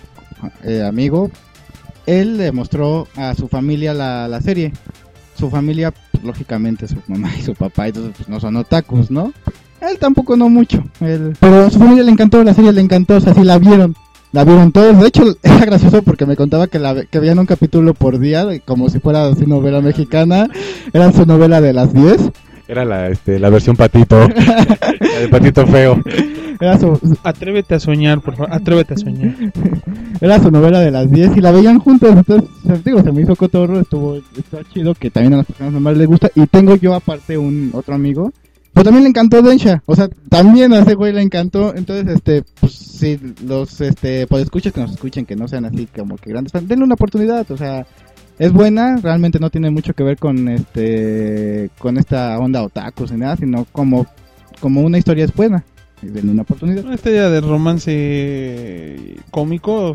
eh, 0.62 0.82
amigo. 0.82 1.30
Él 2.06 2.37
le 2.37 2.52
mostró 2.52 3.08
a 3.16 3.34
su 3.34 3.48
familia 3.48 3.94
la, 3.94 4.28
la 4.28 4.40
serie. 4.40 4.72
Su 5.37 5.50
familia, 5.50 5.92
pues, 6.12 6.24
lógicamente, 6.24 6.87
su 6.87 6.96
mamá 7.08 7.30
y 7.37 7.42
su 7.42 7.54
papá, 7.54 7.88
entonces 7.88 8.12
pues, 8.16 8.28
no 8.28 8.40
son 8.40 8.56
otakus, 8.56 9.10
¿no? 9.10 9.32
Él 9.80 9.98
tampoco 9.98 10.37
no 10.37 10.48
mucho. 10.48 10.82
Él... 11.00 11.37
Pero 11.40 11.64
a 11.66 11.70
su 11.70 11.78
familia 11.78 12.04
le 12.04 12.12
encantó, 12.12 12.42
la 12.42 12.54
serie 12.54 12.72
le 12.72 12.80
encantó, 12.80 13.16
o 13.16 13.20
sea, 13.20 13.34
sí 13.34 13.44
la 13.44 13.58
vieron. 13.58 13.94
La 14.34 14.42
vieron 14.42 14.72
todos. 14.72 14.98
De 14.98 15.06
hecho, 15.06 15.22
era 15.44 15.64
gracioso 15.64 16.02
porque 16.02 16.26
me 16.26 16.34
contaba 16.34 16.66
que, 16.66 16.80
la, 16.80 17.04
que 17.04 17.20
veían 17.20 17.38
un 17.38 17.46
capítulo 17.46 17.94
por 17.94 18.18
día, 18.18 18.44
como 18.64 18.88
si 18.88 18.98
fuera 18.98 19.28
así 19.28 19.46
novela 19.46 19.80
mexicana. 19.80 20.48
Era 20.92 21.12
su 21.12 21.24
novela 21.24 21.60
de 21.60 21.72
las 21.72 21.94
10. 21.94 22.32
Era 22.66 22.84
la, 22.84 23.08
este, 23.10 23.38
la 23.38 23.48
versión 23.48 23.76
patito, 23.76 24.18
la 24.28 25.20
de 25.20 25.28
patito 25.28 25.64
feo. 25.68 26.00
Era 26.60 26.76
su, 26.80 26.98
Atrévete 27.22 27.76
a 27.76 27.80
soñar, 27.80 28.22
por 28.22 28.34
favor. 28.34 28.52
Atrévete 28.52 28.94
a 28.94 28.96
soñar. 28.96 29.36
era 30.20 30.40
su 30.40 30.50
novela 30.50 30.80
de 30.80 30.90
las 30.90 31.08
10 31.08 31.36
y 31.36 31.40
la 31.40 31.52
veían 31.52 31.78
juntos. 31.78 32.10
Entonces, 32.10 32.48
digo, 32.84 33.04
se 33.04 33.12
me 33.12 33.22
hizo 33.22 33.36
cotorro, 33.36 33.78
estuvo, 33.78 34.16
estuvo 34.16 34.62
chido, 34.72 34.94
que 34.96 35.10
también 35.10 35.34
a 35.34 35.36
las 35.38 35.46
personas 35.46 35.74
normales 35.74 35.98
les 36.00 36.08
gusta. 36.08 36.30
Y 36.34 36.44
tengo 36.48 36.74
yo 36.74 36.94
aparte 36.96 37.38
un 37.38 37.70
otro 37.72 37.94
amigo, 37.94 38.32
pero 38.74 38.84
también 38.84 39.04
le 39.04 39.10
encantó 39.10 39.40
Densha. 39.40 39.82
O 39.87 39.94
sea, 39.94 40.08
también 40.28 40.72
a 40.72 40.80
ese 40.80 40.94
güey 40.94 41.12
le 41.12 41.22
encantó. 41.22 41.74
Entonces, 41.76 42.16
este, 42.16 42.42
pues 42.60 42.72
si 42.72 43.20
los, 43.46 43.80
este, 43.80 44.26
pues 44.26 44.42
escuchas 44.42 44.72
que 44.72 44.80
nos 44.80 44.90
escuchen, 44.90 45.24
que 45.24 45.37
no 45.37 45.46
sean 45.46 45.64
así 45.64 45.87
como 45.87 46.16
que 46.16 46.30
grandes 46.30 46.52
denle 46.52 46.84
una 46.84 46.94
oportunidad. 46.94 47.48
O 47.52 47.56
sea, 47.56 47.87
es 48.38 48.52
buena, 48.52 48.96
realmente 48.96 49.38
no 49.38 49.48
tiene 49.48 49.70
mucho 49.70 49.94
que 49.94 50.02
ver 50.02 50.18
con 50.18 50.48
este, 50.48 51.70
con 51.78 51.98
esta 51.98 52.37
onda 52.38 52.64
otakus 52.64 53.12
ni 53.12 53.18
nada, 53.18 53.37
sino 53.37 53.64
como, 53.70 54.06
como 54.58 54.80
una 54.80 54.98
historia 54.98 55.24
es 55.24 55.32
buena. 55.32 55.64
Denle 56.02 56.32
una 56.32 56.42
oportunidad. 56.42 56.92
Esta 56.92 57.10
idea 57.10 57.30
de 57.30 57.40
romance 57.40 59.16
cómico 59.30 59.94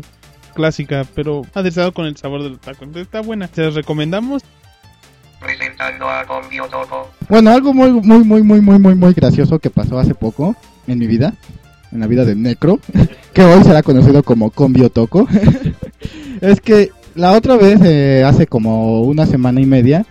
clásica, 0.54 1.06
pero 1.14 1.42
aderezado 1.52 1.92
con 1.92 2.06
el 2.06 2.16
sabor 2.16 2.42
del 2.42 2.58
taco. 2.58 2.84
Entonces 2.84 3.06
está 3.06 3.20
buena. 3.20 3.46
Se 3.52 3.62
las 3.62 3.74
recomendamos. 3.74 4.42
Presentando 5.40 6.08
a 6.08 6.24
Convio 6.26 6.66
Toco. 6.66 7.10
Bueno, 7.28 7.50
algo 7.50 7.72
muy, 7.72 7.90
muy, 7.90 8.24
muy, 8.24 8.42
muy, 8.42 8.60
muy, 8.60 8.78
muy, 8.78 8.94
muy 8.94 9.14
gracioso 9.14 9.58
que 9.58 9.70
pasó 9.70 9.98
hace 9.98 10.14
poco 10.14 10.54
en 10.86 10.98
mi 10.98 11.06
vida, 11.06 11.34
en 11.92 12.00
la 12.00 12.06
vida 12.06 12.24
de 12.24 12.34
Necro, 12.34 12.78
que 13.32 13.42
hoy 13.42 13.62
será 13.64 13.82
conocido 13.82 14.22
como 14.22 14.50
Combio 14.50 14.90
Toco, 14.90 15.26
es 16.40 16.60
que 16.60 16.90
la 17.14 17.32
otra 17.32 17.56
vez, 17.56 17.80
eh, 17.82 18.22
hace 18.24 18.46
como 18.46 19.02
una 19.02 19.26
semana 19.26 19.60
y 19.60 19.66
media, 19.66 20.04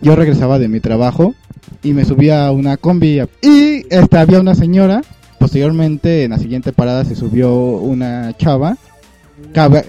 yo 0.00 0.14
regresaba 0.14 0.58
de 0.58 0.68
mi 0.68 0.80
trabajo 0.80 1.34
y 1.82 1.92
me 1.92 2.04
subía 2.04 2.46
a 2.46 2.52
una 2.52 2.76
combi 2.76 3.20
y 3.42 3.86
este, 3.90 4.18
había 4.18 4.40
una 4.40 4.54
señora, 4.54 5.02
posteriormente 5.38 6.24
en 6.24 6.30
la 6.30 6.38
siguiente 6.38 6.72
parada 6.72 7.04
se 7.04 7.16
subió 7.16 7.52
una 7.52 8.36
chava, 8.36 8.76
cabe, 9.52 9.84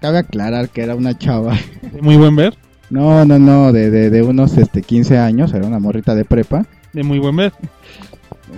cabe 0.00 0.18
aclarar 0.18 0.70
que 0.70 0.82
era 0.82 0.94
una 0.94 1.16
chava. 1.16 1.56
Muy 2.00 2.16
buen 2.16 2.34
ver. 2.34 2.56
No, 2.90 3.24
no, 3.24 3.38
no, 3.38 3.72
de, 3.72 3.90
de, 3.90 4.10
de 4.10 4.22
unos 4.22 4.56
este, 4.58 4.82
15 4.82 5.18
años, 5.18 5.54
era 5.54 5.66
una 5.66 5.78
morrita 5.78 6.14
de 6.14 6.24
prepa. 6.24 6.66
De 6.92 7.02
muy 7.02 7.18
buen 7.18 7.36
ver. 7.36 7.52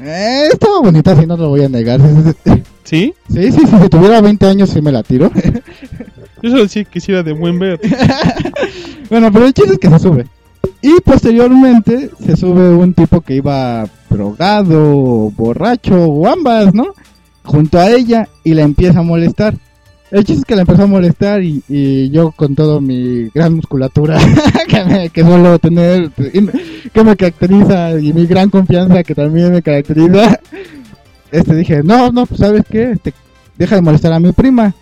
Eh, 0.01 0.49
estaba 0.51 0.81
bonita, 0.81 1.15
sí, 1.19 1.27
no 1.27 1.37
lo 1.37 1.51
voy 1.51 1.65
a 1.65 1.69
negar. 1.69 2.01
¿Sí? 2.85 3.15
Sí, 3.29 3.53
sí, 3.53 3.61
sí, 3.67 3.77
si 3.83 3.89
tuviera 3.89 4.21
20 4.21 4.47
años 4.47 4.71
sí 4.71 4.81
me 4.81 4.91
la 4.93 5.03
tiro. 5.03 5.31
Yo 6.43 6.51
solo 6.51 6.63
decía 6.63 6.85
que 6.85 7.01
sí 7.01 7.13
era 7.13 7.23
de 7.23 7.33
buen 7.33 7.59
ver. 7.59 7.81
bueno, 9.11 9.31
pero 9.31 9.47
el 9.47 9.55
chiste 9.55 9.75
es 9.75 9.79
que 9.79 9.91
se 9.91 9.99
sube. 9.99 10.27
Y 10.81 11.01
posteriormente 11.01 12.11
se 12.25 12.37
sube 12.37 12.71
un 12.71 12.95
tipo 12.95 13.21
que 13.21 13.37
iba 13.37 13.87
drogado, 14.11 15.31
borracho 15.31 15.95
o 16.07 16.27
ambas, 16.27 16.75
¿no? 16.75 16.95
Junto 17.45 17.79
a 17.79 17.91
ella 17.91 18.29
y 18.43 18.55
la 18.55 18.63
empieza 18.63 19.01
a 19.01 19.05
molestar. 19.05 19.55
El 20.13 20.25
chiste 20.25 20.41
es 20.41 20.45
que 20.45 20.55
la 20.55 20.61
empezó 20.61 20.83
a 20.83 20.87
molestar 20.87 21.43
y, 21.43 21.63
y 21.71 22.11
yo 22.11 22.33
con 22.33 22.55
todo 22.55 22.83
mi 22.83 23.31
gran 23.31 23.55
musculatura 23.55 24.19
que, 24.69 24.85
me, 24.85 25.09
que 25.09 25.23
suelo 25.23 25.59
tener, 25.59 26.11
que 26.11 27.03
me 27.03 27.17
caracteriza 27.17 27.99
y 27.99 28.13
mi 28.13 28.27
gran 28.27 28.51
confianza 28.51 29.03
que 29.05 29.15
también 29.15 29.53
me 29.53 29.63
caracteriza, 29.63 30.39
este 31.33 31.55
dije, 31.55 31.83
no, 31.83 32.13
no, 32.13 32.27
pues 32.27 32.41
sabes 32.41 32.63
qué, 32.71 32.91
este, 32.91 33.15
deja 33.57 33.77
de 33.77 33.81
molestar 33.81 34.13
a 34.13 34.21
mi 34.21 34.33
prima. 34.33 34.75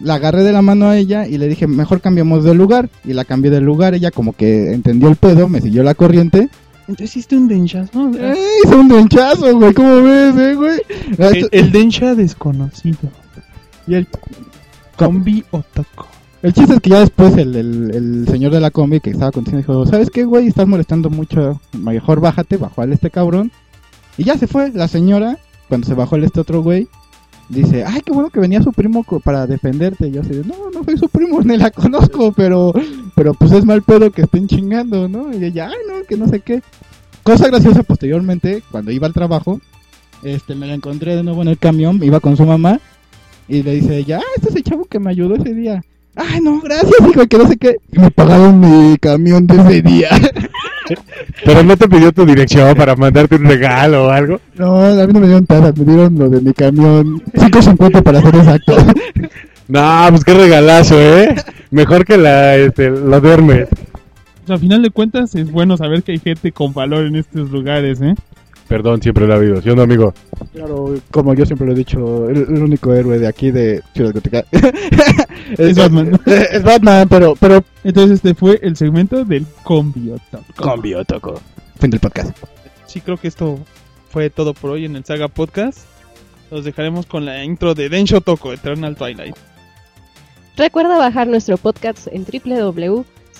La 0.00 0.14
agarré 0.14 0.42
de 0.44 0.52
la 0.52 0.62
mano 0.62 0.86
a 0.86 0.96
ella 0.96 1.26
y 1.26 1.36
le 1.36 1.46
dije, 1.48 1.66
mejor 1.66 2.00
cambiamos 2.00 2.42
de 2.42 2.54
lugar. 2.54 2.88
Y 3.04 3.12
la 3.12 3.26
cambié 3.26 3.50
de 3.50 3.60
lugar, 3.60 3.92
ella 3.92 4.10
como 4.10 4.32
que 4.32 4.72
entendió 4.72 5.10
el 5.10 5.16
pedo, 5.16 5.46
me 5.46 5.60
siguió 5.60 5.82
la 5.82 5.92
corriente. 5.92 6.48
Entonces 6.88 7.16
hiciste 7.16 7.36
un 7.36 7.48
denchazo. 7.48 8.10
¡Eh, 8.18 8.34
hizo 8.64 8.80
un 8.80 8.88
denchazo, 8.88 9.54
güey! 9.58 9.74
¿Cómo 9.74 10.00
ves, 10.00 10.34
eh, 10.38 10.54
güey? 10.54 10.80
El, 11.18 11.48
el 11.52 11.70
dencha 11.70 12.14
desconocido. 12.14 13.10
Y 13.86 13.94
el, 13.94 14.08
Combi 15.06 15.44
Otoko. 15.50 16.06
El 16.42 16.52
chiste 16.52 16.74
es 16.74 16.80
que 16.80 16.90
ya 16.90 17.00
después 17.00 17.36
el, 17.36 17.54
el, 17.54 17.90
el 17.94 18.28
señor 18.28 18.52
de 18.52 18.60
la 18.60 18.70
combi 18.70 19.00
que 19.00 19.10
estaba 19.10 19.30
contigo 19.30 19.58
dijo, 19.58 19.86
¿sabes 19.86 20.10
qué, 20.10 20.24
güey? 20.24 20.46
Estás 20.46 20.66
molestando 20.66 21.10
mucho. 21.10 21.60
Mejor 21.78 22.20
bájate, 22.20 22.56
bajó 22.56 22.82
al 22.82 22.92
este 22.92 23.10
cabrón. 23.10 23.52
Y 24.16 24.24
ya 24.24 24.38
se 24.38 24.46
fue. 24.46 24.70
La 24.72 24.88
señora, 24.88 25.38
cuando 25.68 25.86
se 25.86 25.94
bajó 25.94 26.16
el 26.16 26.24
este 26.24 26.40
otro 26.40 26.62
güey, 26.62 26.88
dice, 27.50 27.84
ay, 27.84 28.00
qué 28.02 28.12
bueno 28.12 28.30
que 28.30 28.40
venía 28.40 28.62
su 28.62 28.72
primo 28.72 29.04
para 29.24 29.46
defenderte. 29.46 30.08
Y 30.08 30.12
yo 30.12 30.22
así, 30.22 30.40
no, 30.46 30.70
no 30.72 30.84
soy 30.84 30.96
su 30.96 31.08
primo, 31.08 31.40
ni 31.44 31.56
la 31.56 31.70
conozco, 31.70 32.32
pero, 32.32 32.72
pero 33.14 33.34
pues 33.34 33.52
es 33.52 33.64
mal 33.64 33.82
pedo 33.82 34.10
que 34.10 34.22
estén 34.22 34.46
chingando, 34.46 35.08
¿no? 35.08 35.32
Y 35.32 35.44
ella, 35.44 35.68
ay, 35.68 35.78
no, 35.88 36.04
que 36.06 36.16
no 36.16 36.26
sé 36.26 36.40
qué. 36.40 36.62
Cosa 37.22 37.48
graciosa 37.48 37.82
posteriormente, 37.82 38.62
cuando 38.70 38.90
iba 38.92 39.06
al 39.06 39.12
trabajo, 39.12 39.60
este, 40.22 40.54
me 40.54 40.66
la 40.66 40.74
encontré 40.74 41.16
de 41.16 41.22
nuevo 41.22 41.42
en 41.42 41.48
el 41.48 41.58
camión, 41.58 42.02
iba 42.02 42.20
con 42.20 42.36
su 42.36 42.46
mamá, 42.46 42.80
y 43.50 43.62
le 43.64 43.72
dice 43.72 43.96
ella, 43.98 44.20
ah, 44.20 44.32
este 44.36 44.50
es 44.50 44.56
el 44.56 44.62
chavo 44.62 44.84
que 44.84 45.00
me 45.00 45.10
ayudó 45.10 45.34
ese 45.34 45.52
día. 45.52 45.82
Ay, 46.14 46.40
no, 46.40 46.60
gracias, 46.60 46.94
hijo, 47.08 47.26
que 47.26 47.38
no 47.38 47.48
sé 47.48 47.56
qué. 47.56 47.76
Y 47.92 47.98
me 47.98 48.10
pagaron 48.10 48.60
mi 48.60 48.96
camión 48.98 49.46
de 49.46 49.56
ese 49.56 49.82
día. 49.82 50.08
Pero 51.44 51.62
no 51.62 51.76
te 51.76 51.88
pidió 51.88 52.12
tu 52.12 52.24
dirección 52.24 52.74
para 52.74 52.96
mandarte 52.96 53.36
un 53.36 53.44
regalo 53.44 54.06
o 54.06 54.10
algo. 54.10 54.40
no, 54.56 54.84
a 54.84 55.06
mí 55.06 55.12
no 55.12 55.20
me 55.20 55.26
dieron 55.26 55.46
nada, 55.48 55.72
me 55.76 55.84
dieron 55.84 56.18
lo 56.18 56.28
de 56.28 56.40
mi 56.40 56.52
camión. 56.52 57.20
5.50 57.32 58.02
para 58.02 58.22
ser 58.22 58.36
exacto. 58.36 58.76
No, 59.68 60.06
pues 60.10 60.24
qué 60.24 60.34
regalazo, 60.34 61.00
¿eh? 61.00 61.32
Mejor 61.70 62.04
que 62.04 62.16
la, 62.16 62.56
este, 62.56 62.90
lo 62.90 63.20
duerme. 63.20 63.68
O 64.42 64.46
sea, 64.48 64.56
a 64.56 64.58
final 64.58 64.82
de 64.82 64.90
cuentas 64.90 65.32
es 65.36 65.48
bueno 65.48 65.76
saber 65.76 66.02
que 66.02 66.10
hay 66.10 66.18
gente 66.18 66.50
con 66.50 66.72
valor 66.72 67.06
en 67.06 67.14
estos 67.14 67.52
lugares, 67.52 68.00
¿eh? 68.00 68.16
Perdón, 68.70 69.02
siempre 69.02 69.26
lo 69.26 69.32
ha 69.32 69.36
habido, 69.36 69.60
¿sí 69.60 69.68
o 69.68 69.74
no, 69.74 69.82
amigo? 69.82 70.14
Claro, 70.52 70.94
como 71.10 71.34
yo 71.34 71.44
siempre 71.44 71.66
lo 71.66 71.72
he 71.72 71.74
dicho, 71.74 72.30
el, 72.30 72.36
el 72.36 72.62
único 72.62 72.94
héroe 72.94 73.18
de 73.18 73.26
aquí 73.26 73.50
de 73.50 73.82
Ciudad 73.96 74.12
Gótica 74.14 74.44
Es 75.58 75.76
Batman. 75.76 76.20
Es 76.26 76.62
Batman, 76.62 77.08
pero, 77.08 77.34
pero 77.34 77.64
Entonces 77.82 78.18
este 78.18 78.32
fue 78.32 78.60
el 78.62 78.76
segmento 78.76 79.24
del 79.24 79.44
Combi 79.64 80.12
Otoko. 80.12 81.04
toco. 81.04 81.40
Fin 81.80 81.90
del 81.90 81.98
podcast. 81.98 82.38
Sí, 82.86 83.00
creo 83.00 83.16
que 83.16 83.26
esto 83.26 83.58
fue 84.08 84.30
todo 84.30 84.54
por 84.54 84.70
hoy 84.70 84.84
en 84.84 84.94
el 84.94 85.04
Saga 85.04 85.26
Podcast. 85.26 85.80
Los 86.52 86.64
dejaremos 86.64 87.06
con 87.06 87.24
la 87.24 87.42
intro 87.42 87.74
de 87.74 87.88
Densho 87.88 88.20
Toko, 88.20 88.52
Eternal 88.52 88.94
Twilight. 88.94 89.34
Recuerda 90.56 90.96
bajar 90.96 91.26
nuestro 91.26 91.56
podcast 91.56 92.06
en 92.12 92.24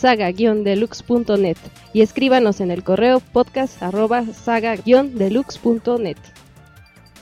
www.saga-deluxe.net 0.01 1.57
y 1.92 2.03
escríbanos 2.03 2.61
en 2.61 2.70
el 2.70 2.82
correo 2.82 3.20
podcast 3.20 3.82
arroba 3.82 4.24
saga-deluxe.net. 4.24 6.16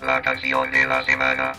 La 0.02 0.22
canción 0.22 0.70
de 0.70 0.86
la 0.86 1.04
semana. 1.04 1.52